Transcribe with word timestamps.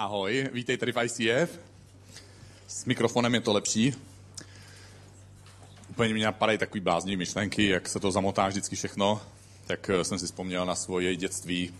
Ahoj, 0.00 0.48
vítej 0.52 0.76
tady 0.76 0.92
v 0.92 1.04
ICF. 1.04 1.58
S 2.68 2.84
mikrofonem 2.84 3.34
je 3.34 3.40
to 3.40 3.52
lepší. 3.52 3.94
Úplně 5.88 6.14
mě 6.14 6.24
napadají 6.24 6.58
takový 6.58 6.80
bláznivý 6.80 7.16
myšlenky, 7.16 7.68
jak 7.68 7.88
se 7.88 8.00
to 8.00 8.10
zamotá 8.10 8.48
vždycky 8.48 8.76
všechno. 8.76 9.20
Tak 9.66 9.90
eh, 9.90 10.04
jsem 10.04 10.18
si 10.18 10.26
vzpomněl 10.26 10.66
na 10.66 10.74
svoje 10.74 11.16
dětství 11.16 11.74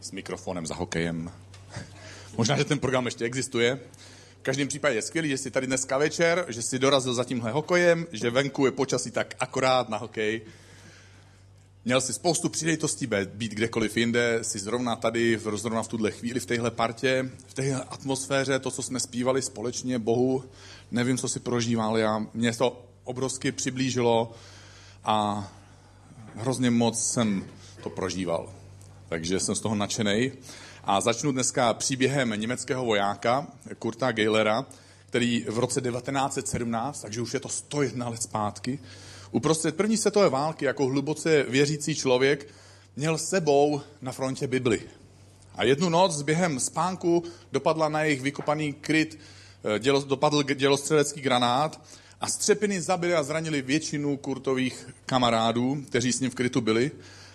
s 0.00 0.10
mikrofonem 0.10 0.66
za 0.66 0.74
hokejem. 0.74 1.32
Možná, 2.36 2.56
že 2.56 2.64
ten 2.64 2.78
program 2.78 3.04
ještě 3.04 3.24
existuje. 3.24 3.78
V 4.40 4.42
každém 4.42 4.68
případě 4.68 4.94
je 4.94 5.02
skvělý, 5.02 5.28
že 5.28 5.38
jsi 5.38 5.50
tady 5.50 5.66
dneska 5.66 5.98
večer, 5.98 6.44
že 6.48 6.62
jsi 6.62 6.78
dorazil 6.78 7.14
za 7.14 7.24
tímhle 7.24 7.50
hokejem, 7.50 8.06
že 8.12 8.30
venku 8.30 8.66
je 8.66 8.72
počasí 8.72 9.10
tak 9.10 9.34
akorát 9.40 9.88
na 9.88 9.96
hokej, 9.96 10.42
Měl 11.84 12.00
si 12.00 12.12
spoustu 12.12 12.48
příležitostí 12.48 13.06
být 13.24 13.52
kdekoliv 13.52 13.96
jinde, 13.96 14.38
jsi 14.42 14.58
zrovna 14.58 14.96
tady, 14.96 15.40
zrovna 15.54 15.82
v 15.82 15.88
tuhle 15.88 16.10
chvíli, 16.10 16.40
v 16.40 16.46
téhle 16.46 16.70
partě, 16.70 17.30
v 17.46 17.54
téhle 17.54 17.84
atmosféře, 17.84 18.58
to, 18.58 18.70
co 18.70 18.82
jsme 18.82 19.00
zpívali 19.00 19.42
společně 19.42 19.98
Bohu, 19.98 20.44
nevím, 20.90 21.18
co 21.18 21.28
si 21.28 21.40
prožíval 21.40 21.98
já, 21.98 22.26
mě 22.34 22.52
to 22.52 22.86
obrovsky 23.04 23.52
přiblížilo 23.52 24.32
a 25.04 25.48
hrozně 26.34 26.70
moc 26.70 27.04
jsem 27.12 27.44
to 27.82 27.90
prožíval. 27.90 28.52
Takže 29.08 29.40
jsem 29.40 29.54
z 29.54 29.60
toho 29.60 29.74
nadšený. 29.74 30.32
A 30.84 31.00
začnu 31.00 31.32
dneska 31.32 31.74
příběhem 31.74 32.30
německého 32.36 32.84
vojáka 32.84 33.46
Kurta 33.78 34.12
Geilera, 34.12 34.66
který 35.06 35.44
v 35.48 35.58
roce 35.58 35.80
1917, 35.80 37.00
takže 37.00 37.20
už 37.20 37.34
je 37.34 37.40
to 37.40 37.48
101 37.48 38.08
let 38.08 38.22
zpátky, 38.22 38.78
Uprostřed 39.32 39.76
první 39.76 39.96
světové 39.96 40.28
války 40.28 40.64
jako 40.64 40.86
hluboce 40.86 41.42
věřící 41.42 41.94
člověk 41.94 42.48
měl 42.96 43.18
sebou 43.18 43.80
na 44.02 44.12
frontě 44.12 44.46
Bibli. 44.46 44.82
A 45.54 45.64
jednu 45.64 45.88
noc 45.88 46.22
během 46.22 46.60
spánku 46.60 47.24
dopadla 47.52 47.88
na 47.88 48.02
jejich 48.02 48.20
vykopaný 48.20 48.72
kryt, 48.72 49.18
eh, 49.64 49.78
dělo, 49.78 50.02
dopadl 50.02 50.42
dělostřelecký 50.42 51.20
granát 51.20 51.80
a 52.20 52.28
střepiny 52.28 52.80
zabili 52.80 53.14
a 53.14 53.22
zranili 53.22 53.62
většinu 53.62 54.16
Kurtových 54.16 54.88
kamarádů, 55.06 55.84
kteří 55.86 56.12
s 56.12 56.20
ním 56.20 56.30
v 56.30 56.34
krytu 56.34 56.60
byli. 56.60 56.90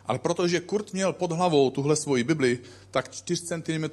Ale 0.05 0.19
protože 0.19 0.59
Kurt 0.59 0.93
měl 0.93 1.13
pod 1.13 1.31
hlavou 1.31 1.69
tuhle 1.69 1.95
svoji 1.95 2.23
Bibli, 2.23 2.59
tak 2.91 3.11
4 3.11 3.45
cm 3.45 3.83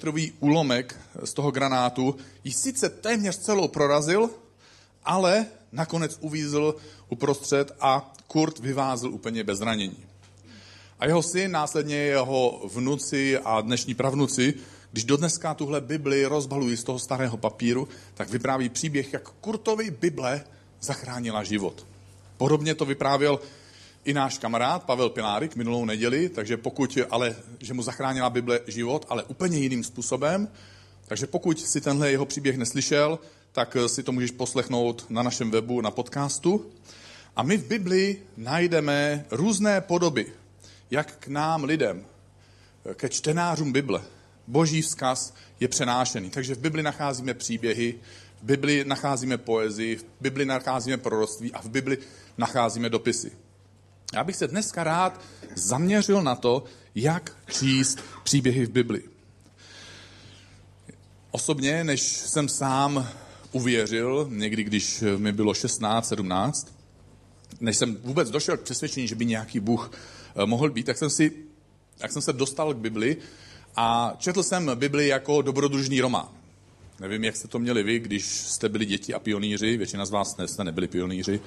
úlomek 0.40 1.00
z 1.24 1.32
toho 1.32 1.50
granátu 1.50 2.16
ji 2.44 2.52
sice 2.52 2.88
téměř 2.88 3.38
celou 3.38 3.68
prorazil, 3.68 4.30
ale 5.04 5.46
nakonec 5.74 6.18
uvízl 6.20 6.74
uprostřed 7.08 7.72
a 7.80 8.12
Kurt 8.26 8.58
vyvázl 8.58 9.08
úplně 9.08 9.44
bez 9.44 9.58
zranění. 9.58 9.96
A 10.98 11.06
jeho 11.06 11.22
syn, 11.22 11.50
následně 11.50 11.96
jeho 11.96 12.62
vnuci 12.74 13.38
a 13.38 13.60
dnešní 13.60 13.94
pravnuci, 13.94 14.54
když 14.92 15.04
dodneska 15.04 15.54
tuhle 15.54 15.80
Bibli 15.80 16.26
rozbalují 16.26 16.76
z 16.76 16.84
toho 16.84 16.98
starého 16.98 17.36
papíru, 17.36 17.88
tak 18.14 18.30
vypráví 18.30 18.68
příběh, 18.68 19.12
jak 19.12 19.30
Kurtovi 19.30 19.90
Bible 19.90 20.44
zachránila 20.80 21.44
život. 21.44 21.86
Podobně 22.36 22.74
to 22.74 22.84
vyprávěl 22.84 23.40
i 24.04 24.14
náš 24.14 24.38
kamarád 24.38 24.84
Pavel 24.84 25.10
Pilárik 25.10 25.56
minulou 25.56 25.84
neděli, 25.84 26.28
takže 26.28 26.56
pokud, 26.56 26.98
ale, 27.10 27.36
že 27.60 27.74
mu 27.74 27.82
zachránila 27.82 28.30
Bible 28.30 28.60
život, 28.66 29.06
ale 29.08 29.22
úplně 29.22 29.58
jiným 29.58 29.84
způsobem, 29.84 30.48
takže 31.06 31.26
pokud 31.26 31.60
si 31.60 31.80
tenhle 31.80 32.10
jeho 32.10 32.26
příběh 32.26 32.58
neslyšel, 32.58 33.18
tak 33.54 33.76
si 33.86 34.02
to 34.02 34.12
můžeš 34.12 34.30
poslechnout 34.30 35.06
na 35.10 35.22
našem 35.22 35.50
webu, 35.50 35.80
na 35.80 35.90
podcastu. 35.90 36.70
A 37.36 37.42
my 37.42 37.56
v 37.56 37.66
Biblii 37.66 38.26
najdeme 38.36 39.24
různé 39.30 39.80
podoby, 39.80 40.32
jak 40.90 41.16
k 41.16 41.28
nám 41.28 41.64
lidem, 41.64 42.04
ke 42.94 43.08
čtenářům 43.08 43.72
Bible, 43.72 44.02
boží 44.46 44.82
vzkaz 44.82 45.34
je 45.60 45.68
přenášený. 45.68 46.30
Takže 46.30 46.54
v 46.54 46.58
Bibli 46.58 46.82
nacházíme 46.82 47.34
příběhy, 47.34 47.94
v 48.42 48.44
Bibli 48.44 48.84
nacházíme 48.84 49.38
poezii, 49.38 49.96
v 49.96 50.04
Bibli 50.20 50.44
nacházíme 50.44 50.96
proroctví 50.96 51.52
a 51.52 51.62
v 51.62 51.68
Bibli 51.68 51.98
nacházíme 52.38 52.88
dopisy. 52.88 53.32
Já 54.14 54.24
bych 54.24 54.36
se 54.36 54.48
dneska 54.48 54.84
rád 54.84 55.20
zaměřil 55.54 56.22
na 56.22 56.34
to, 56.34 56.64
jak 56.94 57.36
číst 57.50 57.98
příběhy 58.24 58.66
v 58.66 58.70
Bibli. 58.70 59.02
Osobně, 61.30 61.84
než 61.84 62.02
jsem 62.02 62.48
sám 62.48 63.08
uvěřil, 63.54 64.28
někdy 64.30 64.64
když 64.64 65.04
mi 65.16 65.32
bylo 65.32 65.54
16, 65.54 66.08
17, 66.08 66.74
než 67.60 67.76
jsem 67.76 67.96
vůbec 67.96 68.30
došel 68.30 68.56
k 68.56 68.60
přesvědčení, 68.60 69.08
že 69.08 69.14
by 69.14 69.24
nějaký 69.26 69.60
Bůh 69.60 69.90
eh, 70.36 70.46
mohl 70.46 70.70
být, 70.70 70.86
tak 70.86 70.98
jsem, 70.98 71.10
si, 71.10 71.32
tak 71.98 72.12
jsem 72.12 72.22
se 72.22 72.32
dostal 72.32 72.74
k 72.74 72.76
Bibli 72.76 73.16
a 73.76 74.16
četl 74.18 74.42
jsem 74.42 74.70
Bibli 74.74 75.08
jako 75.08 75.42
dobrodružný 75.42 76.00
román. 76.00 76.28
Nevím, 77.00 77.24
jak 77.24 77.36
jste 77.36 77.48
to 77.48 77.58
měli 77.58 77.82
vy, 77.82 77.98
když 77.98 78.26
jste 78.26 78.68
byli 78.68 78.86
děti 78.86 79.14
a 79.14 79.18
pionýři, 79.18 79.76
většina 79.76 80.06
z 80.06 80.10
vás 80.10 80.36
jste 80.46 80.64
nebyli 80.64 80.88
pionýři, 80.88 81.40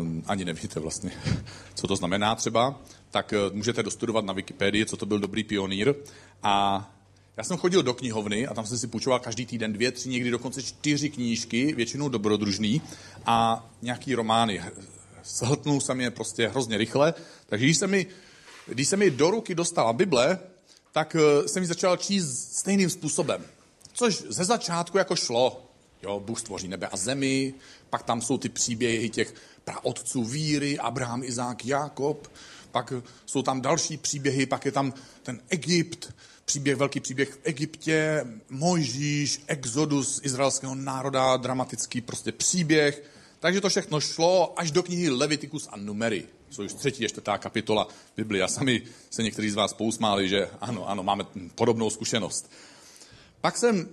um, 0.00 0.22
ani 0.26 0.44
nevíte 0.44 0.80
vlastně, 0.80 1.12
co 1.74 1.86
to 1.86 1.96
znamená 1.96 2.34
třeba, 2.34 2.80
tak 3.10 3.34
uh, 3.48 3.56
můžete 3.56 3.82
dostudovat 3.82 4.24
na 4.24 4.32
Wikipedii, 4.32 4.86
co 4.86 4.96
to 4.96 5.06
byl 5.06 5.18
dobrý 5.18 5.44
pionýr. 5.44 5.94
A 6.42 6.90
já 7.38 7.44
jsem 7.44 7.56
chodil 7.56 7.82
do 7.82 7.94
knihovny 7.94 8.46
a 8.46 8.54
tam 8.54 8.66
jsem 8.66 8.78
si 8.78 8.86
půjčoval 8.86 9.18
každý 9.18 9.46
týden 9.46 9.72
dvě, 9.72 9.92
tři, 9.92 10.08
někdy 10.08 10.30
dokonce 10.30 10.62
čtyři 10.62 11.10
knížky, 11.10 11.74
většinou 11.74 12.08
dobrodružný 12.08 12.82
a 13.26 13.68
nějaký 13.82 14.14
romány. 14.14 14.62
Shltnul 15.24 15.80
jsem 15.80 16.00
je 16.00 16.10
prostě 16.10 16.48
hrozně 16.48 16.78
rychle, 16.78 17.14
takže 17.46 17.64
když 17.64 17.78
se 17.78 17.86
mi, 17.86 18.06
když 18.66 18.88
se 18.88 18.96
mi 18.96 19.10
do 19.10 19.30
ruky 19.30 19.54
dostala 19.54 19.92
Bible, 19.92 20.38
tak 20.92 21.16
eh, 21.16 21.48
jsem 21.48 21.62
ji 21.62 21.66
začal 21.66 21.96
číst 21.96 22.52
stejným 22.52 22.90
způsobem. 22.90 23.44
Což 23.92 24.24
ze 24.28 24.44
začátku 24.44 24.98
jako 24.98 25.16
šlo. 25.16 25.64
Jo, 26.02 26.20
Bůh 26.20 26.40
stvoří 26.40 26.68
nebe 26.68 26.86
a 26.86 26.96
zemi, 26.96 27.54
pak 27.90 28.02
tam 28.02 28.22
jsou 28.22 28.38
ty 28.38 28.48
příběhy 28.48 29.10
těch 29.10 29.34
praotců 29.64 30.24
víry, 30.24 30.78
Abraham, 30.78 31.24
Izák, 31.24 31.66
Jakob, 31.66 32.30
pak 32.70 32.92
jsou 33.26 33.42
tam 33.42 33.60
další 33.60 33.96
příběhy, 33.96 34.46
pak 34.46 34.64
je 34.64 34.72
tam 34.72 34.92
ten 35.22 35.40
Egypt, 35.48 36.14
příběh, 36.48 36.76
velký 36.76 37.00
příběh 37.00 37.30
v 37.30 37.38
Egyptě, 37.42 38.26
Mojžíš, 38.50 39.42
exodus 39.46 40.20
izraelského 40.24 40.74
národa, 40.74 41.36
dramatický 41.36 42.00
prostě 42.00 42.32
příběh. 42.32 43.02
Takže 43.40 43.60
to 43.60 43.68
všechno 43.68 44.00
šlo 44.00 44.60
až 44.60 44.70
do 44.70 44.82
knihy 44.82 45.10
Levitikus 45.10 45.68
a 45.72 45.76
Numery, 45.76 46.24
což 46.50 46.72
třetí 46.72 47.04
a 47.04 47.08
čtvrtá 47.08 47.38
kapitola 47.38 47.88
Biblia. 48.16 48.44
A 48.44 48.48
sami 48.48 48.82
se 49.10 49.22
někteří 49.22 49.50
z 49.50 49.54
vás 49.54 49.72
pousmáli, 49.72 50.28
že 50.28 50.48
ano, 50.60 50.88
ano, 50.88 51.02
máme 51.02 51.24
podobnou 51.54 51.90
zkušenost. 51.90 52.50
Pak 53.40 53.56
jsem 53.56 53.88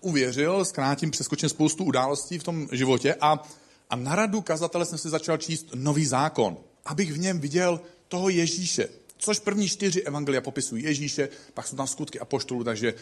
uvěřil, 0.00 0.64
zkrátím, 0.64 1.10
přeskočím 1.10 1.48
spoustu 1.48 1.84
událostí 1.84 2.38
v 2.38 2.42
tom 2.42 2.68
životě 2.72 3.14
a, 3.20 3.42
a 3.90 3.96
na 3.96 4.14
radu 4.14 4.40
kazatele 4.40 4.86
jsem 4.86 4.98
si 4.98 5.08
začal 5.08 5.36
číst 5.36 5.66
nový 5.74 6.06
zákon, 6.06 6.56
abych 6.84 7.12
v 7.12 7.18
něm 7.18 7.38
viděl 7.40 7.80
toho 8.08 8.28
Ježíše, 8.28 8.88
Což 9.24 9.38
první 9.38 9.68
čtyři 9.68 10.02
evangelia 10.02 10.40
popisují 10.40 10.84
Ježíše, 10.84 11.28
pak 11.54 11.66
jsou 11.66 11.76
tam 11.76 11.86
skutky 11.86 12.20
apoštolů, 12.20 12.64
takže 12.64 12.94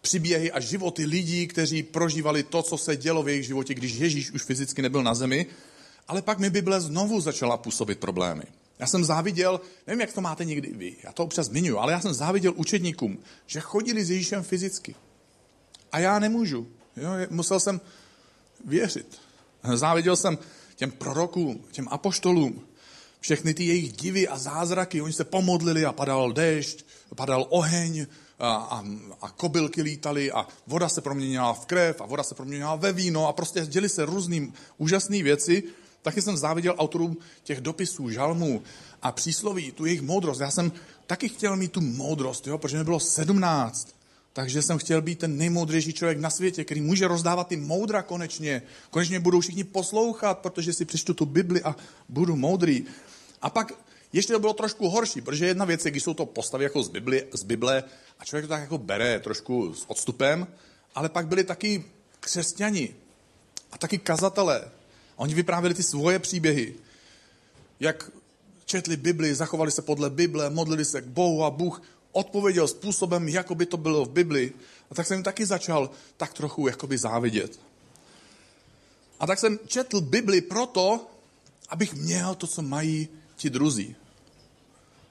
příběhy 0.00 0.52
a 0.52 0.60
životy 0.60 1.04
lidí, 1.04 1.46
kteří 1.46 1.82
prožívali 1.82 2.42
to, 2.42 2.62
co 2.62 2.78
se 2.78 2.96
dělo 2.96 3.22
v 3.22 3.28
jejich 3.28 3.46
životě, 3.46 3.74
když 3.74 3.94
Ježíš 3.94 4.30
už 4.30 4.42
fyzicky 4.42 4.82
nebyl 4.82 5.02
na 5.02 5.14
zemi. 5.14 5.46
Ale 6.08 6.22
pak 6.22 6.38
mi 6.38 6.50
Bible 6.50 6.80
znovu 6.80 7.20
začala 7.20 7.56
působit 7.56 7.98
problémy. 7.98 8.42
Já 8.78 8.86
jsem 8.86 9.04
záviděl, 9.04 9.60
nevím, 9.86 10.00
jak 10.00 10.12
to 10.12 10.20
máte 10.20 10.44
někdy 10.44 10.72
vy, 10.72 10.96
já 11.02 11.12
to 11.12 11.24
občas 11.24 11.46
zmiňuji, 11.46 11.78
ale 11.78 11.92
já 11.92 12.00
jsem 12.00 12.14
záviděl 12.14 12.52
učedníkům, 12.56 13.18
že 13.46 13.60
chodili 13.60 14.04
s 14.04 14.10
Ježíšem 14.10 14.42
fyzicky. 14.42 14.94
A 15.92 15.98
já 15.98 16.18
nemůžu. 16.18 16.68
Jo, 16.96 17.10
musel 17.30 17.60
jsem 17.60 17.80
věřit. 18.64 19.18
Záviděl 19.74 20.16
jsem 20.16 20.38
těm 20.76 20.90
prorokům, 20.90 21.64
těm 21.70 21.88
apoštolům, 21.90 22.66
všechny 23.20 23.54
ty 23.54 23.64
jejich 23.64 23.92
divy 23.92 24.28
a 24.28 24.38
zázraky, 24.38 25.02
oni 25.02 25.12
se 25.12 25.24
pomodlili 25.24 25.84
a 25.84 25.92
padal 25.92 26.32
déšť, 26.32 26.86
padal 27.16 27.46
oheň 27.48 28.06
a, 28.38 28.54
a, 28.54 28.84
a 29.20 29.30
kobylky 29.30 29.82
lítaly 29.82 30.32
a 30.32 30.46
voda 30.66 30.88
se 30.88 31.00
proměnila 31.00 31.52
v 31.52 31.66
krev 31.66 32.00
a 32.00 32.06
voda 32.06 32.22
se 32.22 32.34
proměnila 32.34 32.76
ve 32.76 32.92
víno 32.92 33.28
a 33.28 33.32
prostě 33.32 33.66
děli 33.66 33.88
se 33.88 34.04
různý 34.04 34.52
úžasné 34.78 35.22
věci. 35.22 35.62
Taky 36.02 36.22
jsem 36.22 36.36
záviděl 36.36 36.74
autorům 36.78 37.16
těch 37.42 37.60
dopisů, 37.60 38.10
žalmů 38.10 38.62
a 39.02 39.12
přísloví, 39.12 39.72
tu 39.72 39.86
jejich 39.86 40.02
moudrost. 40.02 40.40
Já 40.40 40.50
jsem 40.50 40.72
taky 41.06 41.28
chtěl 41.28 41.56
mít 41.56 41.72
tu 41.72 41.80
moudrost, 41.80 42.46
jo, 42.46 42.58
protože 42.58 42.78
mi 42.78 42.84
bylo 42.84 43.00
sedmnáct. 43.00 43.95
Takže 44.36 44.62
jsem 44.62 44.78
chtěl 44.78 45.02
být 45.02 45.18
ten 45.18 45.36
nejmoudřejší 45.36 45.92
člověk 45.92 46.18
na 46.18 46.30
světě, 46.30 46.64
který 46.64 46.80
může 46.80 47.08
rozdávat 47.08 47.48
ty 47.48 47.56
moudra 47.56 48.02
konečně. 48.02 48.62
Konečně 48.90 49.20
budou 49.20 49.40
všichni 49.40 49.64
poslouchat, 49.64 50.38
protože 50.38 50.72
si 50.72 50.84
přečtu 50.84 51.14
tu 51.14 51.26
Bibli 51.26 51.62
a 51.62 51.76
budu 52.08 52.36
moudrý. 52.36 52.84
A 53.42 53.50
pak 53.50 53.72
ještě 54.12 54.32
to 54.32 54.38
bylo 54.38 54.52
trošku 54.52 54.88
horší, 54.88 55.20
protože 55.20 55.46
jedna 55.46 55.64
věc 55.64 55.84
je, 55.84 55.90
když 55.90 56.02
jsou 56.02 56.14
to 56.14 56.26
postavy 56.26 56.64
jako 56.64 56.82
z 56.82 56.88
Bible, 56.88 57.22
z 57.32 57.42
Bible 57.42 57.84
a 58.18 58.24
člověk 58.24 58.44
to 58.44 58.48
tak 58.48 58.60
jako 58.60 58.78
bere 58.78 59.20
trošku 59.20 59.74
s 59.74 59.84
odstupem, 59.90 60.46
ale 60.94 61.08
pak 61.08 61.26
byli 61.26 61.44
taky 61.44 61.84
křesťani 62.20 62.94
a 63.72 63.78
taky 63.78 63.98
kazatelé. 63.98 64.68
Oni 65.16 65.34
vyprávěli 65.34 65.74
ty 65.74 65.82
svoje 65.82 66.18
příběhy, 66.18 66.74
jak 67.80 68.10
četli 68.64 68.96
Bibli, 68.96 69.34
zachovali 69.34 69.70
se 69.70 69.82
podle 69.82 70.10
Bible, 70.10 70.50
modlili 70.50 70.84
se 70.84 71.00
k 71.00 71.06
Bohu 71.06 71.44
a 71.44 71.50
Bůh 71.50 71.82
odpověděl 72.16 72.68
způsobem, 72.68 73.28
jako 73.28 73.54
by 73.54 73.66
to 73.66 73.76
bylo 73.76 74.04
v 74.04 74.10
Bibli. 74.10 74.52
A 74.90 74.94
tak 74.94 75.06
jsem 75.06 75.22
taky 75.22 75.46
začal 75.46 75.90
tak 76.16 76.32
trochu 76.32 76.68
jakoby 76.68 76.98
závidět. 76.98 77.60
A 79.20 79.26
tak 79.26 79.38
jsem 79.38 79.58
četl 79.66 80.00
Bibli 80.00 80.40
proto, 80.40 81.06
abych 81.68 81.94
měl 81.94 82.34
to, 82.34 82.46
co 82.46 82.62
mají 82.62 83.08
ti 83.36 83.50
druzí. 83.50 83.96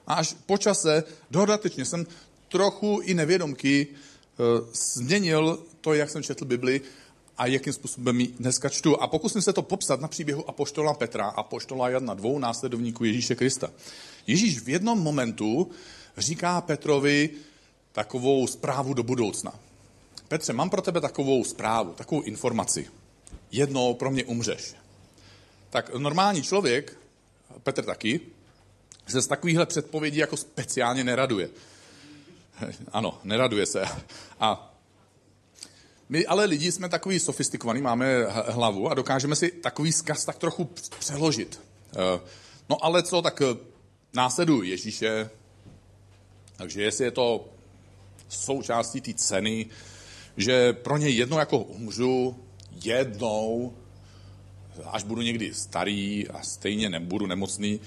A 0.06 0.14
až 0.14 0.34
po 0.46 0.58
čase 0.58 1.04
dodatečně 1.30 1.84
jsem 1.84 2.06
trochu 2.48 3.00
i 3.02 3.14
nevědomky 3.14 3.86
uh, 3.86 4.66
změnil 4.72 5.58
to, 5.80 5.94
jak 5.94 6.10
jsem 6.10 6.22
četl 6.22 6.44
Bibli 6.44 6.80
a 7.38 7.46
jakým 7.46 7.72
způsobem 7.72 8.20
ji 8.20 8.26
dneska 8.26 8.68
čtu. 8.68 9.02
A 9.02 9.06
pokusím 9.06 9.42
se 9.42 9.52
to 9.52 9.62
popsat 9.62 10.00
na 10.00 10.08
příběhu 10.08 10.48
Apoštola 10.48 10.94
Petra, 10.94 11.26
Apoštola 11.26 11.88
Jana, 11.88 12.14
dvou 12.14 12.38
následovníků 12.38 13.04
Ježíše 13.04 13.34
Krista. 13.34 13.70
Ježíš 14.26 14.60
v 14.60 14.68
jednom 14.68 14.98
momentu 14.98 15.70
říká 16.16 16.60
Petrovi 16.60 17.30
takovou 17.92 18.46
zprávu 18.46 18.94
do 18.94 19.02
budoucna. 19.02 19.52
Petře, 20.28 20.52
mám 20.52 20.70
pro 20.70 20.82
tebe 20.82 21.00
takovou 21.00 21.44
zprávu, 21.44 21.92
takovou 21.92 22.22
informaci. 22.22 22.90
Jednou 23.50 23.94
pro 23.94 24.10
mě 24.10 24.24
umřeš. 24.24 24.74
Tak 25.70 25.94
normální 25.94 26.42
člověk, 26.42 26.98
Petr 27.62 27.84
taky, 27.84 28.20
se 29.06 29.22
z 29.22 29.26
takovýchhle 29.26 29.66
předpovědí 29.66 30.18
jako 30.18 30.36
speciálně 30.36 31.04
neraduje. 31.04 31.50
Ano, 32.92 33.20
neraduje 33.24 33.66
se. 33.66 33.84
A 34.40 34.76
my 36.08 36.26
ale 36.26 36.44
lidi 36.44 36.72
jsme 36.72 36.88
takový 36.88 37.20
sofistikovaní, 37.20 37.80
máme 37.82 38.24
hlavu 38.48 38.90
a 38.90 38.94
dokážeme 38.94 39.36
si 39.36 39.50
takový 39.50 39.92
zkaz 39.92 40.24
tak 40.24 40.38
trochu 40.38 40.64
přeložit. 40.98 41.60
Eh, 41.92 42.20
no 42.68 42.84
ale 42.84 43.02
co, 43.02 43.22
tak 43.22 43.42
eh, 43.42 43.56
následuju 44.14 44.62
Ježíše, 44.62 45.30
takže 46.56 46.82
jestli 46.82 47.04
je 47.04 47.10
to 47.10 47.48
součástí 48.28 49.00
té 49.00 49.14
ceny, 49.14 49.66
že 50.36 50.72
pro 50.72 50.96
ně 50.96 51.08
jednou 51.08 51.38
jako 51.38 51.58
umřu, 51.58 52.36
jednou, 52.84 53.74
až 54.84 55.02
budu 55.02 55.22
někdy 55.22 55.54
starý 55.54 56.28
a 56.28 56.42
stejně 56.42 56.88
nebudu 56.90 57.26
nemocný 57.26 57.80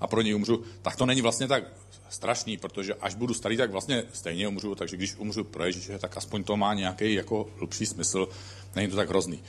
a 0.00 0.06
pro 0.06 0.22
něj 0.22 0.34
umřu, 0.34 0.64
tak 0.82 0.96
to 0.96 1.06
není 1.06 1.20
vlastně 1.22 1.48
tak 1.48 1.64
strašný, 2.10 2.56
protože 2.56 2.94
až 2.94 3.14
budu 3.14 3.34
starý, 3.34 3.56
tak 3.56 3.70
vlastně 3.70 4.04
stejně 4.12 4.48
umřu, 4.48 4.74
takže 4.74 4.96
když 4.96 5.16
umřu 5.16 5.44
pro 5.44 5.64
Ježíše, 5.64 5.98
tak 5.98 6.16
aspoň 6.16 6.44
to 6.44 6.56
má 6.56 6.74
nějaký 6.74 7.14
jako 7.14 7.50
hlubší 7.56 7.86
smysl, 7.86 8.28
není 8.76 8.88
to 8.88 8.96
tak 8.96 9.08
hrozný. 9.08 9.42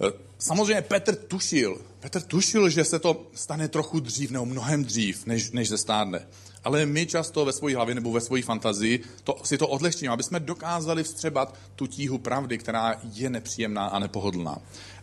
E, 0.00 0.12
samozřejmě 0.38 0.82
Petr 0.82 1.16
tušil, 1.16 1.80
Petr 2.00 2.22
tušil, 2.22 2.70
že 2.70 2.84
se 2.84 2.98
to 2.98 3.26
stane 3.34 3.68
trochu 3.68 4.00
dřív, 4.00 4.30
nebo 4.30 4.46
mnohem 4.46 4.84
dřív, 4.84 5.26
než, 5.26 5.50
než 5.50 5.68
se 5.68 5.78
stárne. 5.78 6.26
Ale 6.66 6.86
my 6.86 7.06
často 7.06 7.44
ve 7.44 7.52
své 7.52 7.74
hlavě 7.74 7.94
nebo 7.94 8.12
ve 8.12 8.20
své 8.20 8.42
fantazii 8.42 9.00
to, 9.24 9.36
si 9.44 9.58
to 9.58 9.68
odlehčíme, 9.68 10.12
aby 10.12 10.22
jsme 10.22 10.40
dokázali 10.40 11.02
vstřebat 11.02 11.54
tu 11.76 11.86
tíhu 11.86 12.18
pravdy, 12.18 12.58
která 12.58 13.00
je 13.12 13.30
nepříjemná 13.30 13.86
a 13.86 13.98
nepohodlná. 13.98 14.50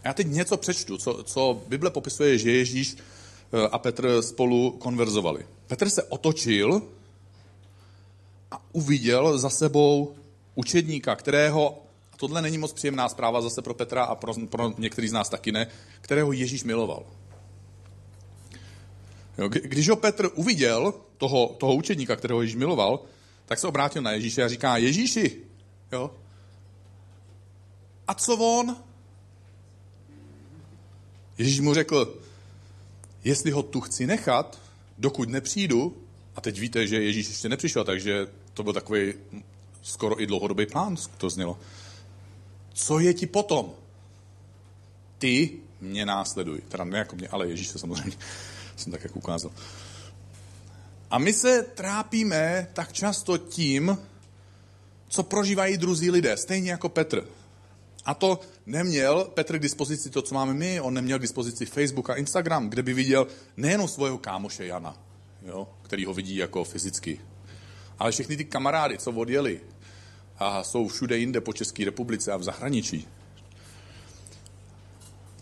A 0.04 0.07
já 0.07 0.13
teď 0.13 0.27
něco 0.27 0.57
přečtu, 0.57 0.98
co, 0.98 1.24
co 1.24 1.62
Bible 1.68 1.89
popisuje, 1.89 2.38
že 2.38 2.51
Ježíš 2.51 2.95
e, 2.95 3.68
a 3.68 3.77
Petr 3.77 4.21
spolu 4.21 4.71
konverzovali. 4.71 5.45
Petr 5.68 5.89
se 5.89 6.04
otočil 6.04 6.81
a 8.51 8.62
uviděl 8.71 9.38
za 9.38 9.50
sebou 9.50 10.15
učedníka, 10.56 11.15
kterého, 11.15 11.77
a 12.13 12.18
tohle 12.18 12.42
není 12.42 12.57
moc 12.57 12.74
příjemná 12.74 13.10
zpráva 13.10 13.42
zase 13.42 13.62
pro 13.62 13.74
Petra 13.74 14.04
a 14.04 14.15
pro, 14.15 14.33
pro 14.50 14.74
některý 14.77 15.07
z 15.07 15.13
nás 15.13 15.30
taky 15.30 15.51
ne, 15.51 15.68
kterého 16.01 16.31
Ježíš 16.31 16.63
miloval. 16.63 17.04
Jo, 19.38 19.50
když 19.50 19.90
ho 19.90 19.96
Petr 19.96 20.30
uviděl, 20.36 20.94
toho, 21.18 21.56
toho 21.60 21.76
učedníka, 21.76 22.16
kterého 22.16 22.42
Ježíš 22.42 22.56
miloval, 22.56 23.00
tak 23.46 23.60
se 23.60 23.68
obrátil 23.68 24.02
na 24.02 24.12
Ježíše 24.12 24.44
a 24.44 24.48
říká, 24.48 24.78
Ježíši, 24.78 25.38
jo, 25.92 26.12
a 28.08 28.14
co 28.14 28.38
on? 28.38 28.76
Ježíš 31.38 31.60
mu 31.60 31.74
řekl, 31.74 32.22
jestli 33.24 33.52
ho 33.52 33.64
tu 33.64 33.82
chci 33.82 34.08
nechat, 34.08 34.60
dokud 34.98 35.30
nepřijdu, 35.30 35.98
a 36.36 36.42
teď 36.42 36.60
víte, 36.60 36.88
že 36.88 37.04
Ježíš 37.04 37.28
ještě 37.28 37.50
nepřišel, 37.50 37.84
takže 37.84 38.28
to 38.54 38.64
byl 38.64 38.74
takový 38.74 39.14
skoro 39.82 40.22
i 40.22 40.28
dlouhodobý 40.28 40.66
plán, 40.66 40.96
to 41.18 41.30
znělo. 41.30 41.60
Co 42.74 43.00
je 43.00 43.14
ti 43.14 43.28
potom? 43.28 43.72
Ty 45.18 45.50
mě 45.82 46.06
následuj. 46.06 46.62
Teda 46.70 46.84
ne 46.84 46.98
jako 46.98 47.16
mě, 47.16 47.28
ale 47.28 47.48
Ježíš 47.48 47.68
se 47.68 47.80
samozřejmě 47.80 48.18
jsem 48.84 48.92
tak 48.92 49.04
jak 49.04 49.16
ukázal. 49.16 49.52
A 51.12 51.18
my 51.18 51.34
se 51.34 51.64
trápíme 51.64 52.68
tak 52.74 52.94
často 52.94 53.38
tím, 53.38 53.98
co 55.08 55.24
prožívají 55.24 55.78
druzí 55.78 56.12
lidé, 56.12 56.38
stejně 56.38 56.72
jako 56.72 56.90
Petr. 56.90 57.28
A 58.06 58.14
to 58.14 58.40
neměl 58.66 59.24
Petr 59.34 59.60
k 59.60 59.62
dispozici 59.62 60.10
to, 60.10 60.22
co 60.22 60.36
máme 60.36 60.54
my, 60.54 60.82
on 60.82 60.94
neměl 60.94 61.20
k 61.20 61.22
dispozici 61.22 61.66
Facebook 61.66 62.10
a 62.10 62.16
Instagram, 62.16 62.70
kde 62.70 62.84
by 62.84 62.94
viděl 62.94 63.28
nejenom 63.58 63.88
svého 63.88 64.18
kámoše 64.18 64.66
Jana, 64.66 64.98
jo, 65.46 65.68
který 65.82 66.06
ho 66.06 66.14
vidí 66.14 66.36
jako 66.36 66.64
fyzicky, 66.64 67.20
ale 68.00 68.12
všechny 68.12 68.38
ty 68.38 68.46
kamarády, 68.46 68.98
co 68.98 69.12
odjeli 69.12 69.62
a 70.40 70.64
jsou 70.64 70.88
všude 70.88 71.18
jinde 71.18 71.42
po 71.42 71.54
České 71.54 71.86
republice 71.86 72.32
a 72.32 72.38
v 72.38 72.44
zahraničí, 72.44 73.08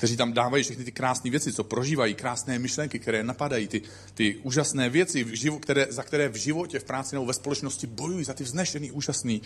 kteří 0.01 0.18
tam 0.18 0.33
dávají 0.33 0.63
všechny 0.63 0.86
ty 0.86 0.92
krásné 0.92 1.31
věci, 1.31 1.53
co 1.53 1.63
prožívají, 1.63 2.15
krásné 2.15 2.59
myšlenky, 2.59 3.00
které 3.00 3.24
napadají, 3.24 3.68
ty, 3.68 3.81
ty 4.13 4.36
úžasné 4.36 4.89
věci, 4.89 5.24
v 5.24 5.33
živo, 5.33 5.59
které, 5.59 5.88
za 5.89 6.03
které 6.03 6.30
v 6.30 6.36
životě, 6.36 6.80
v 6.80 6.83
práci 6.83 7.15
nebo 7.15 7.25
ve 7.25 7.33
společnosti 7.33 7.88
bojují, 7.88 8.25
za 8.25 8.33
ty 8.33 8.44
vznešené, 8.44 8.92
úžasné 8.92 9.39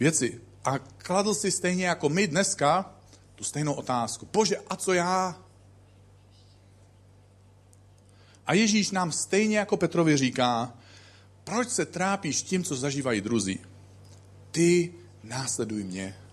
věci. 0.00 0.40
A 0.64 0.78
kladl 0.78 1.34
si 1.34 1.50
stejně 1.50 1.86
jako 1.86 2.08
my 2.08 2.26
dneska 2.26 2.94
tu 3.34 3.44
stejnou 3.44 3.72
otázku. 3.72 4.28
Bože, 4.32 4.56
a 4.70 4.76
co 4.76 4.92
já? 4.92 5.38
A 8.46 8.54
Ježíš 8.54 8.90
nám 8.90 9.12
stejně 9.12 9.58
jako 9.58 9.76
Petrovi 9.76 10.16
říká, 10.16 10.74
proč 11.44 11.68
se 11.68 11.86
trápíš 11.86 12.42
tím, 12.42 12.64
co 12.64 12.76
zažívají 12.76 13.20
druzí? 13.20 13.60
Ty 14.50 14.94
následuj 15.22 15.84
mě. 15.84 16.23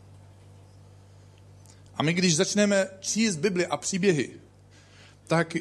A 2.01 2.03
my, 2.03 2.13
když 2.13 2.36
začneme 2.36 2.88
číst 3.00 3.36
Bibli 3.36 3.68
a 3.68 3.77
příběhy, 3.77 4.30
tak, 5.27 5.57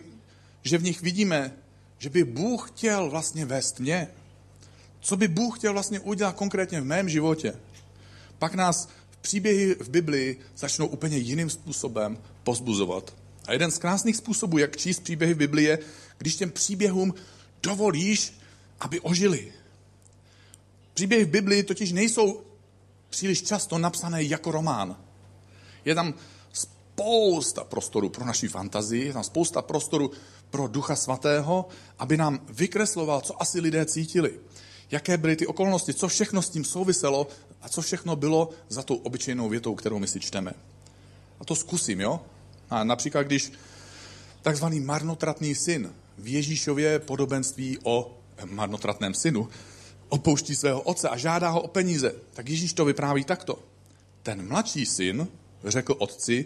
že 0.62 0.78
v 0.78 0.82
nich 0.82 1.02
vidíme, 1.02 1.52
že 1.98 2.10
by 2.10 2.24
Bůh 2.24 2.70
chtěl 2.70 3.10
vlastně 3.10 3.44
vést 3.44 3.80
mě. 3.80 4.08
Co 5.00 5.16
by 5.16 5.28
Bůh 5.28 5.58
chtěl 5.58 5.72
vlastně 5.72 6.00
udělat 6.00 6.36
konkrétně 6.36 6.80
v 6.80 6.84
mém 6.84 7.08
životě. 7.08 7.52
Pak 8.38 8.54
nás 8.54 8.88
v 9.10 9.16
příběhy 9.16 9.74
v 9.74 9.88
Biblii 9.88 10.40
začnou 10.56 10.86
úplně 10.86 11.16
jiným 11.16 11.50
způsobem 11.50 12.18
pozbuzovat. 12.44 13.16
A 13.46 13.52
jeden 13.52 13.70
z 13.70 13.78
krásných 13.78 14.16
způsobů, 14.16 14.58
jak 14.58 14.76
číst 14.76 15.00
příběhy 15.00 15.34
v 15.34 15.38
Biblii, 15.38 15.66
je, 15.66 15.78
když 16.18 16.36
těm 16.36 16.50
příběhům 16.50 17.14
dovolíš, 17.62 18.32
aby 18.80 19.00
ožili. 19.00 19.52
Příběhy 20.94 21.24
v 21.24 21.30
Biblii 21.30 21.62
totiž 21.62 21.92
nejsou 21.92 22.42
příliš 23.10 23.42
často 23.42 23.78
napsané 23.78 24.22
jako 24.22 24.50
román. 24.50 24.96
Je 25.84 25.94
tam 25.94 26.14
spousta 27.00 27.64
prostoru 27.64 28.08
pro 28.08 28.24
naši 28.24 28.48
fantazii, 28.48 29.12
tam 29.12 29.24
spousta 29.24 29.62
prostoru 29.62 30.10
pro 30.50 30.68
Ducha 30.68 30.96
Svatého, 30.96 31.68
aby 31.98 32.16
nám 32.16 32.40
vykresloval, 32.48 33.20
co 33.20 33.42
asi 33.42 33.60
lidé 33.60 33.86
cítili. 33.86 34.40
Jaké 34.90 35.16
byly 35.16 35.36
ty 35.36 35.46
okolnosti, 35.46 35.94
co 35.94 36.08
všechno 36.08 36.42
s 36.42 36.48
tím 36.48 36.64
souviselo 36.64 37.26
a 37.62 37.68
co 37.68 37.82
všechno 37.82 38.16
bylo 38.16 38.50
za 38.68 38.82
tou 38.82 38.94
obyčejnou 38.94 39.48
větou, 39.48 39.74
kterou 39.74 39.98
my 39.98 40.06
si 40.06 40.20
čteme. 40.20 40.52
A 41.40 41.44
to 41.44 41.56
zkusím, 41.56 42.00
jo? 42.00 42.20
A 42.70 42.84
například, 42.84 43.22
když 43.22 43.52
takzvaný 44.42 44.80
marnotratný 44.80 45.54
syn 45.54 45.92
v 46.18 46.26
Ježíšově 46.26 46.98
podobenství 46.98 47.78
o 47.82 48.18
marnotratném 48.44 49.14
synu 49.14 49.48
opouští 50.08 50.56
svého 50.56 50.80
otce 50.80 51.08
a 51.08 51.16
žádá 51.16 51.48
ho 51.48 51.60
o 51.60 51.68
peníze, 51.68 52.14
tak 52.34 52.48
Ježíš 52.48 52.72
to 52.72 52.84
vypráví 52.84 53.24
takto. 53.24 53.58
Ten 54.22 54.48
mladší 54.48 54.86
syn 54.86 55.28
řekl 55.64 55.94
otci, 55.98 56.44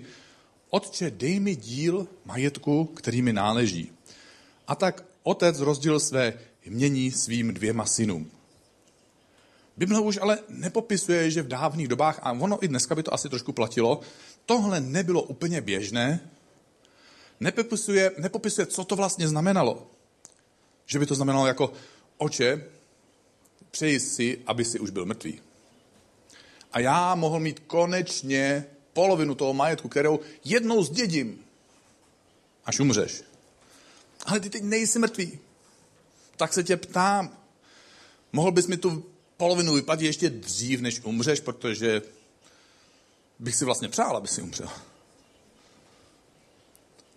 otče, 0.74 1.10
dej 1.10 1.40
mi 1.40 1.54
díl 1.56 2.08
majetku, 2.24 2.84
který 2.84 3.22
mi 3.22 3.32
náleží. 3.32 3.92
A 4.66 4.74
tak 4.74 5.04
otec 5.22 5.60
rozdělil 5.60 6.00
své 6.00 6.34
mění 6.66 7.10
svým 7.10 7.54
dvěma 7.54 7.86
synům. 7.86 8.30
Bible 9.76 10.00
už 10.00 10.18
ale 10.22 10.38
nepopisuje, 10.48 11.30
že 11.30 11.42
v 11.42 11.48
dávných 11.48 11.88
dobách, 11.88 12.18
a 12.22 12.32
ono 12.32 12.64
i 12.64 12.68
dneska 12.68 12.94
by 12.94 13.02
to 13.02 13.14
asi 13.14 13.28
trošku 13.28 13.52
platilo, 13.52 14.00
tohle 14.46 14.80
nebylo 14.80 15.22
úplně 15.22 15.60
běžné, 15.60 16.20
nepopisuje, 17.40 18.10
nepopisuje, 18.18 18.66
co 18.66 18.84
to 18.84 18.96
vlastně 18.96 19.28
znamenalo. 19.28 19.86
Že 20.86 20.98
by 20.98 21.06
to 21.06 21.14
znamenalo 21.14 21.46
jako, 21.46 21.72
oče, 22.18 22.64
přeji 23.70 24.00
si, 24.00 24.38
aby 24.46 24.64
si 24.64 24.78
už 24.78 24.90
byl 24.90 25.06
mrtvý. 25.06 25.40
A 26.72 26.80
já 26.80 27.14
mohl 27.14 27.40
mít 27.40 27.60
konečně 27.66 28.73
polovinu 28.94 29.34
toho 29.34 29.54
majetku, 29.54 29.88
kterou 29.88 30.20
jednou 30.44 30.82
zdědím, 30.82 31.44
až 32.64 32.80
umřeš. 32.80 33.22
Ale 34.26 34.40
ty 34.40 34.50
teď 34.50 34.62
nejsi 34.62 34.98
mrtvý. 34.98 35.38
Tak 36.36 36.52
se 36.52 36.64
tě 36.64 36.76
ptám, 36.76 37.36
mohl 38.32 38.52
bys 38.52 38.66
mi 38.66 38.76
tu 38.76 39.04
polovinu 39.36 39.74
vyplatit 39.74 40.06
ještě 40.06 40.30
dřív, 40.30 40.80
než 40.80 41.00
umřeš, 41.04 41.40
protože 41.40 42.02
bych 43.38 43.56
si 43.56 43.64
vlastně 43.64 43.88
přál, 43.88 44.16
aby 44.16 44.28
si 44.28 44.42
umřel. 44.42 44.68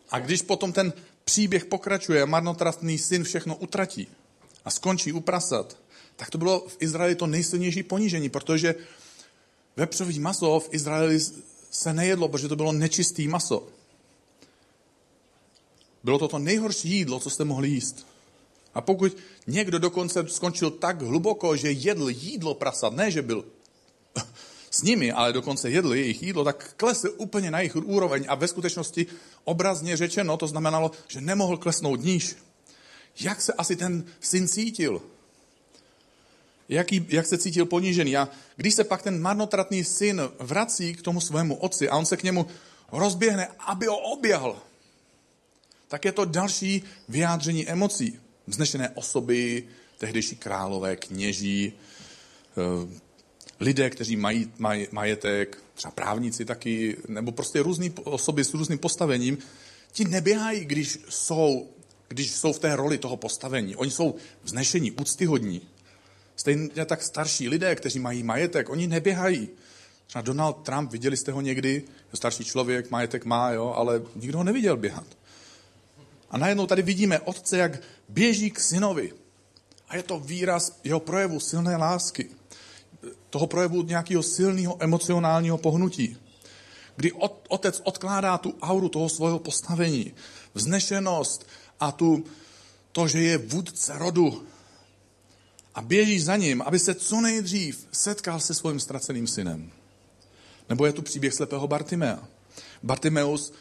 A 0.09 0.19
když 0.19 0.41
potom 0.41 0.73
ten 0.73 0.93
příběh 1.23 1.65
pokračuje, 1.65 2.25
marnotratný 2.25 2.97
syn 2.97 3.23
všechno 3.23 3.55
utratí 3.55 4.07
a 4.65 4.69
skončí 4.71 5.13
uprasat, 5.13 5.77
tak 6.15 6.29
to 6.29 6.37
bylo 6.37 6.59
v 6.59 6.77
Izraeli 6.79 7.15
to 7.15 7.27
nejsilnější 7.27 7.83
ponížení, 7.83 8.29
protože 8.29 8.75
vepřový 9.75 10.19
maso 10.19 10.59
v 10.59 10.69
Izraeli 10.71 11.19
se 11.77 11.93
nejedlo, 11.93 12.27
protože 12.27 12.47
to 12.47 12.55
bylo 12.55 12.71
nečistý 12.71 13.27
maso. 13.27 13.67
Bylo 16.03 16.19
to 16.19 16.27
to 16.27 16.39
nejhorší 16.39 16.89
jídlo, 16.89 17.19
co 17.19 17.29
jste 17.29 17.45
mohli 17.45 17.69
jíst. 17.69 18.07
A 18.73 18.81
pokud 18.81 19.17
někdo 19.47 19.79
dokonce 19.79 20.27
skončil 20.27 20.71
tak 20.71 21.01
hluboko, 21.01 21.55
že 21.55 21.71
jedl 21.71 22.09
jídlo 22.09 22.53
prasat, 22.53 22.93
ne, 22.93 23.11
že 23.11 23.21
byl 23.21 23.45
s 24.71 24.81
nimi, 24.81 25.11
ale 25.11 25.33
dokonce 25.33 25.69
jedl 25.69 25.93
jejich 25.93 26.23
jídlo, 26.23 26.43
tak 26.43 26.73
klesl 26.77 27.13
úplně 27.17 27.51
na 27.51 27.59
jejich 27.59 27.75
úroveň 27.75 28.25
a 28.27 28.35
ve 28.35 28.47
skutečnosti 28.47 29.05
obrazně 29.43 29.97
řečeno 29.97 30.37
to 30.37 30.47
znamenalo, 30.47 30.91
že 31.07 31.21
nemohl 31.21 31.57
klesnout 31.57 32.03
níž. 32.03 32.35
Jak 33.19 33.41
se 33.41 33.53
asi 33.53 33.75
ten 33.75 34.05
syn 34.19 34.47
cítil? 34.47 35.01
Jaký, 36.69 37.05
jak 37.09 37.25
se 37.25 37.37
cítil 37.37 37.65
ponížený? 37.65 38.17
A 38.17 38.29
když 38.55 38.73
se 38.73 38.83
pak 38.83 39.01
ten 39.01 39.21
marnotratný 39.21 39.83
syn 39.83 40.21
vrací 40.39 40.93
k 40.93 41.01
tomu 41.01 41.21
svému 41.21 41.55
otci 41.55 41.89
a 41.89 41.97
on 41.97 42.05
se 42.05 42.17
k 42.17 42.23
němu 42.23 42.45
rozběhne, 42.91 43.47
aby 43.59 43.85
ho 43.85 43.97
oběhl, 43.97 44.57
tak 45.87 46.05
je 46.05 46.11
to 46.11 46.25
další 46.25 46.83
vyjádření 47.09 47.69
emocí. 47.69 48.19
Vznešené 48.47 48.89
osoby, 48.89 49.63
tehdejší 49.97 50.35
králové, 50.35 50.95
kněží, 50.95 51.73
eh, 52.57 52.97
lidé, 53.59 53.89
kteří 53.89 54.15
mají, 54.15 54.51
maj, 54.57 54.87
majetek, 54.91 55.57
třeba 55.73 55.91
právníci 55.91 56.45
taky, 56.45 56.97
nebo 57.07 57.31
prostě 57.31 57.63
různé 57.63 57.89
osoby 58.03 58.43
s 58.43 58.53
různým 58.53 58.79
postavením, 58.79 59.37
ti 59.91 60.05
neběhají, 60.05 60.65
když 60.65 60.99
jsou, 61.09 61.67
když 62.07 62.31
jsou 62.31 62.53
v 62.53 62.59
té 62.59 62.75
roli 62.75 62.97
toho 62.97 63.17
postavení. 63.17 63.75
Oni 63.75 63.91
jsou 63.91 64.15
vznešení, 64.43 64.91
úctyhodní. 64.91 65.61
Stejně 66.37 66.85
tak 66.85 67.03
starší 67.03 67.49
lidé, 67.49 67.75
kteří 67.75 67.99
mají 67.99 68.23
majetek, 68.23 68.69
oni 68.69 68.87
neběhají. 68.87 69.49
Třeba 70.07 70.21
Donald 70.21 70.53
Trump, 70.53 70.91
viděli 70.91 71.17
jste 71.17 71.31
ho 71.31 71.41
někdy? 71.41 71.83
Starší 72.13 72.45
člověk, 72.45 72.91
majetek 72.91 73.25
má, 73.25 73.51
jo, 73.51 73.73
ale 73.75 74.01
nikdo 74.15 74.37
ho 74.37 74.43
neviděl 74.43 74.77
běhat. 74.77 75.07
A 76.29 76.37
najednou 76.37 76.67
tady 76.67 76.81
vidíme 76.81 77.19
otce, 77.19 77.57
jak 77.57 77.71
běží 78.09 78.51
k 78.51 78.59
synovi. 78.59 79.13
A 79.89 79.95
je 79.95 80.03
to 80.03 80.19
výraz 80.19 80.79
jeho 80.83 80.99
projevu 80.99 81.39
silné 81.39 81.75
lásky. 81.75 82.29
Toho 83.29 83.47
projevu 83.47 83.83
nějakého 83.83 84.23
silného 84.23 84.77
emocionálního 84.79 85.57
pohnutí. 85.57 86.17
Kdy 86.95 87.11
otec 87.47 87.81
odkládá 87.83 88.37
tu 88.37 88.53
auru 88.61 88.89
toho 88.89 89.09
svého 89.09 89.39
postavení, 89.39 90.13
vznešenost 90.53 91.47
a 91.79 91.91
tu, 91.91 92.23
to, 92.91 93.07
že 93.07 93.19
je 93.19 93.37
vůdce 93.37 93.93
rodu. 93.97 94.47
A 95.77 95.81
běží 95.81 96.19
za 96.19 96.35
ním, 96.35 96.61
aby 96.61 96.79
se 96.79 96.95
co 96.95 97.21
nejdřív 97.21 97.87
setkal 97.91 98.39
se 98.39 98.53
svým 98.53 98.79
ztraceným 98.79 99.27
synem. 99.27 99.71
Nebo 100.69 100.85
je 100.85 100.93
tu 100.93 101.01
příběh 101.01 101.33
slepého 101.33 101.67
Bartimea. 101.67 102.27
Bartimeus 102.83 103.53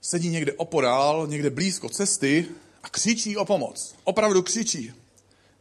sedí 0.00 0.28
někde 0.28 0.52
opodál, 0.52 1.26
někde 1.26 1.50
blízko 1.50 1.88
cesty 1.88 2.46
a 2.82 2.88
křičí 2.88 3.36
o 3.36 3.44
pomoc. 3.44 3.94
Opravdu 4.04 4.42
křičí. 4.42 4.92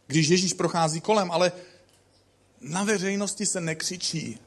Když 0.07 0.27
Ježíš 0.27 0.53
prochází 0.53 1.01
kolem, 1.01 1.31
ale 1.31 1.51
na 2.61 2.83
veřejnosti 2.83 3.45
se 3.45 3.61
nekřičí. 3.61 4.39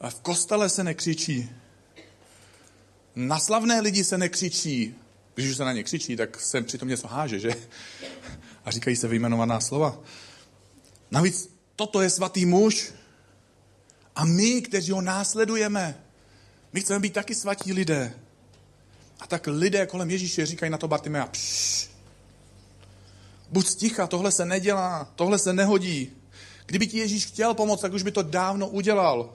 A 0.00 0.10
v 0.10 0.20
kostele 0.20 0.68
se 0.68 0.84
nekřičí. 0.84 1.50
Na 3.16 3.38
slavné 3.38 3.80
lidi 3.80 4.04
se 4.04 4.18
nekřičí. 4.18 4.94
Když 5.34 5.50
už 5.50 5.56
se 5.56 5.64
na 5.64 5.72
ně 5.72 5.82
křičí, 5.82 6.16
tak 6.16 6.40
se 6.40 6.62
přitom 6.62 6.88
něco 6.88 7.06
háže, 7.06 7.40
že? 7.40 7.50
A 8.66 8.70
říkají 8.70 8.96
se 8.96 9.08
vyjmenovaná 9.08 9.60
slova. 9.60 9.98
Navíc 11.10 11.50
toto 11.76 12.00
je 12.00 12.10
svatý 12.10 12.46
muž 12.46 12.92
a 14.16 14.24
my, 14.24 14.62
kteří 14.62 14.92
ho 14.92 15.00
následujeme, 15.00 16.00
my 16.72 16.80
chceme 16.80 17.00
být 17.00 17.12
taky 17.12 17.34
svatí 17.34 17.72
lidé. 17.72 18.12
A 19.20 19.26
tak 19.26 19.46
lidé 19.46 19.86
kolem 19.86 20.10
Ježíše 20.10 20.46
říkají 20.46 20.70
na 20.72 20.78
to 20.78 20.88
Bartimea, 20.88 21.26
pš, 21.26 21.90
buď 23.50 23.66
sticha, 23.66 24.06
tohle 24.06 24.32
se 24.32 24.44
nedělá, 24.44 25.12
tohle 25.16 25.38
se 25.38 25.52
nehodí. 25.52 26.10
Kdyby 26.66 26.86
ti 26.86 26.98
Ježíš 26.98 27.26
chtěl 27.26 27.54
pomoct, 27.54 27.80
tak 27.80 27.92
už 27.92 28.02
by 28.02 28.10
to 28.10 28.22
dávno 28.22 28.68
udělal. 28.68 29.34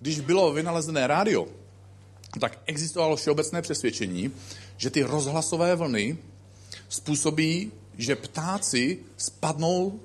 Když 0.00 0.20
bylo 0.20 0.52
vynalezené 0.52 1.06
rádio, 1.06 1.48
tak 2.40 2.58
existovalo 2.66 3.16
všeobecné 3.16 3.62
přesvědčení, 3.62 4.32
že 4.76 4.90
ty 4.90 5.02
rozhlasové 5.02 5.76
vlny 5.76 6.18
způsobí, 6.88 7.72
že 7.98 8.16
ptáci 8.16 8.98
spadnou 9.16 10.00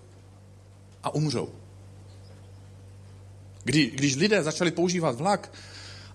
a 1.04 1.16
umřou. 1.16 1.50
Kdy, 3.64 3.86
když 3.86 4.16
lidé 4.16 4.44
začali 4.44 4.72
používat 4.72 5.16
vlak, 5.16 5.52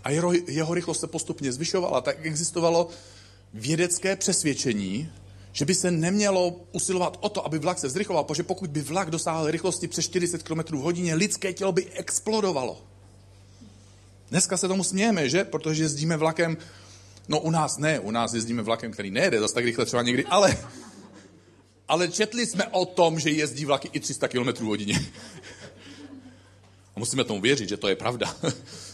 a 0.06 0.10
jeho, 0.10 0.32
jeho 0.46 0.74
rychlost 0.74 1.00
se 1.00 1.06
postupně 1.06 1.52
zvyšovala, 1.52 2.00
tak 2.00 2.26
existovalo 2.26 2.88
vědecké 3.54 4.16
přesvědčení, 4.16 5.10
že 5.52 5.64
by 5.64 5.74
se 5.74 5.90
nemělo 5.90 6.60
usilovat 6.72 7.18
o 7.20 7.28
to, 7.28 7.46
aby 7.46 7.58
vlak 7.58 7.78
se 7.78 7.88
zrychloval, 7.88 8.24
protože 8.24 8.42
pokud 8.42 8.70
by 8.70 8.82
vlak 8.82 9.10
dosáhl 9.10 9.50
rychlosti 9.50 9.88
přes 9.88 10.04
40 10.04 10.42
km 10.42 10.60
v 10.76 10.80
hodině, 10.80 11.14
lidské 11.14 11.52
tělo 11.52 11.72
by 11.72 11.86
explodovalo. 11.86 12.82
Dneska 14.30 14.56
se 14.56 14.68
tomu 14.68 14.84
smějeme, 14.84 15.28
že? 15.28 15.44
Protože 15.44 15.82
jezdíme 15.82 16.16
vlakem, 16.16 16.56
no 17.28 17.40
u 17.40 17.50
nás 17.50 17.78
ne, 17.78 18.00
u 18.00 18.10
nás 18.10 18.34
jezdíme 18.34 18.62
vlakem, 18.62 18.92
který 18.92 19.10
nejede 19.10 19.40
zase 19.40 19.54
tak 19.54 19.64
rychle 19.64 19.86
třeba 19.86 20.02
někdy, 20.02 20.24
ale, 20.24 20.56
ale 21.88 22.08
četli 22.08 22.46
jsme 22.46 22.64
o 22.66 22.84
tom, 22.84 23.20
že 23.20 23.30
jezdí 23.30 23.64
vlaky 23.64 23.90
i 23.92 24.00
300 24.00 24.28
km 24.28 24.66
hodině. 24.66 25.00
A 26.96 26.98
musíme 26.98 27.24
tomu 27.24 27.40
věřit, 27.40 27.68
že 27.68 27.76
to 27.76 27.88
je 27.88 27.96
pravda. 27.96 28.36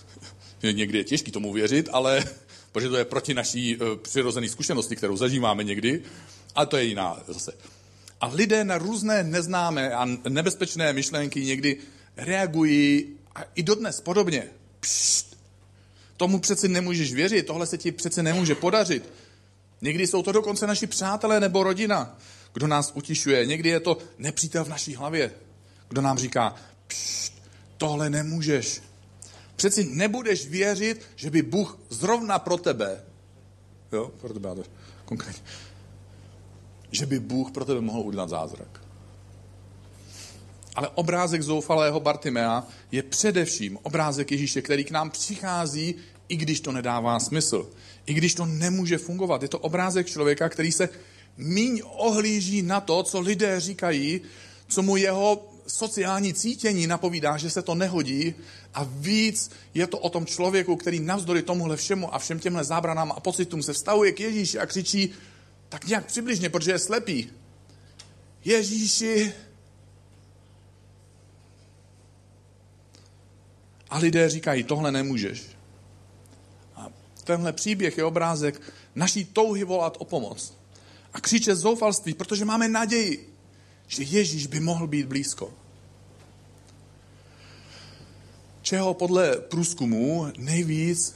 Někdy 0.72 0.98
je 0.98 1.04
těžké 1.04 1.30
tomu 1.30 1.52
věřit, 1.52 1.88
ale 1.92 2.24
protože 2.72 2.88
to 2.88 2.96
je 2.96 3.04
proti 3.04 3.34
naší 3.34 3.76
uh, 3.76 3.96
přirozené 3.96 4.48
zkušenosti, 4.48 4.96
kterou 4.96 5.16
zažíváme 5.16 5.64
někdy, 5.64 6.02
ale 6.54 6.66
to 6.66 6.76
je 6.76 6.84
jiná 6.84 7.22
zase. 7.26 7.52
A 8.20 8.26
lidé 8.28 8.64
na 8.64 8.78
různé 8.78 9.22
neznámé 9.22 9.94
a 9.94 10.08
nebezpečné 10.28 10.92
myšlenky 10.92 11.44
někdy 11.44 11.76
reagují 12.16 13.06
a 13.34 13.40
i 13.54 13.62
dodnes 13.62 14.00
podobně. 14.00 14.44
Pšt, 14.80 15.31
tomu 16.22 16.38
přeci 16.38 16.68
nemůžeš 16.68 17.12
věřit, 17.12 17.46
tohle 17.46 17.66
se 17.66 17.78
ti 17.78 17.92
přece 17.92 18.22
nemůže 18.22 18.54
podařit. 18.54 19.12
Někdy 19.80 20.06
jsou 20.06 20.22
to 20.22 20.32
dokonce 20.32 20.66
naši 20.66 20.86
přátelé 20.86 21.40
nebo 21.40 21.62
rodina, 21.62 22.18
kdo 22.52 22.66
nás 22.66 22.92
utišuje. 22.94 23.46
Někdy 23.46 23.68
je 23.68 23.80
to 23.80 23.98
nepřítel 24.18 24.64
v 24.64 24.68
naší 24.68 24.94
hlavě, 24.94 25.32
kdo 25.88 26.02
nám 26.02 26.18
říká, 26.18 26.54
tohle 27.76 28.10
nemůžeš. 28.10 28.82
Přeci 29.56 29.84
nebudeš 29.84 30.46
věřit, 30.46 31.02
že 31.16 31.30
by 31.30 31.42
Bůh 31.42 31.78
zrovna 31.90 32.38
pro 32.38 32.56
tebe, 32.56 33.02
jo, 33.92 34.12
pro 34.20 34.34
tebe, 34.34 34.48
ale 34.48 34.62
konkrétně, 35.04 35.42
že 36.90 37.06
by 37.06 37.20
Bůh 37.20 37.50
pro 37.50 37.64
tebe 37.64 37.80
mohl 37.80 38.00
udělat 38.00 38.28
zázrak. 38.28 38.80
Ale 40.74 40.88
obrázek 40.88 41.42
zoufalého 41.42 42.00
Bartimea 42.00 42.66
je 42.92 43.02
především 43.02 43.78
obrázek 43.82 44.32
Ježíše, 44.32 44.62
který 44.62 44.84
k 44.84 44.90
nám 44.90 45.10
přichází, 45.10 45.94
i 46.32 46.36
když 46.36 46.60
to 46.60 46.72
nedává 46.72 47.20
smysl. 47.20 47.70
I 48.06 48.14
když 48.14 48.34
to 48.34 48.46
nemůže 48.46 48.98
fungovat. 48.98 49.42
Je 49.42 49.48
to 49.48 49.58
obrázek 49.58 50.06
člověka, 50.06 50.48
který 50.48 50.72
se 50.72 50.88
míň 51.36 51.82
ohlíží 51.84 52.62
na 52.62 52.80
to, 52.80 53.02
co 53.02 53.20
lidé 53.20 53.60
říkají, 53.60 54.20
co 54.68 54.82
mu 54.82 54.96
jeho 54.96 55.48
sociální 55.66 56.34
cítění 56.34 56.86
napovídá, 56.86 57.36
že 57.36 57.50
se 57.50 57.62
to 57.62 57.74
nehodí 57.74 58.34
a 58.74 58.88
víc 58.88 59.50
je 59.74 59.86
to 59.86 59.98
o 59.98 60.10
tom 60.10 60.26
člověku, 60.26 60.76
který 60.76 61.00
navzdory 61.00 61.42
tomuhle 61.42 61.76
všemu 61.76 62.14
a 62.14 62.18
všem 62.18 62.40
těmhle 62.40 62.64
zábranám 62.64 63.12
a 63.12 63.20
pocitům 63.20 63.62
se 63.62 63.72
vstavuje 63.72 64.12
k 64.12 64.20
Ježíši 64.20 64.58
a 64.58 64.66
křičí 64.66 65.12
tak 65.68 65.86
nějak 65.86 66.06
přibližně, 66.06 66.48
protože 66.48 66.72
je 66.72 66.78
slepý. 66.78 67.30
Ježíši. 68.44 69.32
A 73.90 73.98
lidé 73.98 74.28
říkají, 74.28 74.64
tohle 74.64 74.92
nemůžeš. 74.92 75.61
Tenhle 77.24 77.52
příběh 77.52 77.98
je 77.98 78.04
obrázek 78.04 78.60
naší 78.94 79.24
touhy 79.24 79.64
volat 79.64 79.96
o 79.98 80.04
pomoc. 80.04 80.54
A 81.12 81.20
křiče 81.20 81.54
zoufalství, 81.54 82.14
protože 82.14 82.44
máme 82.44 82.68
naději, 82.68 83.34
že 83.86 84.02
Ježíš 84.02 84.46
by 84.46 84.60
mohl 84.60 84.86
být 84.86 85.06
blízko. 85.06 85.52
Čeho 88.62 88.94
podle 88.94 89.36
průzkumu 89.36 90.26
nejvíc 90.38 91.14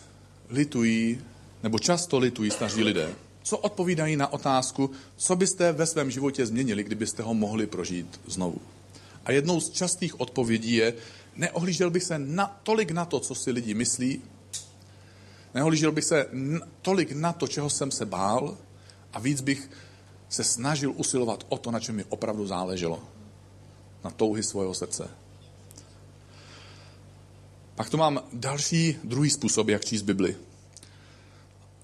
litují, 0.48 1.20
nebo 1.62 1.78
často 1.78 2.18
litují 2.18 2.50
staří 2.50 2.82
lidé? 2.82 3.14
co 3.46 3.58
odpovídají 3.58 4.16
na 4.16 4.32
otázku, 4.32 4.90
co 5.16 5.36
byste 5.36 5.72
ve 5.72 5.86
svém 5.86 6.10
životě 6.10 6.46
změnili, 6.46 6.84
kdybyste 6.84 7.22
ho 7.22 7.34
mohli 7.34 7.66
prožít 7.66 8.20
znovu. 8.26 8.58
A 9.24 9.32
jednou 9.32 9.60
z 9.60 9.70
častých 9.70 10.20
odpovědí 10.20 10.74
je, 10.74 10.94
neohlížel 11.36 11.90
bych 11.90 12.02
se 12.02 12.18
na, 12.18 12.60
tolik 12.62 12.90
na 12.90 13.04
to, 13.04 13.20
co 13.20 13.34
si 13.34 13.50
lidi 13.50 13.74
myslí, 13.74 14.22
neohlížel 15.56 15.92
bych 15.92 16.04
se 16.04 16.26
tolik 16.82 17.12
na 17.12 17.32
to, 17.32 17.48
čeho 17.48 17.70
jsem 17.70 17.90
se 17.90 18.06
bál, 18.06 18.56
a 19.12 19.20
víc 19.20 19.40
bych 19.40 19.70
se 20.28 20.44
snažil 20.44 20.92
usilovat 20.96 21.44
o 21.48 21.58
to, 21.58 21.70
na 21.70 21.80
čem 21.80 21.96
mi 21.96 22.04
opravdu 22.04 22.46
záleželo. 22.46 23.02
Na 24.04 24.10
touhy 24.10 24.42
svého 24.42 24.74
srdce. 24.74 25.08
Pak 27.74 27.90
tu 27.90 27.96
mám 27.96 28.20
další, 28.32 28.98
druhý 29.04 29.30
způsob, 29.30 29.68
jak 29.68 29.84
číst 29.84 30.02
Bibli. 30.02 30.36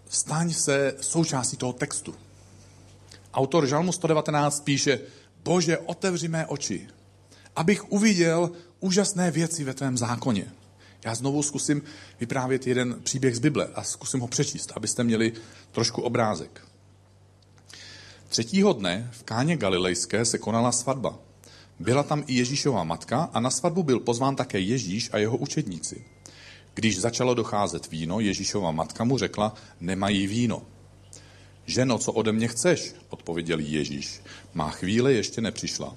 Staň 0.09 0.53
se 0.53 0.97
součástí 1.01 1.57
toho 1.57 1.73
textu. 1.73 2.15
Autor 3.35 3.67
Žalmu 3.67 3.93
119 3.93 4.61
píše, 4.61 5.01
Bože, 5.45 5.79
otevři 5.79 6.29
mé 6.29 6.47
oči, 6.47 6.89
abych 7.57 7.93
uviděl 7.93 8.51
úžasné 8.81 9.31
věci 9.31 9.65
ve 9.65 9.75
tvém 9.75 9.99
zákoně. 9.99 10.53
Já 11.05 11.15
znovu 11.15 11.43
zkusím 11.43 11.83
vyprávět 12.21 12.67
jeden 12.67 13.01
příběh 13.03 13.37
z 13.37 13.39
Bible 13.39 13.69
a 13.75 13.83
zkusím 13.83 14.21
ho 14.21 14.29
přečíst, 14.29 14.73
abyste 14.77 15.05
měli 15.05 15.33
trošku 15.73 16.03
obrázek. 16.03 16.61
Třetího 18.29 18.73
dne 18.73 19.11
v 19.13 19.23
Káně 19.23 19.57
Galilejské 19.57 20.25
se 20.25 20.39
konala 20.39 20.73
svatba. 20.73 21.19
Byla 21.79 22.03
tam 22.03 22.25
i 22.27 22.35
Ježíšova 22.35 22.85
matka 22.85 23.31
a 23.33 23.41
na 23.41 23.51
svatbu 23.51 23.83
byl 23.83 24.01
pozván 24.01 24.37
také 24.37 24.59
Ježíš 24.59 25.11
a 25.13 25.19
jeho 25.19 25.37
učedníci. 25.37 26.05
Když 26.75 27.01
začalo 27.01 27.35
docházet 27.35 27.91
víno, 27.91 28.21
Ježíšova 28.21 28.71
matka 28.71 29.05
mu 29.05 29.19
řekla, 29.19 29.55
nemají 29.81 30.27
víno. 30.27 30.63
Ženo, 31.67 31.99
co 31.99 32.13
ode 32.13 32.33
mě 32.33 32.49
chceš? 32.49 32.95
odpověděl 33.09 33.59
Ježíš. 33.59 34.21
Má 34.55 34.71
chvíle 34.71 35.13
ještě 35.13 35.41
nepřišla. 35.41 35.97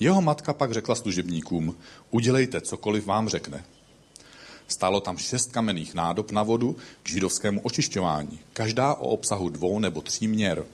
Jeho 0.00 0.22
matka 0.22 0.52
pak 0.52 0.72
řekla 0.72 0.94
služebníkům, 0.94 1.76
udělejte 2.10 2.60
cokoliv 2.60 3.06
vám 3.06 3.28
řekne. 3.28 3.64
Stálo 4.68 5.00
tam 5.00 5.18
šest 5.18 5.52
kamenných 5.52 5.94
nádob 5.94 6.30
na 6.30 6.42
vodu 6.42 6.76
k 7.02 7.08
židovskému 7.08 7.60
očišťování, 7.60 8.38
každá 8.52 8.94
o 8.94 9.08
obsahu 9.08 9.48
dvou 9.48 9.78
nebo 9.78 10.00
tří 10.00 10.28
měr. 10.28 10.64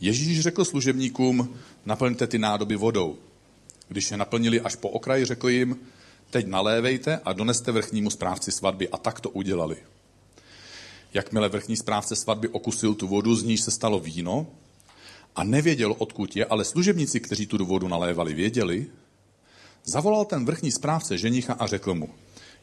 Ježíš 0.00 0.40
řekl 0.40 0.64
služebníkům, 0.64 1.58
naplňte 1.86 2.26
ty 2.26 2.38
nádoby 2.38 2.76
vodou. 2.76 3.16
Když 3.88 4.10
je 4.10 4.16
naplnili 4.16 4.60
až 4.60 4.76
po 4.76 4.88
okraji, 4.88 5.24
řekl 5.24 5.48
jim, 5.48 5.78
teď 6.30 6.46
nalévejte 6.46 7.20
a 7.24 7.32
doneste 7.32 7.72
vrchnímu 7.72 8.10
správci 8.10 8.52
svatby. 8.52 8.88
A 8.88 8.98
tak 8.98 9.20
to 9.20 9.30
udělali. 9.30 9.76
Jakmile 11.14 11.48
vrchní 11.48 11.76
správce 11.76 12.16
svatby 12.16 12.48
okusil 12.48 12.94
tu 12.94 13.08
vodu, 13.08 13.34
z 13.34 13.42
níž 13.42 13.60
se 13.60 13.70
stalo 13.70 14.00
víno 14.00 14.46
a 15.36 15.44
nevěděl, 15.44 15.94
odkud 15.98 16.36
je, 16.36 16.44
ale 16.44 16.64
služebníci, 16.64 17.20
kteří 17.20 17.46
tu 17.46 17.66
vodu 17.66 17.88
nalévali, 17.88 18.34
věděli, 18.34 18.86
zavolal 19.84 20.24
ten 20.24 20.44
vrchní 20.44 20.72
správce 20.72 21.18
ženicha 21.18 21.52
a 21.52 21.66
řekl 21.66 21.94
mu, 21.94 22.10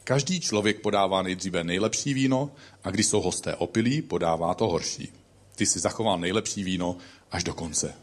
každý 0.04 0.40
člověk 0.40 0.80
podává 0.80 1.22
nejdříve 1.22 1.64
nejlepší 1.64 2.14
víno 2.14 2.50
a 2.84 2.90
když 2.90 3.06
jsou 3.06 3.20
hosté 3.20 3.54
opilí, 3.56 4.02
podává 4.02 4.54
to 4.54 4.68
horší. 4.68 5.12
Ty 5.56 5.66
si 5.66 5.80
zachoval 5.80 6.18
nejlepší 6.18 6.64
víno 6.64 6.96
až 7.30 7.44
do 7.44 7.54
konce. 7.54 7.94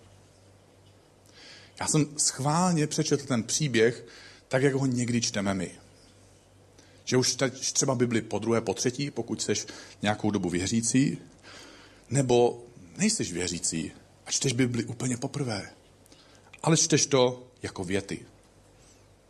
Já 1.79 1.87
jsem 1.87 2.05
schválně 2.17 2.87
přečetl 2.87 3.25
ten 3.25 3.43
příběh, 3.43 4.05
tak 4.47 4.63
jak 4.63 4.73
ho 4.73 4.85
někdy 4.85 5.21
čteme 5.21 5.53
my. 5.53 5.71
Že 7.05 7.17
už 7.17 7.37
třeba 7.73 7.95
Bibli 7.95 8.21
po 8.21 8.39
druhé, 8.39 8.61
po 8.61 8.73
třetí, 8.73 9.11
pokud 9.11 9.41
jsi 9.41 9.53
nějakou 10.01 10.31
dobu 10.31 10.49
věřící, 10.49 11.17
nebo 12.09 12.63
nejseš 12.97 13.33
věřící 13.33 13.91
a 14.25 14.31
čteš 14.31 14.53
Bibli 14.53 14.83
úplně 14.83 15.17
poprvé. 15.17 15.69
Ale 16.63 16.77
čteš 16.77 17.05
to 17.05 17.47
jako 17.63 17.83
věty. 17.83 18.25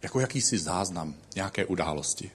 Jako 0.02 0.20
jakýsi 0.20 0.58
záznam 0.58 1.16
nějaké 1.36 1.66
události. 1.66 2.32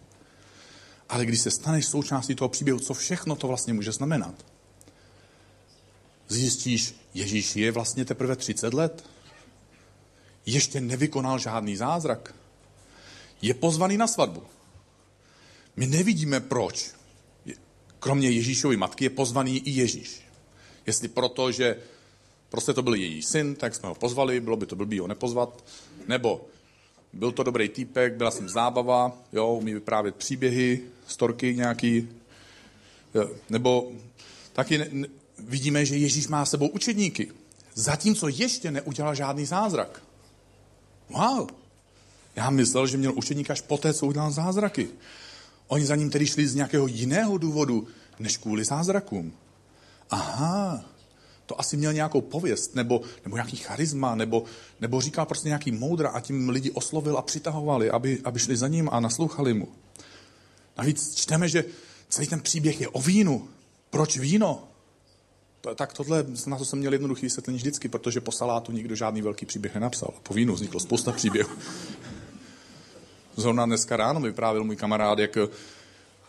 Ale 1.08 1.26
když 1.26 1.40
se 1.40 1.50
staneš 1.50 1.86
součástí 1.86 2.34
toho 2.34 2.48
příběhu, 2.48 2.78
co 2.78 2.94
všechno 2.94 3.36
to 3.36 3.48
vlastně 3.48 3.72
může 3.72 3.92
znamenat, 3.92 4.44
zjistíš, 6.28 6.94
Ježíš 7.14 7.56
je 7.56 7.72
vlastně 7.72 8.04
teprve 8.04 8.36
30 8.36 8.74
let. 8.74 9.04
Ještě 10.46 10.80
nevykonal 10.80 11.38
žádný 11.38 11.76
zázrak. 11.76 12.34
Je 13.42 13.54
pozvaný 13.54 13.96
na 13.96 14.06
svatbu. 14.06 14.42
My 15.76 15.86
nevidíme 15.86 16.40
proč. 16.40 16.90
Kromě 17.98 18.30
Ježíšovy 18.30 18.76
matky 18.76 19.04
je 19.04 19.10
pozvaný 19.10 19.58
i 19.58 19.70
Ježíš. 19.70 20.22
Jestli 20.86 21.08
proto, 21.08 21.52
že 21.52 21.76
prostě 22.48 22.72
to 22.72 22.82
byl 22.82 22.94
její 22.94 23.22
syn, 23.22 23.54
tak 23.54 23.74
jsme 23.74 23.88
ho 23.88 23.94
pozvali, 23.94 24.40
bylo 24.40 24.56
by 24.56 24.66
to 24.66 24.76
blbý 24.76 24.98
ho 24.98 25.06
nepozvat. 25.06 25.64
Nebo 26.08 26.46
byl 27.12 27.32
to 27.32 27.42
dobrý 27.42 27.68
týpek, 27.68 28.14
byla 28.14 28.30
s 28.30 28.38
ním 28.38 28.48
zábava, 28.48 29.12
jo, 29.32 29.54
umí 29.54 29.74
vyprávět 29.74 30.14
příběhy, 30.16 30.80
storky 31.06 31.54
nějaký. 31.56 32.08
Nebo 33.50 33.92
taky 34.52 34.78
ne, 34.78 35.08
vidíme, 35.38 35.84
že 35.84 35.96
Ježíš 35.96 36.28
má 36.28 36.44
sebou 36.44 36.68
učedníky. 36.68 37.32
Zatímco 37.74 38.28
ještě 38.28 38.70
neudělal 38.70 39.14
žádný 39.14 39.46
zázrak. 39.46 40.02
Wow. 41.08 41.48
Já 42.36 42.50
myslel, 42.50 42.86
že 42.86 42.96
měl 42.96 43.12
učedník 43.16 43.50
až 43.50 43.60
poté, 43.60 43.94
co 43.94 44.06
udělal 44.06 44.30
zázraky. 44.30 44.88
Oni 45.68 45.86
za 45.86 45.96
ním 45.96 46.10
tedy 46.10 46.26
šli 46.26 46.46
z 46.46 46.54
nějakého 46.54 46.86
jiného 46.86 47.38
důvodu, 47.38 47.86
než 48.18 48.36
kvůli 48.36 48.64
zázrakům. 48.64 49.32
Aha, 50.10 50.84
to 51.46 51.60
asi 51.60 51.76
měl 51.76 51.92
nějakou 51.92 52.20
pověst, 52.20 52.74
nebo, 52.74 53.00
nebo 53.24 53.36
nějaký 53.36 53.56
charisma, 53.56 54.14
nebo, 54.14 54.44
nebo 54.80 55.00
říkal 55.00 55.26
prostě 55.26 55.48
nějaký 55.48 55.72
moudra 55.72 56.08
a 56.08 56.20
tím 56.20 56.48
lidi 56.48 56.70
oslovil 56.70 57.18
a 57.18 57.22
přitahovali, 57.22 57.90
aby, 57.90 58.20
aby 58.24 58.38
šli 58.38 58.56
za 58.56 58.68
ním 58.68 58.88
a 58.92 59.00
naslouchali 59.00 59.54
mu. 59.54 59.68
Navíc 60.78 61.14
čteme, 61.14 61.48
že 61.48 61.64
celý 62.08 62.26
ten 62.26 62.40
příběh 62.40 62.80
je 62.80 62.88
o 62.88 63.00
vínu. 63.00 63.48
Proč 63.90 64.18
víno? 64.18 64.68
tak 65.74 65.92
tohle, 65.92 66.24
na 66.46 66.58
to 66.58 66.64
jsem 66.64 66.78
měl 66.78 66.92
jednoduchý 66.92 67.26
vysvětlení 67.26 67.56
vždycky, 67.56 67.88
protože 67.88 68.20
po 68.20 68.32
salátu 68.32 68.72
nikdo 68.72 68.94
žádný 68.94 69.22
velký 69.22 69.46
příběh 69.46 69.74
nenapsal. 69.74 70.14
Po 70.22 70.34
vínu 70.34 70.54
vzniklo 70.54 70.80
spousta 70.80 71.12
příběhů. 71.12 71.50
Zrovna 73.36 73.66
dneska 73.66 73.96
ráno 73.96 74.20
mi 74.20 74.32
můj 74.62 74.76
kamarád, 74.76 75.18
jak 75.18 75.38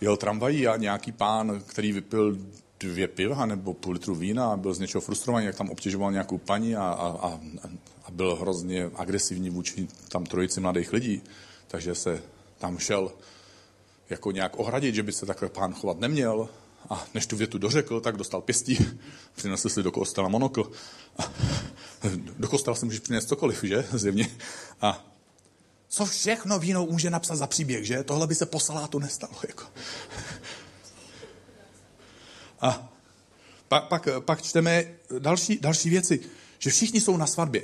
jel 0.02 0.18
tramvají 0.18 0.68
a 0.68 0.78
nějaký 0.78 1.12
pán, 1.12 1.62
který 1.68 1.92
vypil 1.92 2.38
dvě 2.80 3.08
piva 3.08 3.46
nebo 3.46 3.74
půl 3.74 3.94
litru 3.94 4.16
vína 4.16 4.52
a 4.52 4.58
byl 4.58 4.74
z 4.74 4.80
něčeho 4.80 5.02
frustrovaný, 5.02 5.46
jak 5.46 5.56
tam 5.56 5.70
obtěžoval 5.70 6.12
nějakou 6.12 6.38
paní 6.38 6.76
a, 6.76 6.84
a, 6.84 7.08
a, 7.08 7.40
a 8.06 8.12
byl 8.12 8.36
hrozně 8.36 8.92
agresivní 8.96 9.50
vůči 9.50 9.88
tam 10.10 10.26
trojici 10.26 10.60
mladých 10.60 10.94
lidí. 10.94 11.22
Takže 11.68 11.96
se 11.96 12.24
tam 12.58 12.78
šel 12.78 13.12
jako 14.10 14.32
nějak 14.32 14.60
ohradit, 14.60 14.96
že 14.96 15.04
by 15.04 15.12
se 15.12 15.26
takhle 15.26 15.50
pán 15.50 15.74
chovat 15.74 16.00
neměl 16.00 16.50
a 16.90 17.06
než 17.14 17.26
tu 17.26 17.38
větu 17.38 17.58
dořekl, 17.58 18.00
tak 18.00 18.18
dostal 18.18 18.42
pěstí, 18.42 18.78
přinesl 19.36 19.70
si 19.70 19.84
do 19.84 19.92
kostela 19.92 20.30
monokl. 20.30 20.72
A 21.20 21.24
do 22.40 22.48
kostela 22.48 22.76
si 22.76 22.86
můžeš 22.86 23.00
přinést 23.00 23.26
cokoliv, 23.26 23.64
že? 23.64 23.86
Zjevně. 23.94 24.30
A 24.82 25.06
co 25.90 26.06
všechno 26.06 26.60
víno 26.60 26.86
může 26.86 27.10
napsat 27.10 27.36
za 27.36 27.48
příběh, 27.48 27.86
že? 27.86 28.04
Tohle 28.04 28.28
by 28.28 28.36
se 28.36 28.46
po 28.46 28.60
salátu 28.60 29.00
nestalo. 29.00 29.34
Jako. 29.48 29.64
A 32.62 32.94
pak, 33.68 33.88
pak, 33.88 34.08
pak 34.20 34.42
čteme 34.42 34.86
další, 35.20 35.58
další 35.58 35.90
věci, 35.90 36.20
že 36.60 36.70
všichni 36.70 37.02
jsou 37.02 37.18
na 37.18 37.28
svatbě. 37.28 37.62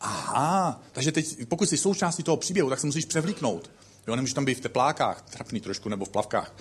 Aha, 0.00 0.82
takže 0.92 1.12
teď, 1.12 1.48
pokud 1.48 1.68
jsi 1.68 1.76
součástí 1.76 2.22
toho 2.22 2.36
příběhu, 2.36 2.70
tak 2.70 2.80
se 2.80 2.86
musíš 2.86 3.04
převlíknout. 3.04 3.70
Jo, 4.06 4.16
nemůžeš 4.16 4.34
tam 4.34 4.44
být 4.44 4.58
v 4.58 4.60
teplákách, 4.60 5.22
trapný 5.22 5.60
trošku, 5.60 5.88
nebo 5.88 6.04
v 6.04 6.08
plavkách. 6.08 6.54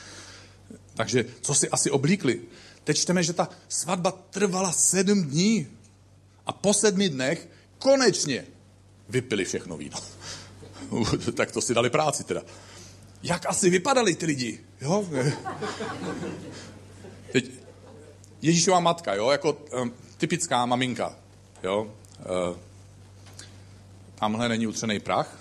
Takže 0.94 1.26
co 1.42 1.54
si 1.54 1.70
asi 1.70 1.92
oblíkli? 1.92 2.42
Teď 2.84 2.98
čteme, 2.98 3.24
že 3.24 3.34
ta 3.34 3.50
svatba 3.70 4.12
trvala 4.12 4.72
sedm 4.72 5.24
dní. 5.24 5.68
A 6.46 6.52
po 6.52 6.74
sedmi 6.74 7.10
dnech 7.10 7.48
konečně 7.78 8.46
vypili 9.10 9.46
všechno 9.46 9.78
víno. 9.78 9.98
tak 11.36 11.52
to 11.52 11.62
si 11.62 11.74
dali 11.74 11.90
práci 11.90 12.24
teda. 12.24 12.42
Jak 13.24 13.46
asi 13.46 13.70
vypadali 13.70 14.16
ty 14.16 14.26
lidi? 14.26 14.60
Jo? 14.82 15.08
Teď 17.32 17.52
Ježíšová 18.42 18.80
matka, 18.80 19.14
jo, 19.14 19.30
jako 19.30 19.58
um, 19.82 19.94
typická 20.18 20.66
maminka, 20.66 21.16
jo. 21.64 21.82
Uh, 21.82 22.58
tamhle 24.16 24.50
není 24.50 24.68
utřený 24.68 25.00
prach, 25.00 25.40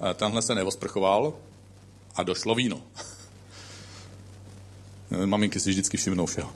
uh, 0.00 0.10
tenhle 0.14 0.42
se 0.42 0.54
nevosprchoval 0.54 1.34
a 2.14 2.22
došlo 2.22 2.54
víno. 2.54 2.82
Maminky 5.26 5.60
si 5.60 5.70
vždycky 5.70 5.96
všimnou 5.96 6.26
všeho. 6.26 6.52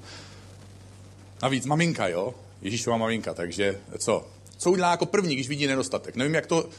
Navíc 1.42 1.66
maminka, 1.66 2.08
jo? 2.08 2.34
Ježíšova 2.62 2.96
maminka, 2.96 3.34
takže 3.34 3.80
co? 3.98 4.26
Co 4.58 4.70
udělá 4.70 4.90
jako 4.90 5.06
první, 5.06 5.34
když 5.34 5.48
vidí 5.48 5.66
nedostatek? 5.66 6.16
Nevím, 6.16 6.34
jak 6.34 6.46
to 6.46 6.64
uh, 6.64 6.70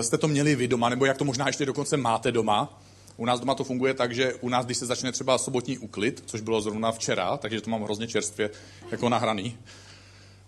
jste 0.00 0.18
to 0.18 0.28
měli 0.28 0.54
vy 0.54 0.68
doma, 0.68 0.88
nebo 0.88 1.04
jak 1.04 1.18
to 1.18 1.24
možná 1.24 1.46
ještě 1.46 1.66
dokonce 1.66 1.96
máte 1.96 2.32
doma, 2.32 2.80
U 3.16 3.26
nás 3.26 3.40
doma 3.40 3.54
to 3.54 3.64
funguje 3.64 3.94
tak, 3.94 4.14
že 4.14 4.34
u 4.34 4.48
nás, 4.48 4.66
když 4.66 4.78
se 4.78 4.86
začne 4.86 5.12
třeba 5.12 5.38
sobotní 5.38 5.78
úklid, 5.78 6.22
což 6.26 6.40
bylo 6.40 6.60
zrovna 6.60 6.92
včera, 6.92 7.36
takže 7.36 7.60
to 7.60 7.70
mám 7.70 7.82
hrozně 7.82 8.08
čerstvě 8.08 8.50
jako 8.90 9.08
nahraný, 9.08 9.58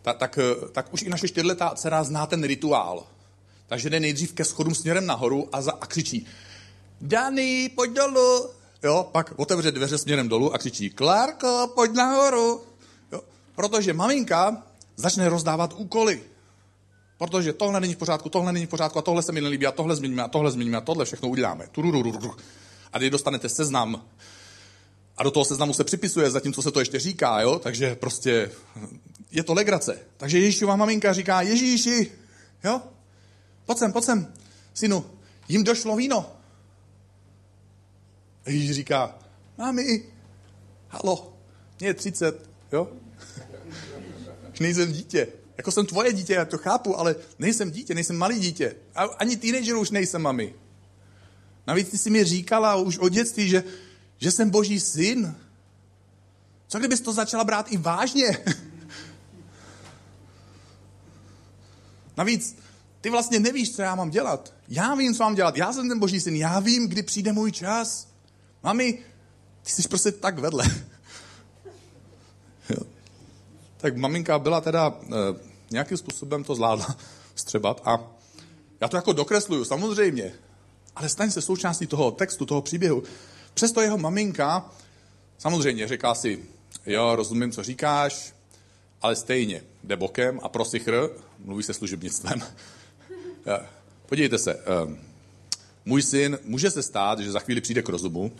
tak, 0.03 0.19
tak, 0.19 0.39
tak 0.73 0.95
už 0.95 1.03
i 1.03 1.09
naše 1.09 1.29
čtyřletá 1.29 1.75
dcera 1.75 2.05
zná 2.05 2.27
ten 2.27 2.45
rituál. 2.45 3.07
Takže 3.67 3.91
jde 3.91 4.01
nejdřív 4.01 4.33
ke 4.33 4.45
schodům 4.45 4.75
směrem 4.75 5.07
nahoru 5.07 5.49
a, 5.53 5.63
za, 5.63 5.73
a 5.73 5.87
křičí 5.87 6.27
Dani, 7.01 7.71
pojď 7.75 7.91
dolů. 7.91 8.51
Jo, 8.83 9.09
pak 9.13 9.33
otevře 9.37 9.73
dveře 9.73 9.99
směrem 9.99 10.29
dolů 10.29 10.55
a 10.55 10.59
křičí 10.59 10.91
Klárko, 10.91 11.73
pojď 11.75 11.93
nahoru. 11.93 12.63
Jo, 13.13 13.21
protože 13.55 13.93
maminka 13.93 14.63
začne 14.97 15.29
rozdávat 15.29 15.75
úkoly. 15.77 16.23
Protože 17.19 17.53
tohle 17.53 17.81
není 17.81 17.95
v 17.95 17.97
pořádku, 17.97 18.29
tohle 18.29 18.53
není 18.53 18.67
v 18.67 18.69
pořádku, 18.69 18.99
a 18.99 19.03
tohle 19.03 19.23
se 19.23 19.33
mi 19.33 19.41
nelíbí, 19.41 19.67
a 19.67 19.73
tohle 19.73 19.97
změníme, 19.97 20.23
a 20.23 20.29
tohle 20.29 20.51
změníme, 20.51 20.77
a 20.77 20.81
tohle 20.81 21.05
všechno 21.05 21.29
uděláme. 21.29 21.69
A 22.93 22.99
když 22.99 23.11
dostanete 23.11 23.49
seznam, 23.49 24.05
a 25.17 25.23
do 25.23 25.31
toho 25.31 25.45
seznamu 25.45 25.73
se 25.73 25.85
připisuje, 25.85 26.31
zatímco 26.31 26.63
se 26.63 26.71
to 26.71 26.79
ještě 26.79 26.99
říká, 26.99 27.41
jo? 27.41 27.59
takže 27.59 27.95
prostě 27.95 28.51
je 29.31 29.43
to 29.43 29.55
legrace. 29.55 29.99
Takže 30.17 30.39
Ježíšová 30.39 30.77
maminka 30.77 31.13
říká, 31.13 31.43
Ježíši, 31.43 32.13
jo, 32.65 32.81
pojď 33.67 33.79
sem, 33.79 33.93
pojď 33.93 34.05
sem, 34.05 34.33
synu, 34.75 35.05
jim 35.49 35.65
došlo 35.65 35.97
víno. 35.97 36.33
Ježíš 38.47 38.71
říká, 38.71 39.19
mami, 39.59 40.05
halo, 40.89 41.33
mě 41.81 41.89
je 41.89 41.95
30, 41.95 42.51
jo? 42.73 42.89
nejsem 44.61 44.93
dítě. 44.93 45.29
Jako 45.59 45.73
jsem 45.73 45.87
tvoje 45.87 46.13
dítě, 46.13 46.33
já 46.33 46.45
to 46.45 46.59
chápu, 46.59 46.99
ale 46.99 47.17
nejsem 47.39 47.71
dítě, 47.71 47.95
nejsem 47.95 48.17
malý 48.17 48.39
dítě. 48.39 48.77
A 48.95 49.03
ani 49.03 49.37
teenager 49.37 49.77
už 49.77 49.91
nejsem, 49.91 50.23
mami. 50.23 50.55
Navíc 51.67 51.89
ty 51.89 51.99
jsi 51.99 52.11
mi 52.11 52.25
říkala 52.25 52.77
už 52.77 52.99
od 52.99 53.09
dětství, 53.09 53.49
že, 53.49 53.65
že 54.19 54.31
jsem 54.31 54.51
boží 54.51 54.81
syn. 54.81 55.37
Co 56.69 56.79
kdybys 56.79 57.01
to 57.01 57.13
začala 57.13 57.45
brát 57.45 57.73
i 57.73 57.77
vážně? 57.77 58.39
Navíc 62.17 62.57
ty 63.01 63.11
vlastně 63.11 63.41
nevíš, 63.41 63.77
co 63.77 63.83
já 63.83 63.95
mám 63.95 64.11
dělat. 64.11 64.55
Já 64.69 64.95
vím, 64.95 65.15
co 65.15 65.23
mám 65.23 65.35
dělat. 65.35 65.57
Já 65.57 65.73
jsem 65.73 65.89
ten 65.89 65.99
boží 65.99 66.21
syn. 66.21 66.37
Já 66.37 66.61
vím, 66.61 66.89
kdy 66.89 67.03
přijde 67.03 67.33
můj 67.33 67.53
čas. 67.53 68.09
Mami, 68.63 68.99
ty 69.63 69.71
jsi 69.71 69.89
prostě 69.89 70.13
tak 70.13 70.39
vedle. 70.39 70.65
Tak 73.79 73.97
maminka 73.97 74.39
byla 74.39 74.61
teda 74.61 74.95
e, 75.03 75.15
nějakým 75.71 75.97
způsobem 75.97 76.45
to 76.45 76.55
zvládla 76.55 76.97
střebat 77.35 77.83
a 77.85 78.01
já 78.81 78.89
to 78.89 78.97
jako 78.97 79.13
dokresluju, 79.13 79.65
samozřejmě, 79.65 80.33
ale 80.97 81.09
staň 81.09 81.31
se 81.31 81.43
součástí 81.43 81.87
toho 81.87 82.11
textu, 82.11 82.47
toho 82.47 82.63
příběhu. 82.63 83.03
Přesto 83.55 83.81
jeho 83.81 83.99
maminka 83.99 84.71
samozřejmě 85.39 85.89
říká 85.89 86.15
si, 86.15 86.45
jo, 86.87 87.17
rozumím, 87.17 87.53
co 87.53 87.63
říkáš, 87.63 88.35
ale 89.03 89.17
stejně 89.17 89.63
jde 89.85 89.97
bokem 89.97 90.41
a 90.43 90.49
prosichr, 90.49 91.11
mluví 91.45 91.63
se 91.63 91.75
služebnictvem. 91.75 92.43
Podívejte 94.07 94.39
se, 94.39 94.55
eh, 94.55 94.97
můj 95.85 96.03
syn 96.03 96.39
může 96.45 96.71
se 96.71 96.83
stát, 96.83 97.19
že 97.19 97.33
za 97.33 97.41
chvíli 97.41 97.61
přijde 97.61 97.83
k 97.83 97.89
rozumu 97.89 98.33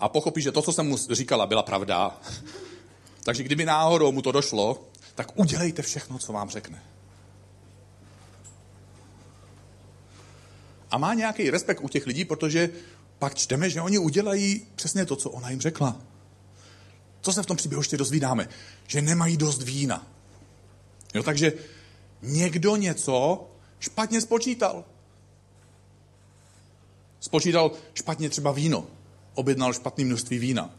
a 0.00 0.08
pochopí, 0.08 0.42
že 0.42 0.52
to, 0.52 0.62
co 0.62 0.72
jsem 0.72 0.88
mu 0.88 0.96
říkala, 0.96 1.46
byla 1.46 1.62
pravda. 1.62 2.20
Takže 3.24 3.42
kdyby 3.42 3.64
náhodou 3.64 4.12
mu 4.12 4.22
to 4.22 4.32
došlo, 4.32 4.88
tak 5.14 5.38
udělejte 5.38 5.82
všechno, 5.82 6.18
co 6.18 6.32
vám 6.32 6.50
řekne. 6.50 6.82
A 10.90 10.98
má 10.98 11.14
nějaký 11.14 11.50
respekt 11.50 11.80
u 11.80 11.88
těch 11.88 12.06
lidí, 12.06 12.24
protože 12.24 12.70
pak 13.18 13.34
čteme, 13.34 13.70
že 13.70 13.80
oni 13.80 13.98
udělají 13.98 14.66
přesně 14.76 15.06
to, 15.06 15.16
co 15.16 15.30
ona 15.30 15.50
jim 15.50 15.60
řekla. 15.60 15.96
Co 17.20 17.32
se 17.32 17.42
v 17.42 17.46
tom 17.46 17.56
příběhu 17.56 17.80
ještě 17.80 17.96
dozvídáme? 17.96 18.48
Že 18.86 19.02
nemají 19.02 19.36
dost 19.36 19.62
vína. 19.62 20.06
Jo, 21.14 21.22
takže 21.22 21.52
někdo 22.22 22.76
něco 22.76 23.46
špatně 23.80 24.20
spočítal. 24.20 24.84
Spočítal 27.20 27.72
špatně 27.94 28.30
třeba 28.30 28.52
víno. 28.52 28.86
Objednal 29.34 29.72
špatné 29.72 30.04
množství 30.04 30.38
vína. 30.38 30.70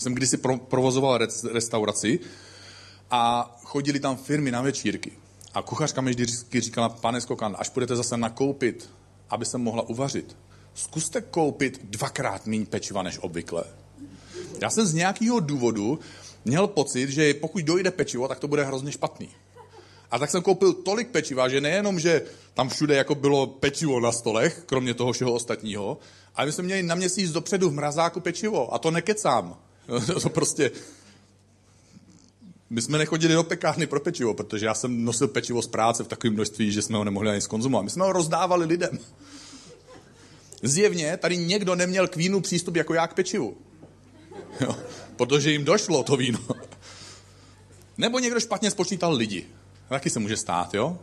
Jsem 0.00 0.14
kdysi 0.14 0.36
provozoval 0.68 1.18
restauraci 1.52 2.18
a 3.10 3.54
chodili 3.64 4.00
tam 4.00 4.16
firmy 4.16 4.50
na 4.50 4.62
večírky. 4.62 5.12
A 5.54 5.62
kuchařka 5.62 6.00
mi 6.00 6.10
vždycky 6.10 6.60
říkala, 6.60 6.88
pane 6.88 7.20
Skokan, 7.20 7.56
až 7.58 7.70
budete 7.70 7.96
zase 7.96 8.16
nakoupit, 8.16 8.90
aby 9.30 9.44
se 9.44 9.58
mohla 9.58 9.88
uvařit, 9.88 10.36
zkuste 10.74 11.20
koupit 11.20 11.80
dvakrát 11.84 12.46
méně 12.46 12.66
pečiva 12.66 13.02
než 13.02 13.18
obvykle. 13.18 13.64
Já 14.62 14.70
jsem 14.70 14.86
z 14.86 14.94
nějakého 14.94 15.40
důvodu 15.40 15.98
měl 16.44 16.66
pocit, 16.66 17.10
že 17.10 17.34
pokud 17.34 17.64
dojde 17.64 17.90
pečivo, 17.90 18.28
tak 18.28 18.38
to 18.38 18.48
bude 18.48 18.64
hrozně 18.64 18.92
špatný. 18.92 19.28
A 20.10 20.18
tak 20.18 20.30
jsem 20.30 20.42
koupil 20.42 20.72
tolik 20.72 21.08
pečiva, 21.08 21.48
že 21.48 21.60
nejenom, 21.60 22.00
že 22.00 22.22
tam 22.54 22.68
všude 22.68 22.96
jako 22.96 23.14
bylo 23.14 23.46
pečivo 23.46 24.00
na 24.00 24.12
stolech, 24.12 24.62
kromě 24.66 24.94
toho 24.94 25.12
všeho 25.12 25.32
ostatního, 25.32 25.98
ale 26.34 26.46
my 26.46 26.52
jsme 26.52 26.64
měli 26.64 26.82
na 26.82 26.94
měsíc 26.94 27.32
dopředu 27.32 27.70
v 27.70 27.74
mrazáku 27.74 28.20
pečivo. 28.20 28.74
A 28.74 28.78
to 28.78 28.90
nekecám. 28.90 29.56
To 30.22 30.28
prostě 30.28 30.70
my 32.70 32.82
jsme 32.82 32.98
nechodili 32.98 33.34
do 33.34 33.42
pekárny 33.42 33.86
pro 33.86 34.00
pečivo, 34.00 34.34
protože 34.34 34.66
já 34.66 34.74
jsem 34.74 35.04
nosil 35.04 35.28
pečivo 35.28 35.62
z 35.62 35.66
práce 35.66 36.04
v 36.04 36.08
takovém 36.08 36.34
množství, 36.34 36.72
že 36.72 36.82
jsme 36.82 36.98
ho 36.98 37.04
nemohli 37.04 37.30
ani 37.30 37.40
skonzumovat. 37.40 37.84
My 37.84 37.90
jsme 37.90 38.04
ho 38.04 38.12
rozdávali 38.12 38.66
lidem. 38.66 38.98
Zjevně 40.62 41.16
tady 41.16 41.36
někdo 41.36 41.74
neměl 41.74 42.08
k 42.08 42.16
vínu 42.16 42.40
přístup 42.40 42.76
jako 42.76 42.94
já 42.94 43.06
k 43.06 43.14
pečivu. 43.14 43.56
Jo, 44.60 44.76
protože 45.16 45.50
jim 45.50 45.64
došlo 45.64 46.02
to 46.02 46.16
víno. 46.16 46.38
Nebo 47.98 48.18
někdo 48.18 48.40
špatně 48.40 48.70
spočítal 48.70 49.14
lidi. 49.14 49.46
Taky 49.88 50.10
se 50.10 50.18
může 50.18 50.36
stát, 50.36 50.74
jo? 50.74 50.98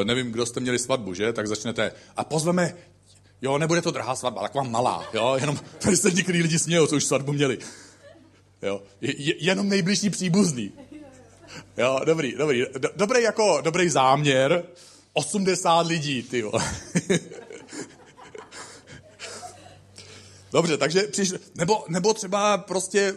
E, 0.00 0.04
nevím, 0.04 0.32
kdo 0.32 0.46
jste 0.46 0.60
měli 0.60 0.78
svatbu, 0.78 1.14
že? 1.14 1.32
Tak 1.32 1.48
začnete, 1.48 1.92
a 2.16 2.24
pozveme, 2.24 2.74
jo, 3.42 3.58
nebude 3.58 3.82
to 3.82 3.90
drahá 3.90 4.16
svatba, 4.16 4.42
taková 4.42 4.64
malá, 4.64 5.06
jo? 5.14 5.36
Jenom 5.40 5.58
tady 5.78 5.96
se 5.96 6.10
některý 6.10 6.42
lidi 6.42 6.58
smějou, 6.58 6.86
co 6.86 6.96
už 6.96 7.04
svatbu 7.04 7.32
měli. 7.32 7.58
Jo? 8.62 8.82
Je, 9.00 9.44
jenom 9.44 9.68
nejbližší 9.68 10.10
příbuzný. 10.10 10.72
Jo, 11.76 12.00
dobrý, 12.04 12.34
dobrý. 12.36 12.64
Do, 12.78 12.88
dobrý 12.96 13.22
jako, 13.22 13.60
dobrý 13.60 13.88
záměr. 13.88 14.64
80 15.12 15.86
lidí, 15.86 16.22
ty 16.22 16.44
Dobře, 20.52 20.76
takže 20.76 21.02
přišli, 21.02 21.38
nebo, 21.54 21.84
nebo 21.88 22.14
třeba 22.14 22.58
prostě 22.58 23.14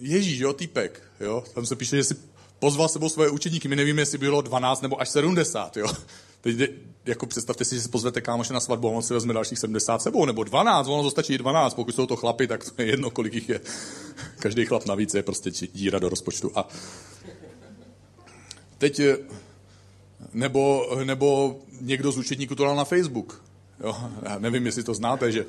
Ježíš, 0.00 0.38
jo, 0.38 0.52
týpek, 0.52 1.02
jo, 1.20 1.44
tam 1.54 1.66
se 1.66 1.76
píše, 1.76 1.96
že 1.96 2.04
si 2.04 2.16
pozval 2.58 2.88
sebou 2.88 3.08
svoje 3.08 3.30
učeníky, 3.30 3.68
my 3.68 3.76
nevíme, 3.76 4.02
jestli 4.02 4.18
bylo 4.18 4.40
12 4.40 4.82
nebo 4.82 5.00
až 5.00 5.08
70, 5.08 5.76
jo. 5.76 5.86
Jako 7.04 7.26
představte 7.26 7.64
si, 7.64 7.74
že 7.74 7.82
si 7.82 7.88
pozvete 7.88 8.20
kámoše 8.20 8.52
na 8.52 8.60
svatbu 8.60 8.88
a 8.88 8.90
on 8.90 9.02
si 9.02 9.14
vezme 9.14 9.34
dalších 9.34 9.58
70 9.58 10.02
sebou, 10.02 10.24
nebo 10.24 10.44
12, 10.44 10.88
ono 10.88 11.02
to 11.02 11.10
stačí 11.10 11.38
12, 11.38 11.74
pokud 11.74 11.94
jsou 11.94 12.06
to 12.06 12.16
chlapy, 12.16 12.46
tak 12.46 12.70
to 12.70 12.82
je 12.82 12.88
jedno, 12.88 13.10
kolik 13.10 13.34
jich 13.34 13.48
je. 13.48 13.60
Každý 14.38 14.66
chlap 14.66 14.86
navíc 14.86 15.14
je 15.14 15.22
prostě 15.22 15.50
díra 15.50 15.98
do 15.98 16.08
rozpočtu. 16.08 16.52
A 16.54 16.68
teď, 18.78 19.00
eh, 19.00 19.16
nebo, 20.32 20.88
nebo 21.04 21.56
někdo 21.80 22.12
z 22.12 22.18
učetníků 22.18 22.54
to 22.54 22.64
dal 22.64 22.76
na 22.76 22.84
Facebook. 22.84 23.44
Jo, 23.84 23.96
já 24.22 24.38
nevím, 24.38 24.66
jestli 24.66 24.82
to 24.82 24.94
znáte, 24.94 25.32
že, 25.32 25.46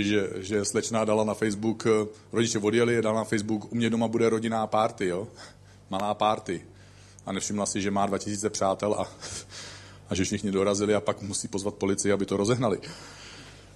že, 0.00 0.28
že 0.36 0.64
slečná 0.64 1.04
dala 1.04 1.24
na 1.24 1.34
Facebook, 1.34 1.86
eh, 1.86 2.06
rodiče 2.32 2.58
odjeli, 2.58 3.02
dala 3.02 3.16
na 3.16 3.24
Facebook, 3.24 3.72
u 3.72 3.74
mě 3.74 3.90
doma 3.90 4.08
bude 4.08 4.28
rodinná 4.28 4.66
party, 4.66 5.06
jo? 5.06 5.28
malá 5.90 6.14
party. 6.14 6.60
A 7.26 7.32
nevšimla 7.32 7.66
si, 7.66 7.80
že 7.80 7.90
má 7.90 8.06
2000 8.06 8.50
přátel 8.50 8.94
a 8.94 9.06
a 10.08 10.14
že 10.14 10.24
všichni 10.24 10.50
dorazili 10.50 10.94
a 10.94 11.00
pak 11.00 11.22
musí 11.22 11.48
pozvat 11.48 11.74
policii, 11.74 12.12
aby 12.12 12.26
to 12.26 12.36
rozehnali. 12.36 12.80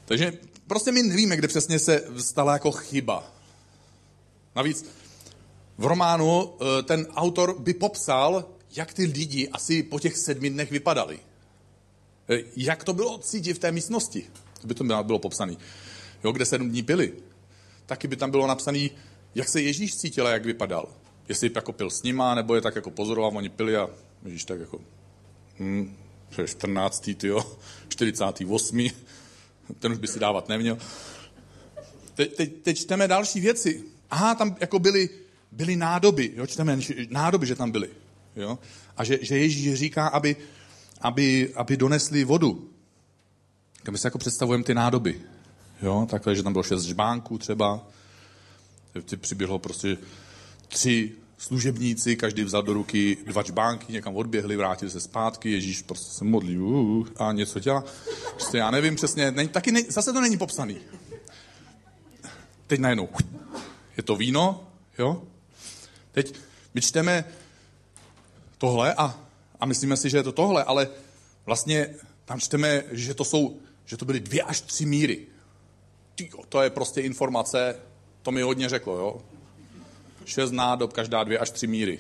Takže 0.05 0.33
prostě 0.67 0.93
my 0.93 1.03
nevíme, 1.03 1.37
kde 1.37 1.49
přesně 1.49 1.79
se 1.79 2.05
stala 2.19 2.53
jako 2.53 2.73
chyba. 2.73 3.33
Navíc 4.57 4.87
v 5.79 5.85
románu 5.85 6.53
eh, 6.53 6.83
ten 6.83 7.07
autor 7.15 7.59
by 7.59 7.75
popsal, 7.75 8.45
jak 8.77 8.93
ty 8.93 9.05
lidi 9.05 9.49
asi 9.49 9.83
po 9.83 10.01
těch 10.01 10.17
sedmi 10.17 10.51
dnech 10.51 10.71
vypadali. 10.71 11.19
Eh, 12.29 12.39
jak 12.57 12.85
to 12.85 12.93
bylo 12.93 13.19
cítit 13.19 13.55
v 13.55 13.59
té 13.59 13.73
místnosti. 13.73 14.27
To 14.61 14.67
by 14.67 14.75
to 14.75 14.85
bylo 14.85 15.19
popsané. 15.19 15.57
Jo, 16.25 16.33
kde 16.33 16.45
sedm 16.45 16.71
dní 16.71 16.83
pili. 16.83 17.13
Taky 17.87 18.09
by 18.09 18.17
tam 18.17 18.31
bylo 18.31 18.47
napsané, 18.47 18.89
jak 19.35 19.49
se 19.49 19.63
Ježíš 19.63 19.97
cítil 19.97 20.27
a 20.27 20.31
jak 20.31 20.45
vypadal. 20.45 20.89
Jestli 21.29 21.51
jako 21.55 21.73
pil 21.73 21.91
s 21.91 22.03
nima, 22.03 22.35
nebo 22.35 22.55
je 22.55 22.61
tak 22.61 22.77
jako 22.77 22.91
pozoroval, 22.91 23.33
oni 23.37 23.49
pili 23.49 23.77
a 23.77 23.91
Ježíš 24.25 24.45
tak 24.45 24.61
jako... 24.61 24.81
Hmm, 25.59 25.97
14. 26.47 27.11
Tyjo, 27.17 27.59
48. 27.89 28.91
Ten 29.79 29.93
už 29.93 29.99
by 29.99 30.07
si 30.07 30.19
dávat 30.19 30.49
neměl. 30.49 30.79
Teď, 32.15 32.37
teď, 32.37 32.53
teď 32.63 32.79
čteme 32.79 33.09
další 33.09 33.41
věci. 33.41 33.85
Aha, 34.11 34.35
tam 34.35 34.57
jako 34.61 34.79
byly, 34.79 35.11
byly 35.53 35.77
nádoby, 35.77 36.33
jo, 36.37 36.47
čteme 36.47 36.79
nádoby, 37.11 37.47
že 37.47 37.55
tam 37.55 37.71
byly. 37.71 37.91
Jo? 38.37 38.59
A 38.97 39.05
že, 39.05 39.19
že 39.23 39.39
Ježíš 39.39 39.75
říká, 39.75 40.07
aby, 40.07 40.37
aby, 41.01 41.53
aby 41.55 41.77
donesli 41.77 42.25
vodu. 42.25 42.71
Tak 43.83 43.93
my 43.93 43.99
si 43.99 44.07
jako 44.07 44.19
představujeme 44.19 44.65
ty 44.65 44.75
nádoby. 44.75 45.21
Jo, 45.83 46.07
takhle, 46.11 46.35
že 46.35 46.43
tam 46.43 46.53
bylo 46.53 46.63
šest 46.63 46.83
žbánků 46.83 47.39
třeba. 47.39 47.87
Ty 49.05 49.17
přiběhlo 49.17 49.59
prostě 49.59 49.99
tři 50.69 51.13
služebníci, 51.39 52.17
každý 52.17 52.45
vzal 52.45 52.63
do 52.63 52.73
ruky 52.73 53.19
dva 53.27 53.43
čbánky, 53.43 53.93
někam 53.93 54.17
odběhli, 54.17 54.57
vrátili 54.57 54.91
se 54.91 55.01
zpátky, 55.01 55.51
Ježíš 55.51 55.83
prostě 55.83 56.11
se 56.11 56.25
modlí 56.25 56.59
uh, 56.59 57.07
a 57.17 57.33
něco 57.33 57.61
dělá. 57.61 57.85
Prostě 58.31 58.59
já 58.59 58.71
nevím 58.71 58.97
přesně, 58.97 59.31
není, 59.31 59.49
taky 59.49 59.73
ne, 59.73 59.83
zase 59.89 60.13
to 60.13 60.21
není 60.21 60.39
popsaný. 60.39 60.79
Teď 62.67 62.81
najednou 62.81 63.09
je 63.97 64.03
to 64.03 64.17
víno, 64.17 64.69
jo? 64.99 65.23
Teď 66.13 66.35
my 66.75 66.81
čteme 66.81 67.25
tohle 68.59 68.95
a, 68.95 69.21
a 69.61 69.67
myslíme 69.67 69.97
si, 69.97 70.11
že 70.11 70.17
je 70.17 70.23
to 70.23 70.33
tohle, 70.33 70.65
ale 70.65 70.89
vlastně 71.47 71.95
tam 72.25 72.41
čteme, 72.41 72.83
že 72.91 73.15
to 73.15 73.25
jsou, 73.25 73.57
že 73.85 73.97
to 73.97 74.05
byly 74.05 74.21
dvě 74.21 74.43
až 74.43 74.61
tři 74.61 74.87
míry. 74.87 75.27
Tyjo, 76.15 76.43
to 76.49 76.63
je 76.63 76.71
prostě 76.71 77.01
informace, 77.01 77.77
to 78.23 78.31
mi 78.31 78.43
hodně 78.43 78.69
řeklo, 78.69 78.99
jo? 78.99 79.23
Šest 80.29 80.51
nádob, 80.51 80.93
každá 80.93 81.25
dvě 81.25 81.39
až 81.39 81.51
tři 81.51 81.67
míry. 81.67 81.99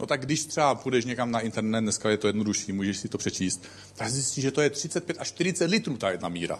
No 0.00 0.06
tak 0.06 0.20
když 0.20 0.44
třeba 0.44 0.74
půjdeš 0.74 1.04
někam 1.04 1.30
na 1.30 1.40
internet, 1.40 1.80
dneska 1.80 2.10
je 2.10 2.16
to 2.16 2.26
jednodušší, 2.26 2.72
můžeš 2.72 2.96
si 2.96 3.08
to 3.08 3.18
přečíst, 3.18 3.62
tak 3.94 4.10
zjistíš, 4.10 4.42
že 4.42 4.50
to 4.50 4.60
je 4.60 4.70
35 4.70 5.16
až 5.20 5.28
40 5.28 5.64
litrů 5.64 5.96
ta 5.96 6.10
jedna 6.10 6.28
míra. 6.28 6.58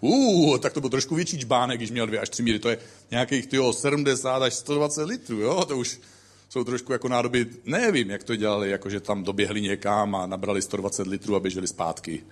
Uh, 0.00 0.58
tak 0.58 0.72
to 0.72 0.80
byl 0.80 0.90
trošku 0.90 1.14
větší 1.14 1.38
čbánek, 1.38 1.78
když 1.78 1.90
měl 1.90 2.06
dvě 2.06 2.20
až 2.20 2.28
tři 2.28 2.42
míry. 2.42 2.58
To 2.58 2.68
je 2.68 2.78
nějakých 3.10 3.46
tyjo, 3.46 3.72
70 3.72 4.42
až 4.42 4.54
120 4.54 5.02
litrů, 5.02 5.40
jo? 5.40 5.64
To 5.64 5.76
už 5.76 6.00
jsou 6.48 6.64
trošku 6.64 6.92
jako 6.92 7.08
nádoby, 7.08 7.46
nevím, 7.64 8.10
jak 8.10 8.24
to 8.24 8.36
dělali, 8.36 8.70
jakože 8.70 9.00
tam 9.00 9.24
doběhli 9.24 9.60
někam 9.60 10.14
a 10.14 10.26
nabrali 10.26 10.62
120 10.62 11.06
litrů 11.06 11.36
a 11.36 11.40
běželi 11.40 11.68
zpátky. 11.68 12.24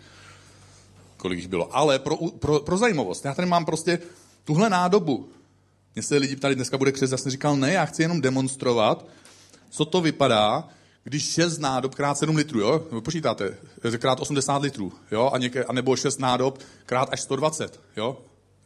Kolik 1.16 1.38
jich 1.38 1.48
bylo. 1.48 1.76
Ale 1.76 1.98
pro, 1.98 2.16
pro, 2.16 2.60
pro 2.60 2.78
zajímavost, 2.78 3.24
já 3.24 3.34
tady 3.34 3.48
mám 3.48 3.64
prostě 3.64 3.98
tuhle 4.44 4.70
nádobu. 4.70 5.28
Mně 5.98 6.02
se 6.02 6.16
lidi 6.16 6.36
ptali, 6.36 6.54
dneska 6.54 6.78
bude 6.78 6.92
křes, 6.92 7.10
já 7.10 7.16
jsem 7.16 7.32
říkal, 7.32 7.56
ne, 7.56 7.72
já 7.72 7.84
chci 7.84 8.02
jenom 8.02 8.20
demonstrovat, 8.20 9.06
co 9.70 9.84
to 9.84 10.00
vypadá, 10.00 10.68
když 11.04 11.30
6 11.30 11.58
nádob 11.58 11.94
krát 11.94 12.18
7 12.18 12.36
litrů, 12.36 12.60
jo? 12.60 12.78
Počítáte, 13.00 13.58
krát 13.98 14.20
80 14.20 14.62
litrů, 14.62 14.92
jo? 15.10 15.30
A, 15.32 15.38
něk, 15.38 15.56
a 15.68 15.72
nebo 15.72 15.96
6 15.96 16.18
nádob 16.18 16.58
krát 16.86 17.08
až 17.12 17.20
120, 17.20 17.80
jo? 17.96 18.18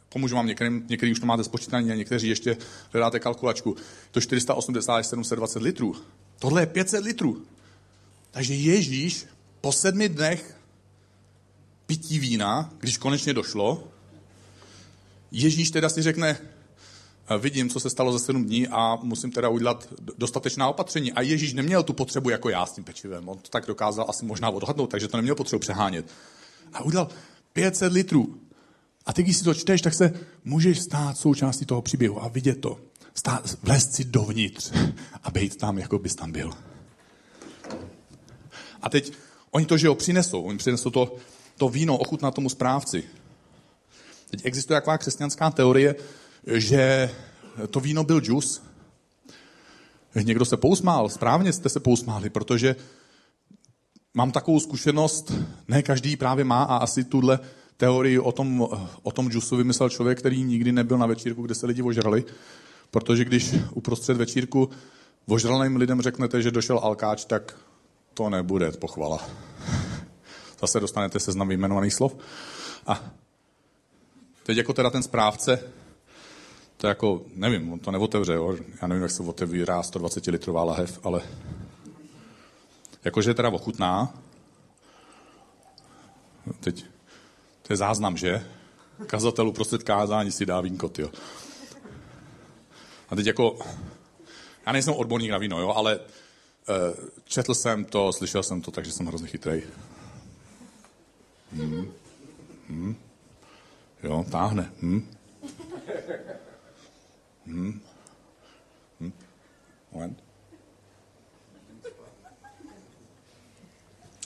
Pomůžu 0.09 0.35
vám 0.35 0.47
některým, 0.47 0.85
některý 0.89 1.11
už 1.11 1.19
to 1.19 1.25
máte 1.25 1.43
spočítaný 1.43 1.91
a 1.91 1.95
někteří 1.95 2.27
ještě 2.27 2.57
hledáte 2.91 3.19
kalkulačku. 3.19 3.75
To 4.11 4.21
480 4.21 4.95
až 4.95 5.05
720 5.05 5.61
litrů. 5.61 5.95
Tohle 6.39 6.61
je 6.61 6.65
500 6.65 7.03
litrů. 7.03 7.41
Takže 8.31 8.53
Ježíš 8.53 9.25
po 9.61 9.71
sedmi 9.71 10.09
dnech 10.09 10.57
pití 11.85 12.19
vína, 12.19 12.73
když 12.79 12.97
konečně 12.97 13.33
došlo, 13.33 13.87
Ježíš 15.31 15.71
teda 15.71 15.89
si 15.89 16.01
řekne, 16.01 16.37
vidím, 17.39 17.69
co 17.69 17.79
se 17.79 17.89
stalo 17.89 18.11
za 18.11 18.19
sedm 18.19 18.45
dní 18.45 18.67
a 18.67 18.95
musím 18.95 19.31
teda 19.31 19.49
udělat 19.49 19.87
dostatečná 20.17 20.67
opatření. 20.67 21.13
A 21.13 21.21
Ježíš 21.21 21.53
neměl 21.53 21.83
tu 21.83 21.93
potřebu 21.93 22.29
jako 22.29 22.49
já 22.49 22.65
s 22.65 22.71
tím 22.71 22.83
pečivem. 22.83 23.29
On 23.29 23.37
to 23.37 23.49
tak 23.49 23.65
dokázal 23.65 24.05
asi 24.09 24.25
možná 24.25 24.49
odhadnout, 24.49 24.87
takže 24.87 25.07
to 25.07 25.17
neměl 25.17 25.35
potřebu 25.35 25.59
přehánět. 25.59 26.05
A 26.73 26.81
udělal 26.81 27.07
500 27.53 27.93
litrů. 27.93 28.37
A 29.05 29.13
ty, 29.13 29.23
když 29.23 29.37
si 29.37 29.43
to 29.43 29.53
čteš, 29.53 29.81
tak 29.81 29.93
se 29.93 30.13
můžeš 30.43 30.79
stát 30.79 31.17
součástí 31.17 31.65
toho 31.65 31.81
příběhu 31.81 32.23
a 32.23 32.27
vidět 32.27 32.61
to. 32.61 32.79
Stát, 33.13 33.57
vlézt 33.63 33.93
si 33.93 34.03
dovnitř 34.03 34.71
a 35.23 35.31
být 35.31 35.55
tam, 35.55 35.77
jako 35.77 35.99
bys 35.99 36.15
tam 36.15 36.31
byl. 36.31 36.53
A 38.81 38.89
teď 38.89 39.13
oni 39.51 39.65
to, 39.65 39.77
že 39.77 39.87
ho 39.87 39.95
přinesou, 39.95 40.41
oni 40.41 40.57
přinesou 40.57 40.89
to, 40.89 41.15
to 41.57 41.69
víno 41.69 41.97
ochutná 41.97 42.31
tomu 42.31 42.49
správci. 42.49 43.03
Teď 44.29 44.41
existuje 44.43 44.77
taková 44.77 44.97
křesťanská 44.97 45.51
teorie, 45.51 45.95
že 46.47 47.09
to 47.69 47.79
víno 47.79 48.03
byl 48.03 48.21
džus. 48.21 48.63
Někdo 50.15 50.45
se 50.45 50.57
pousmál, 50.57 51.09
správně 51.09 51.53
jste 51.53 51.69
se 51.69 51.79
pousmáli, 51.79 52.29
protože 52.29 52.75
mám 54.13 54.31
takovou 54.31 54.59
zkušenost, 54.59 55.33
ne 55.67 55.83
každý 55.83 56.15
právě 56.15 56.45
má 56.45 56.63
a 56.63 56.77
asi 56.77 57.03
tuhle 57.03 57.39
teorii 57.77 58.19
o 58.19 58.31
tom, 58.31 58.67
o 59.03 59.11
tom 59.11 59.29
džusu 59.29 59.57
vymyslel 59.57 59.89
člověk, 59.89 60.19
který 60.19 60.43
nikdy 60.43 60.71
nebyl 60.71 60.97
na 60.97 61.05
večírku, 61.05 61.41
kde 61.41 61.55
se 61.55 61.65
lidi 61.65 61.81
ožrali, 61.81 62.23
protože 62.91 63.25
když 63.25 63.55
uprostřed 63.73 64.17
večírku 64.17 64.69
ožralým 65.27 65.75
lidem 65.75 66.01
řeknete, 66.01 66.41
že 66.41 66.51
došel 66.51 66.79
alkáč, 66.83 67.25
tak 67.25 67.55
to 68.13 68.29
nebude 68.29 68.71
pochvala. 68.71 69.29
Zase 70.61 70.79
dostanete 70.79 71.19
seznam 71.19 71.47
vyjmenovaných 71.47 71.93
slov. 71.93 72.17
A 72.87 73.03
teď 74.43 74.57
jako 74.57 74.73
teda 74.73 74.89
ten 74.89 75.03
správce 75.03 75.59
to 76.83 76.87
jako, 76.87 77.21
nevím, 77.35 77.73
on 77.73 77.79
to 77.79 77.91
neotevře, 77.91 78.33
jo? 78.33 78.57
já 78.81 78.87
nevím, 78.87 79.03
jak 79.03 79.11
se 79.11 79.23
otevírá 79.23 79.83
120 79.83 80.27
litrová 80.27 80.63
lahev, 80.63 80.99
ale 81.03 81.21
jakože 83.03 83.29
je 83.29 83.33
teda 83.33 83.49
ochutná. 83.49 84.13
Teď, 86.59 86.85
to 87.61 87.73
je 87.73 87.77
záznam, 87.77 88.17
že? 88.17 88.47
Kazatel 89.07 89.47
uprostřed 89.47 89.83
kázání 89.83 90.31
si 90.31 90.45
dá 90.45 90.61
vínko, 90.61 90.91
jo. 90.97 91.09
A 93.09 93.15
teď 93.15 93.25
jako, 93.25 93.59
já 94.65 94.71
nejsem 94.71 94.93
odborník 94.93 95.31
na 95.31 95.37
víno, 95.37 95.61
jo, 95.61 95.69
ale 95.69 95.99
uh, 95.99 96.05
četl 97.25 97.53
jsem 97.53 97.85
to, 97.85 98.13
slyšel 98.13 98.43
jsem 98.43 98.61
to, 98.61 98.71
takže 98.71 98.91
jsem 98.91 99.05
hrozně 99.05 99.27
chytrej. 99.27 99.63
Hmm. 101.53 101.91
Hmm. 102.69 102.95
Jo, 104.03 104.25
táhne. 104.31 104.73
Hmm. 104.81 105.07
Hmm. 107.45 107.81
Hmm. 108.99 109.13
Moment. 109.91 110.23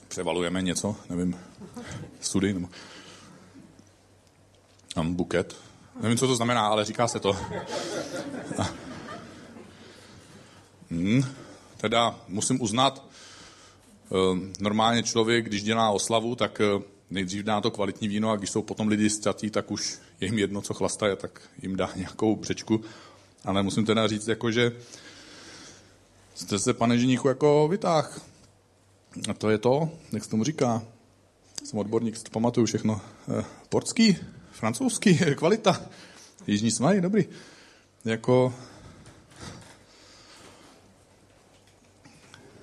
Převalujeme 0.08 0.62
něco, 0.62 0.96
nevím, 1.10 1.40
sudy 2.22 2.54
nebo... 2.54 2.70
Mám 4.96 5.14
buket. 5.14 5.56
Nevím, 6.02 6.18
co 6.18 6.28
to 6.28 6.36
znamená, 6.36 6.68
ale 6.68 6.86
říká 6.86 7.08
se 7.08 7.20
to. 7.20 7.38
Hmm. 10.92 11.24
Teda 11.78 12.20
musím 12.28 12.62
uznat, 12.62 13.06
ehm, 14.12 14.54
normálně 14.60 15.04
člověk, 15.04 15.46
když 15.46 15.64
dělá 15.64 15.90
oslavu, 15.90 16.36
tak 16.36 16.62
eh, 16.62 16.84
nejdřív 17.10 17.44
dá 17.44 17.62
to 17.62 17.72
kvalitní 17.72 18.08
víno 18.08 18.32
a 18.32 18.36
když 18.36 18.50
jsou 18.50 18.62
potom 18.62 18.88
lidi 18.88 19.10
zťatí, 19.10 19.50
tak 19.50 19.72
už 19.72 20.00
je 20.22 20.28
jim 20.28 20.40
jedno, 20.40 20.62
co 20.62 20.74
chlastaje, 20.74 21.16
tak 21.16 21.42
jim 21.62 21.76
dá 21.76 21.90
nějakou 21.96 22.36
břečku. 22.36 22.82
Ale 23.46 23.64
musím 23.64 23.86
teda 23.86 24.08
říct, 24.08 24.28
jako, 24.28 24.52
že 24.52 24.72
jste 26.36 26.60
se, 26.60 26.74
pane 26.74 26.98
ženíchu, 26.98 27.28
jako 27.28 27.68
vytáh. 27.68 28.22
A 29.30 29.34
to 29.34 29.50
je 29.50 29.58
to, 29.58 29.90
jak 30.12 30.24
se 30.24 30.30
tomu 30.30 30.44
říká. 30.44 30.84
Jsem 31.64 31.80
odborník, 31.80 32.18
si 32.18 32.24
to 32.24 32.32
pamatuju 32.32 32.66
všechno. 32.66 33.02
Eh, 33.40 33.44
portský, 33.70 34.18
francouzský, 34.52 35.20
kvalita. 35.36 35.90
Jižní 36.48 36.72
smaj, 36.72 37.02
dobrý. 37.02 37.26
Jako... 38.06 38.54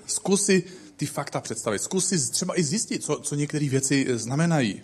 Zkusy 0.07 0.65
ty 0.97 1.07
fakta 1.07 1.41
představit. 1.41 1.79
Zkus 1.79 2.31
třeba 2.31 2.59
i 2.59 2.63
zjistit, 2.63 3.05
co, 3.05 3.17
co 3.17 3.35
některé 3.35 3.69
věci 3.69 4.07
znamenají. 4.19 4.83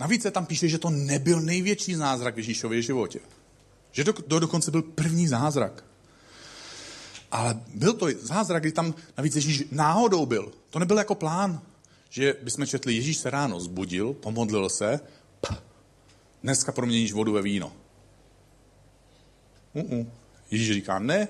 Navíc 0.00 0.22
se 0.22 0.30
tam 0.30 0.46
píše, 0.46 0.68
že 0.68 0.78
to 0.78 0.90
nebyl 0.90 1.40
největší 1.40 1.94
zázrak 1.94 2.34
v 2.34 2.38
Ježíšově 2.38 2.82
životě. 2.82 3.20
Že 3.92 4.04
to, 4.04 4.12
to 4.12 4.38
dokonce 4.38 4.70
byl 4.70 4.82
první 4.82 5.28
zázrak. 5.28 5.84
Ale 7.30 7.60
byl 7.74 7.92
to 7.92 8.06
zázrak, 8.20 8.62
kdy 8.62 8.72
tam 8.72 8.94
navíc 9.18 9.34
Ježíš 9.34 9.64
náhodou 9.70 10.26
byl. 10.26 10.52
To 10.70 10.78
nebyl 10.78 10.98
jako 10.98 11.14
plán, 11.14 11.62
že 12.10 12.36
bychom 12.42 12.66
četli, 12.66 12.94
Ježíš 12.94 13.16
se 13.16 13.30
ráno 13.30 13.60
zbudil, 13.60 14.12
pomodlil 14.12 14.68
se, 14.68 15.00
pah, 15.40 15.62
dneska 16.42 16.72
proměníš 16.72 17.12
vodu 17.12 17.32
ve 17.32 17.42
víno. 17.42 17.72
Uh-uh. 19.74 20.06
Ježíš 20.50 20.72
říká, 20.72 20.98
ne, 20.98 21.28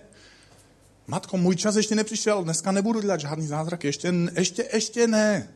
matko, 1.07 1.37
můj 1.37 1.57
čas 1.57 1.77
ještě 1.77 1.95
nepřišel, 1.95 2.45
dneska 2.45 2.73
nebudu 2.73 3.01
dělat 3.01 3.21
žádný 3.21 3.47
zázrak, 3.47 3.85
ještě, 3.85 4.13
ještě, 4.37 4.69
ještě 4.73 5.07
ne. 5.07 5.56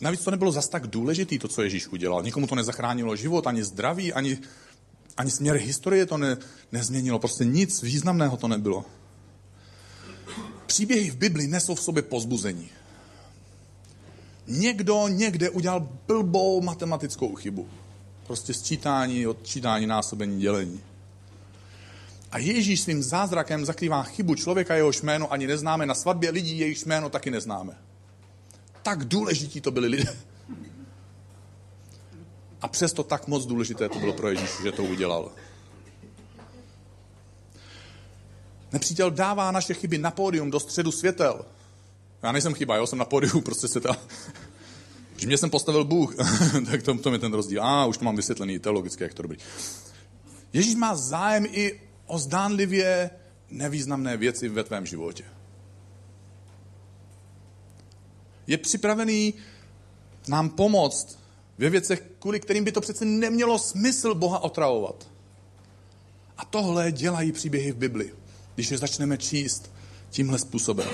Navíc 0.00 0.24
to 0.24 0.30
nebylo 0.30 0.52
zas 0.52 0.68
tak 0.68 0.86
důležitý, 0.86 1.38
to, 1.38 1.48
co 1.48 1.62
Ježíš 1.62 1.88
udělal. 1.88 2.22
Nikomu 2.22 2.46
to 2.46 2.54
nezachránilo 2.54 3.16
život, 3.16 3.46
ani 3.46 3.64
zdraví, 3.64 4.12
ani, 4.12 4.38
ani 5.16 5.30
směr 5.30 5.56
historie 5.56 6.06
to 6.06 6.18
ne, 6.18 6.36
nezměnilo. 6.72 7.18
Prostě 7.18 7.44
nic 7.44 7.82
významného 7.82 8.36
to 8.36 8.48
nebylo. 8.48 8.84
Příběhy 10.66 11.10
v 11.10 11.16
Bibli 11.16 11.46
nesou 11.46 11.74
v 11.74 11.82
sobě 11.82 12.02
pozbuzení. 12.02 12.68
Někdo 14.46 15.08
někde 15.08 15.50
udělal 15.50 15.88
blbou 16.06 16.60
matematickou 16.60 17.34
chybu. 17.34 17.68
Prostě 18.26 18.54
sčítání, 18.54 19.26
odčítání, 19.26 19.86
násobení, 19.86 20.40
dělení. 20.40 20.80
A 22.32 22.38
Ježíš 22.38 22.80
svým 22.80 23.02
zázrakem 23.02 23.64
zakrývá 23.64 24.02
chybu 24.02 24.34
člověka, 24.34 24.74
jehož 24.74 25.02
jméno 25.02 25.32
ani 25.32 25.46
neznáme. 25.46 25.86
Na 25.86 25.94
svatbě 25.94 26.30
lidí, 26.30 26.58
jejich 26.58 26.86
jméno 26.86 27.10
taky 27.10 27.30
neznáme. 27.30 27.89
Tak 28.82 29.04
důležití 29.04 29.60
to 29.60 29.70
byli 29.70 29.88
lidé. 29.88 30.16
A 32.62 32.68
přesto 32.68 33.02
tak 33.02 33.26
moc 33.26 33.46
důležité 33.46 33.88
to 33.88 33.98
bylo 33.98 34.12
pro 34.12 34.28
Ježíše, 34.28 34.62
že 34.62 34.72
to 34.72 34.84
udělal. 34.84 35.32
Nepřítel 38.72 39.10
dává 39.10 39.50
naše 39.50 39.74
chyby 39.74 39.98
na 39.98 40.10
pódium 40.10 40.50
do 40.50 40.60
středu 40.60 40.92
světel. 40.92 41.44
Já 42.22 42.32
nejsem 42.32 42.54
chyba, 42.54 42.76
jo, 42.76 42.86
jsem 42.86 42.98
na 42.98 43.04
pódiu 43.04 43.40
prostě 43.44 43.68
světel. 43.68 43.96
Že 45.16 45.26
mě 45.26 45.38
jsem 45.38 45.50
postavil 45.50 45.84
Bůh, 45.84 46.14
tak 46.70 46.82
to, 46.82 46.98
to 46.98 47.12
je 47.12 47.18
ten 47.18 47.32
rozdíl. 47.32 47.62
A, 47.62 47.86
už 47.86 47.98
to 47.98 48.04
mám 48.04 48.16
vysvětlený 48.16 48.58
teologicky, 48.58 49.02
jak 49.02 49.14
to 49.14 49.22
dobrý. 49.22 49.38
Ježíš 50.52 50.74
má 50.74 50.94
zájem 50.96 51.46
i 51.50 51.80
o 52.06 52.18
zdánlivě 52.18 53.10
nevýznamné 53.50 54.16
věci 54.16 54.48
ve 54.48 54.64
tvém 54.64 54.86
životě. 54.86 55.24
Je 58.50 58.58
připravený 58.58 59.34
nám 60.28 60.50
pomoct 60.50 61.18
ve 61.58 61.70
věcech, 61.70 62.02
kvůli 62.18 62.40
kterým 62.40 62.64
by 62.64 62.72
to 62.72 62.80
přece 62.80 63.04
nemělo 63.04 63.58
smysl 63.58 64.14
Boha 64.14 64.38
otravovat. 64.38 65.08
A 66.38 66.44
tohle 66.44 66.92
dělají 66.92 67.32
příběhy 67.32 67.72
v 67.72 67.76
Bibli, 67.76 68.14
když 68.54 68.70
je 68.70 68.78
začneme 68.78 69.18
číst 69.18 69.70
tímhle 70.10 70.38
způsobem. 70.38 70.88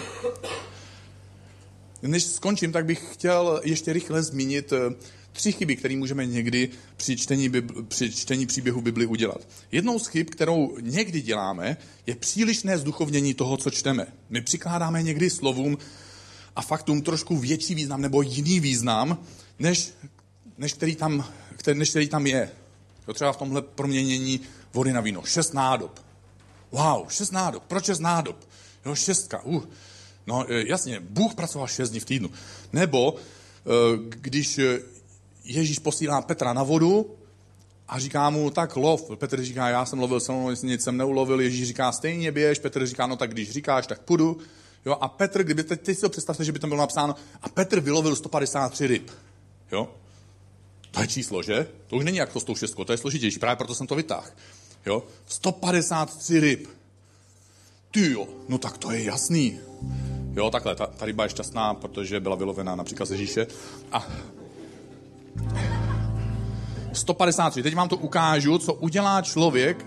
Než 2.03 2.25
skončím, 2.25 2.73
tak 2.73 2.85
bych 2.85 3.13
chtěl 3.13 3.61
ještě 3.65 3.93
rychle 3.93 4.23
zmínit 4.23 4.73
eh, 4.73 4.95
tři 5.33 5.53
chyby, 5.53 5.77
které 5.77 5.97
můžeme 5.97 6.27
někdy 6.27 6.69
při 6.97 7.17
čtení, 7.17 7.51
při 7.89 8.13
čtení 8.13 8.47
příběhu 8.47 8.81
Bibli 8.81 9.07
udělat. 9.07 9.49
Jednou 9.73 9.99
z 9.99 10.07
chyb, 10.07 10.27
kterou 10.31 10.77
někdy 10.81 11.21
děláme, 11.21 11.77
je 12.07 12.17
přílišné 12.17 12.79
zduchovnění 12.79 13.35
toho, 13.35 13.57
co 13.57 13.71
čteme. 13.71 14.07
My 14.31 14.41
přikládáme 14.41 15.03
někdy 15.03 15.31
slovům 15.31 15.79
a 16.57 16.63
faktům 16.63 17.03
trošku 17.03 17.37
větší 17.37 17.75
význam 17.75 18.03
nebo 18.03 18.23
jiný 18.23 18.61
význam, 18.61 19.19
než, 19.59 19.93
než, 20.59 20.73
který, 20.73 20.97
tam, 20.97 21.25
než 21.75 21.91
který 21.91 22.09
tam 22.09 22.27
je. 22.27 22.51
To 23.07 23.15
třeba 23.15 23.33
v 23.33 23.37
tomhle 23.37 23.63
proměnění 23.63 24.41
vody 24.73 24.93
na 24.93 25.01
víno. 25.01 25.23
Šest 25.25 25.55
nádob. 25.55 26.01
Wow, 26.71 27.09
šest 27.09 27.31
nádob. 27.31 27.63
Proč 27.69 27.85
šest 27.85 27.99
nádob? 27.99 28.37
Jo, 28.87 28.95
šestka. 28.95 29.43
Uh. 29.43 29.65
No 30.27 30.53
e, 30.53 30.69
jasně, 30.69 31.01
Bůh 31.01 31.35
pracoval 31.35 31.67
šest 31.67 31.91
dní 31.91 32.01
v 32.01 32.05
týdnu. 32.05 32.31
Nebo 32.73 33.15
e, 33.17 33.21
když 34.09 34.61
Ježíš 35.45 35.79
posílá 35.79 36.23
Petra 36.23 36.53
na 36.53 36.63
vodu 36.63 37.17
a 37.89 37.99
říká 37.99 38.31
mu, 38.31 38.51
tak 38.51 38.77
lov. 38.77 39.11
Petr 39.15 39.43
říká, 39.43 39.69
já 39.69 39.87
jsem 39.87 39.99
lovil 39.99 40.21
noc, 40.29 40.63
nic 40.63 40.83
jsem 40.83 40.97
neulovil. 40.97 41.41
Ježíš 41.41 41.69
říká, 41.69 41.93
stejně 41.93 42.33
běž. 42.33 42.59
Petr 42.59 42.87
říká, 42.87 43.07
no 43.07 43.17
tak 43.17 43.31
když 43.31 43.51
říkáš, 43.51 43.87
tak 43.87 44.01
půjdu. 44.01 44.39
Jo, 44.87 44.97
a 45.01 45.09
Petr, 45.09 45.43
kdyby, 45.43 45.65
teď, 45.65 45.81
teď 45.81 45.97
si 45.97 46.01
to 46.01 46.09
představte, 46.09 46.45
že 46.45 46.53
by 46.53 46.59
tam 46.59 46.71
bylo 46.71 46.81
napsáno, 46.81 47.15
a 47.43 47.49
Petr 47.49 47.81
vylovil 47.81 48.17
153 48.17 48.87
ryb. 48.87 49.11
Jo? 49.73 49.89
To 50.91 51.01
je 51.01 51.09
číslo, 51.09 51.43
že? 51.43 51.69
To 51.87 51.97
už 51.97 52.05
není 52.05 52.17
jako 52.17 52.41
s 52.41 52.45
tou 52.45 52.55
šestkou, 52.55 52.85
to 52.85 52.93
je 52.93 52.99
složitější, 52.99 53.39
právě 53.39 53.57
proto 53.57 53.75
jsem 53.75 53.87
to 53.87 53.95
vytáhl. 53.95 54.27
Jo? 54.87 55.03
153 55.27 56.41
ryb. 56.41 56.69
Ty 57.91 58.11
jo, 58.11 58.29
no 58.49 58.59
tak 58.59 58.79
to 58.79 58.91
je 58.91 59.05
jasný. 59.05 59.61
Jo, 60.35 60.51
takhle, 60.51 60.75
ta, 60.75 60.87
ta 60.87 61.07
ryba 61.07 61.25
je 61.25 61.31
šťastná, 61.31 61.75
protože 61.75 62.21
byla 62.21 62.37
vylovená 62.37 62.77
například 62.77 63.07
z 63.07 63.11
Ježíše. 63.11 63.47
A 63.93 64.07
153. 66.93 67.63
Teď 67.63 67.75
vám 67.75 67.89
to 67.89 67.97
ukážu, 67.97 68.59
co 68.59 68.75
udělá 68.75 69.23
člověk, 69.23 69.87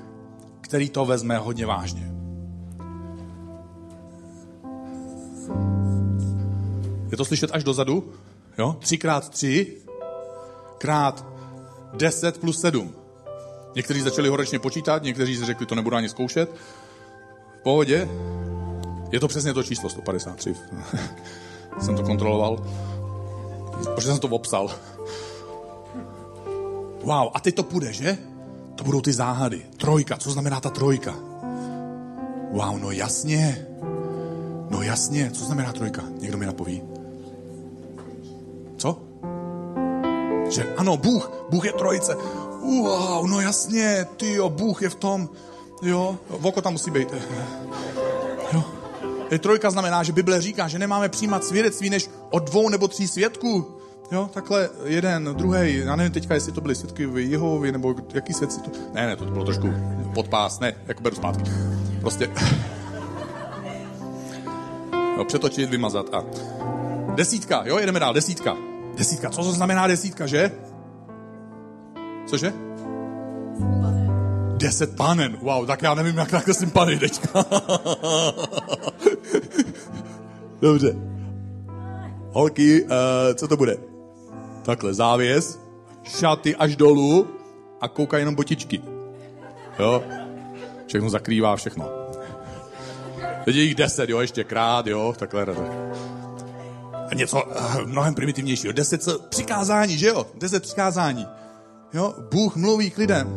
který 0.61 0.89
to 0.89 1.05
vezme 1.05 1.37
hodně 1.37 1.65
vážně. 1.65 2.08
Je 7.11 7.17
to 7.17 7.25
slyšet 7.25 7.49
až 7.53 7.63
dozadu? 7.63 8.13
Jo? 8.57 8.75
3 8.79 8.97
krát 8.97 9.29
3 9.29 9.77
krát 10.77 11.25
10 11.93 12.37
plus 12.37 12.61
7. 12.61 12.95
Někteří 13.75 14.01
začali 14.01 14.29
horečně 14.29 14.59
počítat, 14.59 15.03
někteří 15.03 15.37
si 15.37 15.45
řekli, 15.45 15.65
to 15.65 15.75
nebudu 15.75 15.95
ani 15.95 16.09
zkoušet. 16.09 16.49
V 17.59 17.63
pohodě. 17.63 18.09
Je 19.11 19.19
to 19.19 19.27
přesně 19.27 19.53
to 19.53 19.63
číslo 19.63 19.89
153. 19.89 20.55
jsem 21.79 21.95
to 21.95 22.03
kontroloval. 22.03 22.65
Protože 23.95 24.07
jsem 24.07 24.19
to 24.19 24.27
obsal. 24.27 24.71
Wow, 27.03 27.29
a 27.33 27.39
teď 27.39 27.55
to 27.55 27.63
půjde, 27.63 27.93
že? 27.93 28.17
To 28.75 28.83
budou 28.83 29.01
ty 29.01 29.13
záhady. 29.13 29.65
Trojka, 29.77 30.17
co 30.17 30.31
znamená 30.31 30.59
ta 30.59 30.69
trojka? 30.69 31.15
Wow, 32.51 32.79
no 32.79 32.91
jasně. 32.91 33.68
No 34.69 34.81
jasně, 34.81 35.31
co 35.31 35.45
znamená 35.45 35.73
trojka? 35.73 36.03
Někdo 36.19 36.37
mi 36.37 36.45
napoví. 36.45 36.83
Co? 38.77 39.01
Že 40.49 40.73
ano, 40.77 40.97
Bůh, 40.97 41.31
Bůh 41.49 41.65
je 41.65 41.73
trojice. 41.73 42.15
Wow, 42.61 43.27
no 43.27 43.41
jasně, 43.41 44.05
ty 44.17 44.33
jo, 44.33 44.49
Bůh 44.49 44.81
je 44.81 44.89
v 44.89 44.95
tom. 44.95 45.29
Jo, 45.81 46.17
voko 46.29 46.61
tam 46.61 46.73
musí 46.73 46.91
být. 46.91 47.13
Jo. 48.53 48.63
Trojka 49.39 49.71
znamená, 49.71 50.03
že 50.03 50.11
Bible 50.11 50.41
říká, 50.41 50.67
že 50.67 50.79
nemáme 50.79 51.09
přijímat 51.09 51.43
svědectví 51.43 51.89
než 51.89 52.09
od 52.29 52.49
dvou 52.49 52.69
nebo 52.69 52.87
tří 52.87 53.07
svědků. 53.07 53.65
Jo, 54.11 54.29
takhle 54.33 54.69
jeden, 54.85 55.29
druhý, 55.33 55.77
já 55.77 55.95
nevím 55.95 56.11
teďka, 56.11 56.33
jestli 56.33 56.51
to 56.51 56.61
byly 56.61 56.75
svědky 56.75 57.05
v 57.05 57.17
Jehovi, 57.17 57.71
nebo 57.71 57.95
jaký 58.13 58.33
svět 58.33 58.51
si 58.51 58.59
to... 58.59 58.71
Ne, 58.93 59.07
ne, 59.07 59.15
to 59.15 59.25
bylo 59.25 59.45
trošku 59.45 59.73
podpás, 60.13 60.59
ne, 60.59 60.73
jako 60.87 61.03
beru 61.03 61.15
zpátky. 61.15 61.43
Prostě... 62.01 62.29
Jo, 65.19 65.25
přetočit, 65.25 65.69
vymazat 65.69 66.13
a... 66.13 66.23
Desítka, 67.15 67.63
jo, 67.65 67.77
jedeme 67.77 67.99
dál, 67.99 68.13
desítka. 68.13 68.57
Desítka, 68.97 69.29
co 69.29 69.43
to 69.43 69.51
znamená 69.51 69.87
desítka, 69.87 70.27
že? 70.27 70.51
Cože? 72.27 72.53
Deset 74.57 74.95
panen, 74.95 75.37
wow, 75.41 75.67
tak 75.67 75.81
já 75.81 75.93
nevím, 75.93 76.17
jak 76.17 76.47
jsem 76.47 76.71
pany 76.71 76.99
teďka. 76.99 77.29
Dobře. 80.61 80.95
Holky, 82.31 82.83
uh, 82.83 82.89
co 83.35 83.47
to 83.47 83.57
bude? 83.57 83.77
takhle 84.63 84.93
závěs, 84.93 85.59
šaty 86.03 86.55
až 86.55 86.75
dolů 86.75 87.27
a 87.81 87.87
kouká 87.87 88.17
jenom 88.17 88.35
botičky. 88.35 88.81
Jo? 89.79 90.03
Všechno 90.87 91.09
zakrývá, 91.09 91.55
všechno. 91.55 91.98
Teď 93.49 93.55
je 93.55 93.63
jich 93.63 93.75
deset, 93.75 94.09
jo, 94.09 94.19
ještě 94.19 94.43
krát, 94.43 94.87
jo, 94.87 95.15
takhle. 95.17 95.45
A 97.09 97.13
něco 97.13 97.43
uh, 97.43 97.85
mnohem 97.85 98.15
primitivnějšího. 98.15 98.73
Deset 98.73 99.07
přikázání, 99.29 99.97
že 99.97 100.07
jo? 100.07 100.25
Deset 100.39 100.63
přikázání. 100.63 101.27
Jo? 101.93 102.13
Bůh 102.31 102.55
mluví 102.55 102.89
k 102.89 102.97
lidem. 102.97 103.29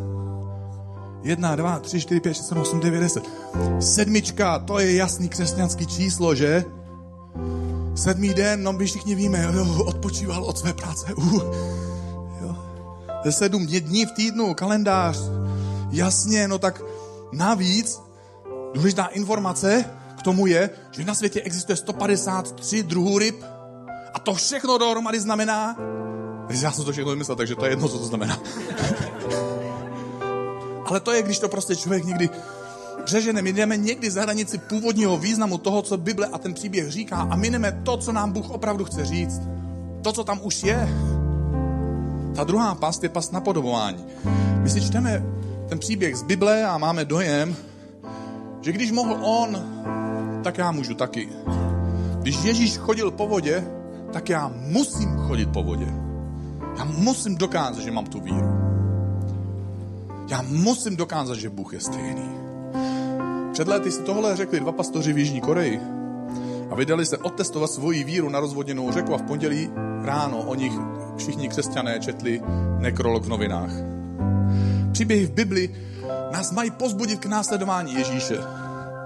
Jedna, 1.23 1.57
dva, 1.57 1.79
tři, 1.79 2.01
čtyři, 2.01 2.21
pět, 2.21 2.35
šest, 2.35 2.49
sedm, 2.49 2.63
osm, 2.63 2.81
devět, 2.81 3.01
deset. 3.01 3.25
Sedmička, 3.81 4.59
to 4.59 4.79
je 4.79 4.95
jasný 4.95 5.29
křesťanský 5.29 5.87
číslo, 5.87 6.35
že? 6.35 6.65
Sedmý 7.95 8.35
den, 8.35 8.63
no 8.63 8.73
my 8.73 8.87
všichni 8.87 9.15
víme, 9.15 9.53
jo, 9.55 9.85
odpočíval 9.85 10.45
od 10.45 10.59
své 10.59 10.73
práce. 10.73 11.15
Uh, 11.15 11.43
jo. 12.43 12.57
Sedm 13.31 13.67
dní 13.67 14.07
v 14.07 14.13
týdnu, 14.13 14.55
kalendář. 14.55 15.19
Jasně, 15.91 16.49
no 16.49 16.59
tak 16.59 16.83
navíc 17.33 18.01
důležitá 18.75 19.07
informace 19.07 19.85
k 20.23 20.25
tomu 20.25 20.47
je, 20.47 20.71
že 20.91 21.05
na 21.05 21.15
světě 21.15 21.41
existuje 21.43 21.77
153 21.77 22.83
druhů 22.83 23.19
ryb 23.19 23.45
a 24.15 24.19
to 24.19 24.35
všechno 24.35 24.79
dohromady 24.79 25.21
znamená, 25.21 25.77
já 26.61 26.73
jsem 26.73 26.85
to 26.85 26.93
všechno 26.93 27.11
vymyslel, 27.11 27.37
takže 27.37 27.55
to 27.55 27.65
je 27.65 27.73
jedno, 27.73 27.89
co 27.89 27.99
to 27.99 28.05
znamená. 28.05 28.41
Ale 30.87 31.01
to 31.01 31.13
je, 31.13 31.23
když 31.23 31.39
to 31.39 31.49
prostě 31.49 31.77
člověk 31.77 32.05
někdy 32.05 32.31
přeženeme, 33.05 33.49
jdeme 33.49 33.77
někdy 33.77 34.11
za 34.11 34.23
hranici 34.23 34.59
původního 34.59 35.19
významu 35.19 35.59
toho, 35.59 35.83
co 35.83 35.97
Bible 35.97 36.27
a 36.27 36.39
ten 36.39 36.55
příběh 36.55 36.91
říká 36.91 37.17
a 37.17 37.37
mineme 37.37 37.81
to, 37.83 37.97
co 37.97 38.13
nám 38.13 38.33
Bůh 38.33 38.51
opravdu 38.51 38.85
chce 38.85 39.05
říct. 39.05 39.41
To, 40.03 40.13
co 40.13 40.25
tam 40.25 40.41
už 40.43 40.63
je. 40.63 40.89
Ta 42.35 42.45
druhá 42.45 42.75
past 42.75 43.03
je 43.03 43.09
past 43.09 43.33
napodobování. 43.33 44.07
My 44.63 44.71
si 44.71 44.81
čteme 44.81 45.23
ten 45.69 45.79
příběh 45.79 46.17
z 46.17 46.23
Bible 46.23 46.65
a 46.65 46.79
máme 46.79 47.05
dojem, 47.05 47.57
že 48.61 48.73
když 48.73 48.91
mohl 48.93 49.19
on, 49.21 49.63
tak 50.43 50.59
já 50.59 50.71
můžu 50.71 50.95
taky. 50.95 51.29
Když 52.21 52.45
Ježíš 52.45 52.79
chodil 52.79 53.11
po 53.11 53.27
vodě, 53.27 53.65
tak 54.13 54.29
já 54.29 54.53
musím 54.55 55.17
chodit 55.17 55.53
po 55.53 55.63
vodě. 55.63 55.87
Já 56.79 56.85
musím 56.85 57.37
dokázat, 57.37 57.81
že 57.81 57.91
mám 57.91 58.07
tu 58.07 58.21
víru. 58.21 58.73
Já 60.29 60.43
musím 60.43 60.97
dokázat, 60.97 61.35
že 61.35 61.51
Bůh 61.51 61.73
je 61.73 61.81
stejný. 61.81 62.31
Před 63.53 63.69
lety 63.69 63.91
si 63.91 64.03
tohle 64.03 64.37
řekli 64.37 64.61
dva 64.61 64.73
pastoři 64.73 65.13
v 65.13 65.19
Jižní 65.19 65.41
Koreji 65.41 65.81
a 66.71 66.75
vydali 66.75 67.07
se 67.07 67.19
otestovat 67.19 67.71
svoji 67.71 68.05
víru 68.05 68.29
na 68.29 68.41
rozvodněnou 68.41 68.93
řeku 68.93 69.15
a 69.15 69.19
v 69.19 69.23
pondělí 69.23 69.71
ráno 70.03 70.39
o 70.39 70.55
nich 70.55 70.73
všichni 71.17 71.49
křesťané 71.49 72.01
četli 72.01 72.43
nekrolog 72.79 73.25
v 73.25 73.29
novinách. 73.29 73.71
Příběhy 74.93 75.27
v 75.27 75.31
Bibli 75.33 75.75
nás 76.33 76.53
mají 76.53 76.71
pozbudit 76.71 77.21
k 77.21 77.27
následování 77.27 77.95
Ježíše. 77.95 78.39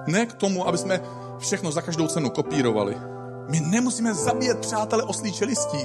Ne 0.07 0.27
k 0.27 0.33
tomu, 0.33 0.69
aby 0.69 0.79
jsme 0.79 1.01
všechno 1.39 1.73
za 1.73 1.83
každou 1.83 2.07
cenu 2.07 2.31
kopírovali. 2.31 2.97
My 3.49 3.61
nemusíme 3.61 4.15
zabíjet 4.15 4.59
přátele 4.59 5.03
oslí 5.03 5.33
čelistí. 5.33 5.85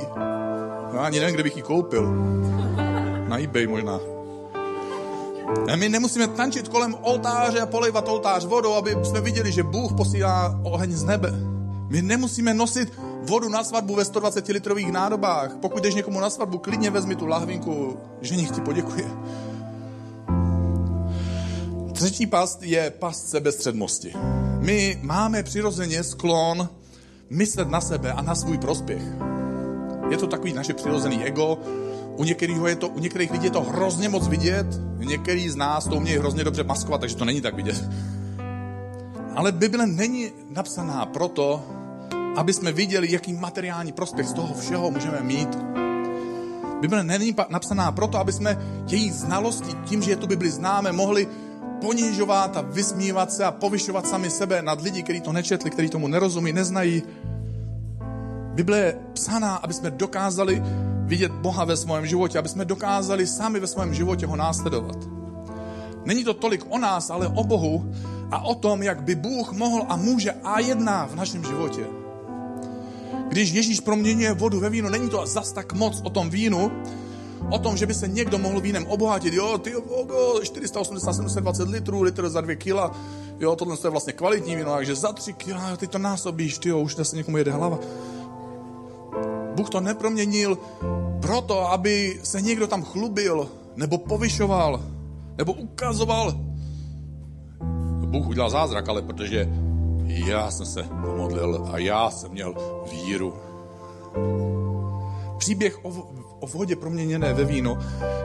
No, 0.94 1.00
ani 1.00 1.20
nevím, 1.20 1.34
kde 1.34 1.44
bych 1.44 1.56
ji 1.56 1.62
koupil. 1.62 2.12
Na 3.28 3.40
eBay 3.40 3.68
možná. 3.68 4.00
A 5.74 5.76
my 5.76 5.90
nemusíme 5.90 6.28
tančit 6.28 6.68
kolem 6.68 6.96
oltáře 7.02 7.60
a 7.60 7.66
polejvat 7.66 8.08
oltář 8.08 8.46
vodou, 8.46 8.74
aby 8.74 8.96
jsme 9.04 9.22
viděli, 9.22 9.52
že 9.52 9.64
Bůh 9.64 9.94
posílá 9.94 10.60
oheň 10.64 10.92
z 10.92 11.04
nebe. 11.04 11.32
My 11.90 12.02
nemusíme 12.02 12.54
nosit 12.54 12.94
vodu 13.22 13.50
na 13.50 13.64
svatbu 13.64 13.96
ve 13.96 14.06
120 14.06 14.48
litrových 14.48 14.92
nádobách. 14.92 15.56
Pokud 15.62 15.84
jdeš 15.84 15.96
někomu 15.96 16.20
na 16.20 16.30
svatbu, 16.30 16.58
klidně 16.58 16.90
vezmi 16.90 17.16
tu 17.16 17.26
lahvinku, 17.26 17.98
ženich 18.22 18.52
ti 18.52 18.62
poděkuje. 18.62 19.06
Třetí 21.94 22.28
past 22.28 22.64
je 22.64 22.90
past 22.90 23.30
sebestředmosti. 23.30 24.14
My 24.62 25.00
máme 25.02 25.44
přirozeně 25.44 26.04
sklon 26.04 26.70
myslet 27.30 27.70
na 27.70 27.82
sebe 27.82 28.14
a 28.14 28.22
na 28.22 28.36
svůj 28.36 28.58
prospěch. 28.58 29.02
Je 30.10 30.18
to 30.18 30.28
takový 30.28 30.54
naše 30.54 30.74
přirozený 30.74 31.24
ego, 31.24 31.58
u 32.18 32.24
některých, 32.24 32.58
je 32.68 32.76
to, 32.76 32.88
u 32.88 33.00
některých 33.00 33.32
lidí 33.32 33.46
je 33.46 33.52
to 33.52 33.62
hrozně 33.62 34.10
moc 34.10 34.28
vidět, 34.28 34.68
některý 34.98 35.50
z 35.50 35.56
nás 35.56 35.88
to 35.88 35.96
umějí 35.96 36.18
hrozně 36.18 36.44
dobře 36.44 36.64
maskovat, 36.64 37.02
takže 37.02 37.16
to 37.16 37.26
není 37.26 37.42
tak 37.42 37.56
vidět. 37.56 37.90
Ale 39.36 39.52
Bible 39.52 39.88
není 39.88 40.32
napsaná 40.50 41.06
proto, 41.06 41.64
aby 42.36 42.54
jsme 42.54 42.72
viděli, 42.72 43.12
jaký 43.12 43.34
materiální 43.34 43.92
prospěch 43.92 44.28
z 44.28 44.34
toho 44.34 44.54
všeho 44.54 44.92
můžeme 44.92 45.22
mít. 45.22 45.58
Bible 46.82 47.04
není 47.04 47.36
napsaná 47.50 47.92
proto, 47.92 48.18
aby 48.18 48.34
jsme 48.34 48.58
její 48.88 49.12
znalosti, 49.12 49.74
tím, 49.86 50.02
že 50.02 50.12
je 50.12 50.16
tu 50.16 50.28
Bibli 50.28 50.50
známe, 50.50 50.92
mohli 50.92 51.28
ponižovat 51.82 52.58
a 52.58 52.62
vysmívat 52.62 53.32
se 53.34 53.46
a 53.46 53.52
povyšovat 53.52 54.08
sami 54.08 54.30
sebe 54.30 54.62
nad 54.62 54.82
lidi, 54.82 55.04
kteří 55.04 55.22
to 55.22 55.34
nečetli, 55.34 55.70
kteří 55.70 55.90
tomu 55.90 56.08
nerozumí, 56.08 56.54
neznají. 56.54 57.04
Bible 58.54 58.78
je 58.78 58.98
psaná, 59.14 59.56
aby 59.56 59.74
jsme 59.74 59.92
dokázali 59.92 60.64
vidět 61.06 61.32
Boha 61.32 61.66
ve 61.66 61.78
svém 61.78 62.06
životě, 62.06 62.40
aby 62.40 62.50
jsme 62.50 62.66
dokázali 62.66 63.28
sami 63.28 63.60
ve 63.60 63.68
svém 63.68 63.94
životě 63.94 64.26
ho 64.26 64.36
následovat. 64.36 64.98
Není 66.06 66.24
to 66.24 66.34
tolik 66.34 66.66
o 66.70 66.78
nás, 66.78 67.10
ale 67.10 67.28
o 67.28 67.44
Bohu 67.44 67.92
a 68.32 68.40
o 68.46 68.56
tom, 68.56 68.84
jak 68.84 69.04
by 69.04 69.16
Bůh 69.16 69.52
mohl 69.52 69.86
a 69.90 69.96
může 69.96 70.32
a 70.44 70.60
jedná 70.60 71.06
v 71.06 71.16
našem 71.16 71.44
životě. 71.44 71.86
Když 73.30 73.52
Ježíš 73.52 73.80
proměňuje 73.80 74.34
vodu 74.34 74.60
ve 74.60 74.70
víno, 74.70 74.90
není 74.90 75.10
to 75.10 75.26
zas 75.26 75.52
tak 75.52 75.74
moc 75.74 76.02
o 76.04 76.10
tom 76.10 76.30
vínu, 76.30 76.72
o 77.50 77.60
tom, 77.60 77.78
že 77.78 77.86
by 77.86 77.94
se 77.94 78.08
někdo 78.08 78.38
mohl 78.38 78.62
vínem 78.62 78.86
obohatit. 78.88 79.34
Jo, 79.34 79.58
ty, 79.58 79.72
jo, 79.72 80.40
480, 80.44 81.14
720 81.14 81.70
litrů, 81.70 82.02
litr 82.02 82.30
za 82.30 82.42
dvě 82.42 82.56
kila. 82.56 82.92
Jo, 83.40 83.56
tohle 83.56 83.78
je 83.84 83.90
vlastně 83.90 84.14
kvalitní 84.14 84.56
víno, 84.56 84.72
takže 84.72 84.96
za 84.96 85.14
tři 85.14 85.34
kila, 85.34 85.78
ty 85.78 85.88
to 85.88 85.98
násobíš, 85.98 86.58
ty 86.58 86.70
jo, 86.70 86.80
už 86.80 86.96
se 87.04 87.16
někomu 87.16 87.38
jede 87.38 87.52
hlava. 87.52 87.80
Bůh 89.56 89.70
to 89.70 89.80
neproměnil 89.80 90.58
proto, 91.22 91.72
aby 91.72 92.20
se 92.24 92.42
někdo 92.42 92.68
tam 92.68 92.84
chlubil, 92.84 93.50
nebo 93.76 93.98
povyšoval, 93.98 94.82
nebo 95.38 95.54
ukazoval. 95.54 96.34
Bůh 98.06 98.28
udělal 98.28 98.50
zázrak, 98.50 98.90
ale 98.90 99.02
protože 99.02 99.50
já 100.06 100.52
jsem 100.52 100.66
se 100.66 100.84
pomodlil 100.84 101.70
a 101.72 101.78
já 101.78 102.10
jsem 102.10 102.32
měl 102.32 102.56
víru. 102.92 103.34
Příběh 105.38 105.86
o, 105.86 106.12
o 106.42 106.48
vodě 106.48 106.76
proměněné 106.76 107.34
ve 107.34 107.46
víno 107.46 107.78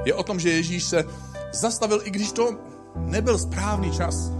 je 0.04 0.14
o 0.14 0.22
tom, 0.22 0.40
že 0.40 0.50
Ježíš 0.50 0.84
se 0.84 1.04
zastavil, 1.52 2.00
i 2.04 2.10
když 2.10 2.32
to 2.32 2.56
nebyl 2.96 3.38
správný 3.38 3.92
čas. 3.92 4.32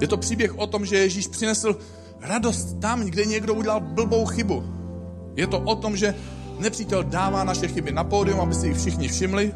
Je 0.00 0.08
to 0.08 0.16
příběh 0.16 0.58
o 0.58 0.66
tom, 0.66 0.86
že 0.86 0.98
Ježíš 0.98 1.26
přinesl 1.26 1.76
radost 2.20 2.80
tam, 2.80 3.00
kde 3.00 3.24
někdo 3.24 3.54
udělal 3.54 3.80
blbou 3.80 4.26
chybu. 4.26 4.64
Je 5.36 5.46
to 5.46 5.60
o 5.60 5.74
tom, 5.76 5.96
že 5.96 6.14
nepřítel 6.58 7.04
dává 7.04 7.44
naše 7.44 7.68
chyby 7.68 7.92
na 7.92 8.04
pódium, 8.04 8.40
aby 8.40 8.54
si 8.54 8.66
jich 8.66 8.78
všichni 8.78 9.08
všimli, 9.08 9.52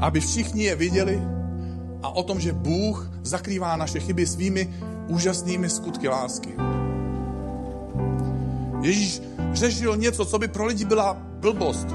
aby 0.00 0.20
všichni 0.20 0.64
je 0.64 0.76
viděli 0.76 1.22
a 2.02 2.08
o 2.08 2.22
tom, 2.22 2.40
že 2.40 2.52
Bůh 2.52 3.10
zakrývá 3.22 3.76
naše 3.76 4.00
chyby 4.00 4.26
svými 4.26 4.74
úžasnými 5.08 5.70
skutky 5.70 6.08
lásky. 6.08 6.54
Ježíš 8.84 9.22
řešil 9.52 9.96
něco, 9.96 10.24
co 10.24 10.38
by 10.38 10.48
pro 10.48 10.66
lidi 10.66 10.84
byla 10.84 11.16
blbost. 11.40 11.86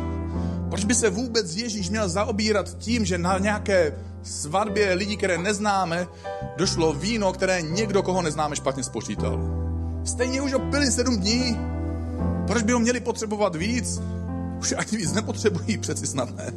Proč 0.70 0.86
by 0.86 0.96
se 0.96 1.10
vůbec 1.10 1.56
Ježíš 1.56 1.90
měl 1.90 2.10
zaobírat 2.10 2.78
tím, 2.78 3.06
že 3.06 3.18
na 3.18 3.38
nějaké 3.38 3.94
svatbě 4.24 4.94
lidí, 4.94 5.18
které 5.18 5.38
neznáme, 5.38 6.08
došlo 6.58 6.94
víno, 6.94 7.34
které 7.34 7.62
někdo, 7.62 8.04
koho 8.04 8.22
neznáme, 8.22 8.56
špatně 8.56 8.84
spočítal. 8.84 9.40
Stejně 10.06 10.42
už 10.42 10.54
pili 10.72 10.92
sedm 10.92 11.18
dní. 11.18 11.58
Proč 12.48 12.64
by 12.64 12.74
ho 12.74 12.80
měli 12.80 13.00
potřebovat 13.00 13.56
víc? 13.56 14.02
Už 14.60 14.74
ani 14.78 14.98
víc 14.98 15.14
nepotřebují, 15.14 15.78
přeci 15.78 16.08
snad 16.08 16.38
ne. 16.38 16.54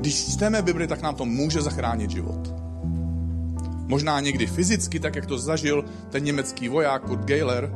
Když 0.00 0.32
čteme 0.32 0.62
Bibli, 0.62 0.86
tak 0.86 1.02
nám 1.02 1.14
to 1.14 1.24
může 1.24 1.62
zachránit 1.62 2.10
život. 2.10 2.67
Možná 3.88 4.20
někdy 4.20 4.46
fyzicky, 4.46 5.00
tak 5.00 5.16
jak 5.16 5.26
to 5.26 5.38
zažil 5.38 5.84
ten 6.10 6.24
německý 6.24 6.68
voják 6.68 7.02
Kurt 7.02 7.24
Geiler, 7.24 7.72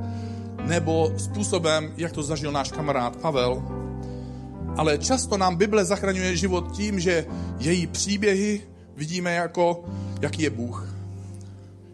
nebo 0.65 1.13
způsobem, 1.17 1.93
jak 1.97 2.13
to 2.13 2.23
zažil 2.23 2.53
náš 2.53 2.73
kamarád 2.73 3.17
Pavel. 3.17 3.63
Ale 4.77 4.99
často 4.99 5.37
nám 5.37 5.57
Bible 5.57 5.85
zachraňuje 5.85 6.37
život 6.37 6.73
tím, 6.73 7.01
že 7.01 7.27
její 7.59 7.87
příběhy 7.87 8.61
vidíme 8.97 9.35
jako, 9.35 9.85
jaký 10.21 10.43
je 10.43 10.51
Bůh. 10.51 10.89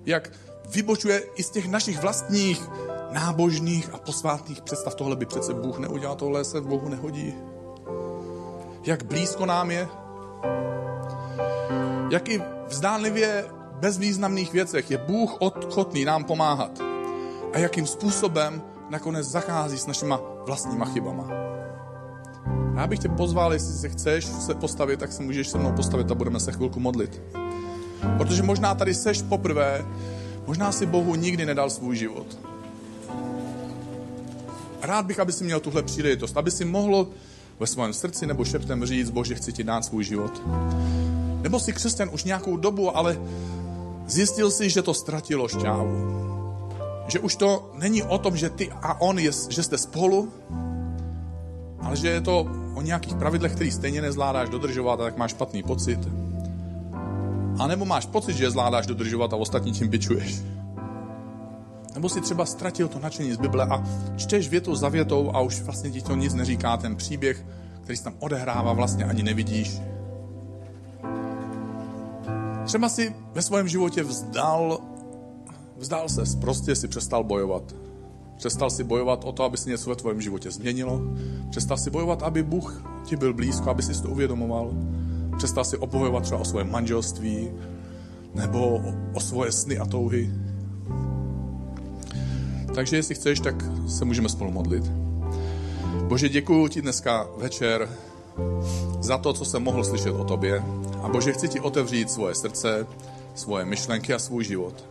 Jak 0.06 0.32
vybočuje 0.74 1.22
i 1.36 1.42
z 1.42 1.50
těch 1.50 1.68
našich 1.68 2.00
vlastních 2.00 2.68
nábožných 3.10 3.94
a 3.94 3.98
posvátných 3.98 4.62
představ. 4.62 4.94
Tohle 4.94 5.16
by 5.16 5.26
přece 5.26 5.54
Bůh 5.54 5.78
neudělal, 5.78 6.16
tohle 6.16 6.44
se 6.44 6.60
v 6.60 6.66
Bohu 6.66 6.88
nehodí. 6.88 7.34
Jak 8.84 9.02
blízko 9.02 9.46
nám 9.46 9.70
je. 9.70 9.88
Jak 12.10 12.28
i 12.28 12.42
vzdánlivě 12.68 13.44
bezvýznamných 13.78 14.52
věcech 14.52 14.90
je 14.90 14.98
Bůh 14.98 15.36
ochotný 15.38 16.04
nám 16.04 16.24
pomáhat. 16.24 16.80
A 17.52 17.58
jakým 17.58 17.86
způsobem 17.86 18.62
nakonec 18.90 19.26
zachází 19.26 19.78
s 19.78 19.86
našima 19.86 20.20
vlastníma 20.46 20.84
chybama. 20.84 21.28
Já 22.76 22.86
bych 22.86 22.98
tě 22.98 23.08
pozval, 23.08 23.52
jestli 23.52 23.74
se 23.74 23.88
chceš 23.88 24.24
se 24.24 24.54
postavit, 24.54 25.00
tak 25.00 25.12
se 25.12 25.22
můžeš 25.22 25.48
se 25.48 25.58
mnou 25.58 25.72
postavit 25.72 26.10
a 26.10 26.14
budeme 26.14 26.40
se 26.40 26.52
chvilku 26.52 26.80
modlit. 26.80 27.22
Protože 28.18 28.42
možná 28.42 28.74
tady 28.74 28.94
seš 28.94 29.22
poprvé, 29.22 29.84
možná 30.46 30.72
si 30.72 30.86
Bohu 30.86 31.14
nikdy 31.14 31.46
nedal 31.46 31.70
svůj 31.70 31.96
život. 31.96 32.38
Rád 34.82 35.06
bych, 35.06 35.20
aby 35.20 35.32
si 35.32 35.44
měl 35.44 35.60
tuhle 35.60 35.82
příležitost, 35.82 36.36
aby 36.36 36.50
si 36.50 36.64
mohl 36.64 37.08
ve 37.60 37.66
svém 37.66 37.92
srdci 37.92 38.26
nebo 38.26 38.44
šeptem 38.44 38.84
říct, 38.84 39.10
Bože, 39.10 39.34
chci 39.34 39.52
ti 39.52 39.64
dát 39.64 39.84
svůj 39.84 40.04
život. 40.04 40.42
Nebo 41.42 41.60
si 41.60 41.72
křesťan 41.72 42.10
už 42.12 42.24
nějakou 42.24 42.56
dobu, 42.56 42.96
ale 42.96 43.18
zjistil 44.08 44.50
si, 44.50 44.70
že 44.70 44.82
to 44.82 44.94
ztratilo 44.94 45.48
šťávu. 45.48 45.96
Že 47.08 47.18
už 47.20 47.36
to 47.36 47.70
není 47.78 48.02
o 48.02 48.18
tom, 48.18 48.36
že 48.36 48.50
ty 48.50 48.72
a 48.72 49.00
on, 49.00 49.18
je, 49.18 49.30
že 49.48 49.62
jste 49.62 49.78
spolu, 49.78 50.32
ale 51.80 51.96
že 51.96 52.08
je 52.08 52.20
to 52.20 52.46
o 52.74 52.82
nějakých 52.82 53.14
pravidlech, 53.14 53.52
který 53.52 53.70
stejně 53.70 54.02
nezvládáš 54.02 54.48
dodržovat 54.48 55.00
a 55.00 55.04
tak 55.04 55.16
máš 55.16 55.30
špatný 55.30 55.62
pocit. 55.62 55.98
A 57.58 57.66
nebo 57.66 57.84
máš 57.84 58.06
pocit, 58.06 58.36
že 58.36 58.44
je 58.44 58.50
zvládáš 58.50 58.86
dodržovat 58.86 59.32
a 59.32 59.36
ostatní 59.36 59.72
tím 59.72 59.88
bičuješ. 59.88 60.42
Nebo 61.94 62.08
si 62.08 62.20
třeba 62.20 62.46
ztratil 62.46 62.88
to 62.88 62.98
nadšení 62.98 63.32
z 63.32 63.36
Bible 63.36 63.64
a 63.64 63.84
čteš 64.16 64.48
větu 64.48 64.74
za 64.74 64.88
větou 64.88 65.30
a 65.34 65.40
už 65.40 65.60
vlastně 65.60 65.90
ti 65.90 66.02
to 66.02 66.14
nic 66.14 66.34
neříká, 66.34 66.76
ten 66.76 66.96
příběh, 66.96 67.44
který 67.82 67.96
se 67.96 68.04
tam 68.04 68.14
odehrává, 68.18 68.72
vlastně 68.72 69.04
ani 69.04 69.22
nevidíš. 69.22 69.80
Třeba 72.68 72.88
si 72.88 73.14
ve 73.34 73.42
svém 73.42 73.68
životě 73.68 74.02
vzdal, 74.02 74.78
vzdal 75.76 76.08
se, 76.08 76.22
prostě 76.40 76.76
si 76.76 76.88
přestal 76.88 77.24
bojovat. 77.24 77.74
Přestal 78.36 78.70
si 78.70 78.84
bojovat 78.84 79.24
o 79.24 79.32
to, 79.32 79.44
aby 79.44 79.56
se 79.56 79.70
něco 79.70 79.90
ve 79.90 79.96
tvém 79.96 80.20
životě 80.20 80.50
změnilo. 80.50 81.00
Přestal 81.50 81.76
si 81.76 81.90
bojovat, 81.90 82.22
aby 82.22 82.42
Bůh 82.42 82.82
ti 83.04 83.16
byl 83.16 83.34
blízko, 83.34 83.70
aby 83.70 83.82
si 83.82 84.02
to 84.02 84.08
uvědomoval. 84.08 84.72
Přestal 85.36 85.64
si 85.64 85.76
obhojovat 85.76 86.22
třeba 86.22 86.40
o 86.40 86.44
svoje 86.44 86.64
manželství 86.64 87.50
nebo 88.34 88.80
o, 89.14 89.20
svoje 89.20 89.52
sny 89.52 89.78
a 89.78 89.86
touhy. 89.86 90.30
Takže 92.74 92.96
jestli 92.96 93.14
chceš, 93.14 93.40
tak 93.40 93.64
se 93.86 94.04
můžeme 94.04 94.28
spolu 94.28 94.50
modlit. 94.50 94.92
Bože, 96.08 96.28
děkuji 96.28 96.68
ti 96.68 96.82
dneska 96.82 97.26
večer 97.36 97.88
za 99.00 99.18
to, 99.18 99.32
co 99.32 99.44
jsem 99.44 99.62
mohl 99.62 99.84
slyšet 99.84 100.10
o 100.10 100.24
tobě. 100.24 100.62
A 101.02 101.08
Bože, 101.08 101.32
chci 101.32 101.48
ti 101.48 101.60
otevřít 101.60 102.10
svoje 102.10 102.34
srdce, 102.34 102.86
svoje 103.34 103.64
myšlenky 103.64 104.14
a 104.14 104.18
svůj 104.18 104.44
život. 104.44 104.84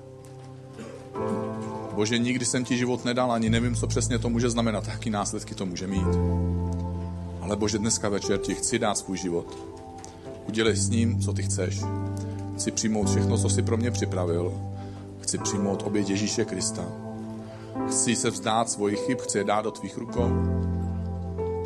Bože, 1.94 2.18
nikdy 2.18 2.46
jsem 2.46 2.66
ti 2.66 2.78
život 2.78 3.06
nedal, 3.06 3.32
ani 3.32 3.50
nevím, 3.50 3.76
co 3.76 3.88
přesně 3.88 4.20
to 4.20 4.30
může 4.30 4.50
znamenat, 4.50 4.88
jaký 4.88 5.10
následky 5.10 5.56
to 5.56 5.66
může 5.66 5.88
mít. 5.88 6.08
Ale 7.42 7.56
Bože, 7.56 7.78
dneska 7.78 8.10
večer 8.10 8.38
ti 8.38 8.56
chci 8.56 8.80
dát 8.80 8.98
svůj 8.98 9.18
život. 9.18 9.58
Udělej 10.48 10.76
s 10.76 10.90
ním, 10.90 11.20
co 11.20 11.34
ty 11.34 11.44
chceš. 11.44 11.82
Chci 12.56 12.72
přijmout 12.72 13.10
všechno, 13.10 13.38
co 13.38 13.50
jsi 13.50 13.62
pro 13.62 13.78
mě 13.78 13.92
připravil. 13.92 14.54
Chci 15.22 15.38
přijmout 15.38 15.84
oběť 15.86 16.10
Ježíše 16.10 16.46
Krista. 16.46 16.86
Chci 17.90 18.16
se 18.16 18.30
vzdát 18.30 18.70
svojich 18.70 19.00
chyb, 19.00 19.18
chci 19.22 19.38
je 19.38 19.44
dát 19.44 19.62
do 19.62 19.72
tvých 19.72 19.98
rukou. 19.98 20.30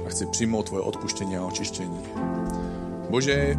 A 0.06 0.10
chci 0.10 0.26
přijmout 0.26 0.66
tvoje 0.66 0.84
odpuštění 0.84 1.38
a 1.38 1.46
očištění. 1.46 2.00
Bože, 3.10 3.56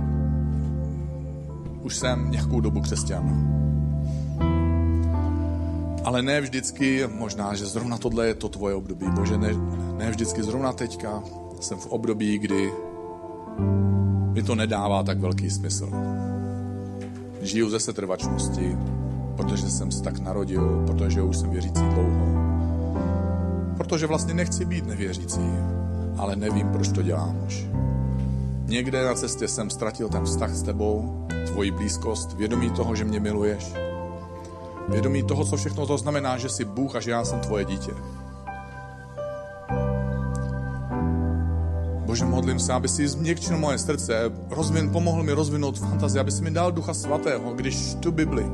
už 1.82 1.96
jsem 1.96 2.30
nějakou 2.30 2.60
dobu 2.60 2.80
křesťan. 2.80 3.48
Ale 6.04 6.22
ne 6.22 6.40
vždycky, 6.40 7.06
možná, 7.06 7.54
že 7.54 7.66
zrovna 7.66 7.98
tohle 7.98 8.26
je 8.26 8.34
to 8.34 8.48
tvoje 8.48 8.74
období. 8.74 9.06
Bože, 9.10 9.38
ne, 9.38 9.50
ne 9.96 10.10
vždycky 10.10 10.42
zrovna 10.42 10.72
teďka 10.72 11.22
jsem 11.60 11.78
v 11.78 11.86
období, 11.86 12.38
kdy 12.38 12.72
mi 14.32 14.42
to 14.42 14.54
nedává 14.54 15.02
tak 15.02 15.18
velký 15.18 15.50
smysl. 15.50 15.90
Žiju 17.42 17.70
ze 17.70 17.80
setrvačnosti, 17.80 18.76
protože 19.36 19.70
jsem 19.70 19.90
se 19.90 20.02
tak 20.02 20.18
narodil, 20.18 20.84
protože 20.86 21.22
už 21.22 21.36
jsem 21.36 21.50
věřící 21.50 21.82
dlouho. 21.82 22.26
Protože 23.76 24.06
vlastně 24.06 24.34
nechci 24.34 24.64
být 24.64 24.86
nevěřící, 24.86 25.40
ale 26.18 26.36
nevím, 26.36 26.68
proč 26.68 26.88
to 26.88 27.02
dělám 27.02 27.42
už. 27.46 27.66
Někde 28.66 29.04
na 29.04 29.14
cestě 29.14 29.48
jsem 29.48 29.70
ztratil 29.70 30.08
ten 30.08 30.24
vztah 30.24 30.54
s 30.54 30.62
tebou, 30.62 31.26
tvoji 31.46 31.70
blízkost, 31.70 32.32
vědomí 32.32 32.70
toho, 32.70 32.94
že 32.94 33.04
mě 33.04 33.20
miluješ. 33.20 33.74
Vědomí 34.88 35.22
toho, 35.22 35.44
co 35.44 35.56
všechno 35.56 35.86
to 35.86 35.98
znamená, 35.98 36.38
že 36.38 36.48
jsi 36.48 36.64
Bůh 36.64 36.96
a 36.96 37.00
že 37.00 37.10
já 37.10 37.24
jsem 37.24 37.40
tvoje 37.40 37.64
dítě. 37.64 37.92
Bože, 42.06 42.24
modlím 42.24 42.60
se, 42.60 42.72
aby 42.72 42.88
si 42.88 43.08
změkčil 43.08 43.58
moje 43.58 43.78
srdce, 43.78 44.32
rozvin, 44.50 44.90
pomohl 44.90 45.22
mi 45.22 45.32
rozvinout 45.32 45.78
fantazii, 45.78 46.20
aby 46.20 46.30
si 46.30 46.42
mi 46.42 46.50
dal 46.50 46.72
Ducha 46.72 46.94
Svatého, 46.94 47.52
když 47.52 47.94
tu 47.94 48.12
Bibli. 48.12 48.46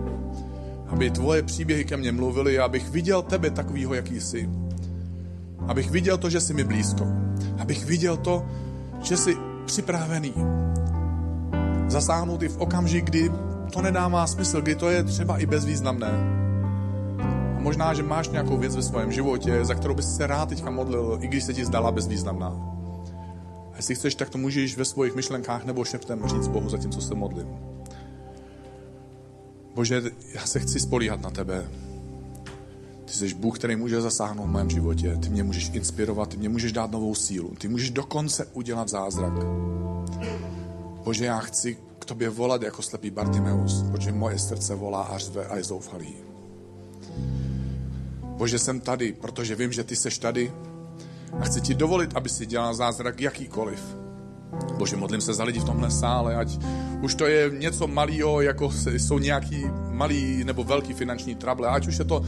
Aby 0.88 1.10
tvoje 1.10 1.42
příběhy 1.42 1.84
ke 1.84 1.96
mně 1.96 2.12
mluvily, 2.12 2.58
abych 2.58 2.90
viděl 2.90 3.22
tebe 3.22 3.50
takovýho, 3.50 3.94
jaký 3.94 4.20
jsi. 4.20 4.48
Abych 5.68 5.90
viděl 5.90 6.18
to, 6.18 6.30
že 6.30 6.40
jsi 6.40 6.54
mi 6.54 6.64
blízko. 6.64 7.06
Abych 7.58 7.84
viděl 7.84 8.16
to, 8.16 8.46
že 9.02 9.16
jsi 9.16 9.36
připravený 9.66 10.34
zasáhnout 11.88 12.42
i 12.42 12.48
v 12.48 12.56
okamžik, 12.56 13.04
kdy 13.04 13.32
to 13.72 13.82
nedává 13.82 14.26
smysl, 14.26 14.60
kdy 14.60 14.74
to 14.74 14.88
je 14.88 15.04
třeba 15.04 15.38
i 15.38 15.46
bezvýznamné. 15.46 16.10
A 17.56 17.60
možná, 17.60 17.94
že 17.94 18.02
máš 18.02 18.28
nějakou 18.28 18.56
věc 18.56 18.76
ve 18.76 18.82
svém 18.82 19.12
životě, 19.12 19.64
za 19.64 19.74
kterou 19.74 19.94
bys 19.94 20.16
se 20.16 20.26
rád 20.26 20.48
teďka 20.48 20.70
modlil, 20.70 21.18
i 21.20 21.28
když 21.28 21.44
se 21.44 21.54
ti 21.54 21.64
zdala 21.64 21.92
bezvýznamná. 21.92 22.48
A 23.72 23.76
jestli 23.76 23.94
chceš, 23.94 24.14
tak 24.14 24.30
to 24.30 24.38
můžeš 24.38 24.76
ve 24.76 24.84
svých 24.84 25.14
myšlenkách 25.14 25.64
nebo 25.64 25.84
šeptem 25.84 26.22
říct 26.26 26.48
Bohu 26.48 26.68
za 26.68 26.78
tím, 26.78 26.90
co 26.90 27.00
se 27.00 27.14
modlím. 27.14 27.48
Bože, 29.74 30.02
já 30.34 30.46
se 30.46 30.60
chci 30.60 30.80
spolíhat 30.80 31.20
na 31.22 31.30
tebe. 31.30 31.64
Ty 33.08 33.14
jsi 33.14 33.34
Bůh, 33.34 33.58
který 33.58 33.76
může 33.76 34.00
zasáhnout 34.00 34.46
v 34.46 34.50
mém 34.50 34.70
životě. 34.70 35.16
Ty 35.16 35.28
mě 35.28 35.42
můžeš 35.42 35.70
inspirovat, 35.72 36.28
ty 36.28 36.36
mě 36.36 36.48
můžeš 36.48 36.72
dát 36.72 36.90
novou 36.90 37.14
sílu. 37.14 37.54
Ty 37.58 37.68
můžeš 37.68 37.90
dokonce 37.90 38.46
udělat 38.52 38.88
zázrak. 38.88 39.32
Bože, 41.04 41.24
já 41.24 41.38
chci 41.38 41.78
k 41.98 42.04
tobě 42.04 42.30
volat 42.30 42.62
jako 42.62 42.82
slepý 42.82 43.10
Bartimeus, 43.10 43.84
protože 43.90 44.12
moje 44.12 44.38
srdce 44.38 44.74
volá 44.74 45.02
a 45.02 45.18
řve 45.18 45.46
a 45.46 45.56
je 45.56 45.64
zoufalý. 45.64 46.14
Bože, 48.22 48.58
jsem 48.58 48.80
tady, 48.80 49.12
protože 49.12 49.54
vím, 49.54 49.72
že 49.72 49.84
ty 49.84 49.96
seš 49.96 50.18
tady 50.18 50.52
a 51.40 51.44
chci 51.44 51.60
ti 51.60 51.74
dovolit, 51.74 52.16
aby 52.16 52.28
si 52.28 52.46
dělal 52.46 52.74
zázrak 52.74 53.20
jakýkoliv. 53.20 53.96
Bože, 54.78 54.96
modlím 54.96 55.20
se 55.20 55.34
za 55.34 55.44
lidi 55.44 55.60
v 55.60 55.64
tomhle 55.64 55.90
sále, 55.90 56.36
ať 56.36 56.58
už 57.02 57.14
to 57.14 57.26
je 57.26 57.50
něco 57.58 57.86
malého, 57.86 58.40
jako 58.40 58.72
jsou 58.86 59.18
nějaký 59.18 59.64
malý 59.90 60.44
nebo 60.44 60.64
velký 60.64 60.92
finanční 60.94 61.34
trable, 61.34 61.68
ať 61.68 61.86
už 61.86 61.98
je 61.98 62.04
to 62.04 62.24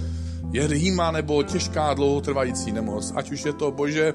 je 0.53 0.67
rýma 0.67 1.11
nebo 1.11 1.43
těžká 1.43 1.95
dlouhotrvající 1.95 2.73
nemoc, 2.73 3.13
ať 3.17 3.31
už 3.31 3.45
je 3.45 3.53
to, 3.53 3.71
bože, 3.71 4.15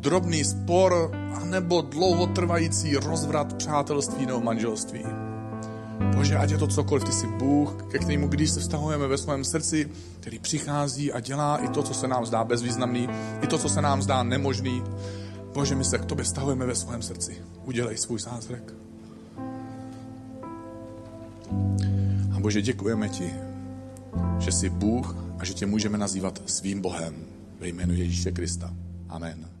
drobný 0.00 0.44
spor, 0.44 1.10
anebo 1.42 1.80
dlouhotrvající 1.80 2.96
rozvrat 2.96 3.54
přátelství 3.54 4.26
nebo 4.26 4.40
manželství. 4.40 5.04
Bože, 6.16 6.36
ať 6.36 6.50
je 6.50 6.58
to 6.58 6.66
cokoliv, 6.66 7.04
ty 7.04 7.12
jsi 7.12 7.26
Bůh, 7.26 7.76
ke 7.90 7.98
kterému, 7.98 8.28
když 8.28 8.50
se 8.50 8.60
vztahujeme 8.60 9.06
ve 9.06 9.18
svém 9.18 9.44
srdci, 9.44 9.88
který 10.20 10.38
přichází 10.38 11.12
a 11.12 11.20
dělá 11.20 11.56
i 11.56 11.68
to, 11.68 11.82
co 11.82 11.94
se 11.94 12.08
nám 12.08 12.26
zdá 12.26 12.44
bezvýznamný, 12.44 13.08
i 13.42 13.46
to, 13.46 13.58
co 13.58 13.68
se 13.68 13.82
nám 13.82 14.02
zdá 14.02 14.22
nemožný. 14.22 14.82
Bože, 15.54 15.74
my 15.74 15.84
se 15.84 15.98
k 15.98 16.04
tobě 16.04 16.24
stahujeme 16.24 16.66
ve 16.66 16.74
svém 16.74 17.02
srdci. 17.02 17.36
Udělej 17.64 17.96
svůj 17.96 18.20
zázrak. 18.20 18.62
A 22.36 22.40
Bože, 22.40 22.62
děkujeme 22.62 23.08
ti, 23.08 23.32
že 24.38 24.52
jsi 24.52 24.68
Bůh 24.68 25.16
a 25.38 25.44
že 25.44 25.54
tě 25.54 25.66
můžeme 25.66 25.98
nazývat 25.98 26.42
svým 26.46 26.80
Bohem 26.80 27.14
ve 27.60 27.68
jménu 27.68 27.94
Ježíše 27.94 28.32
Krista. 28.32 28.74
Amen. 29.08 29.51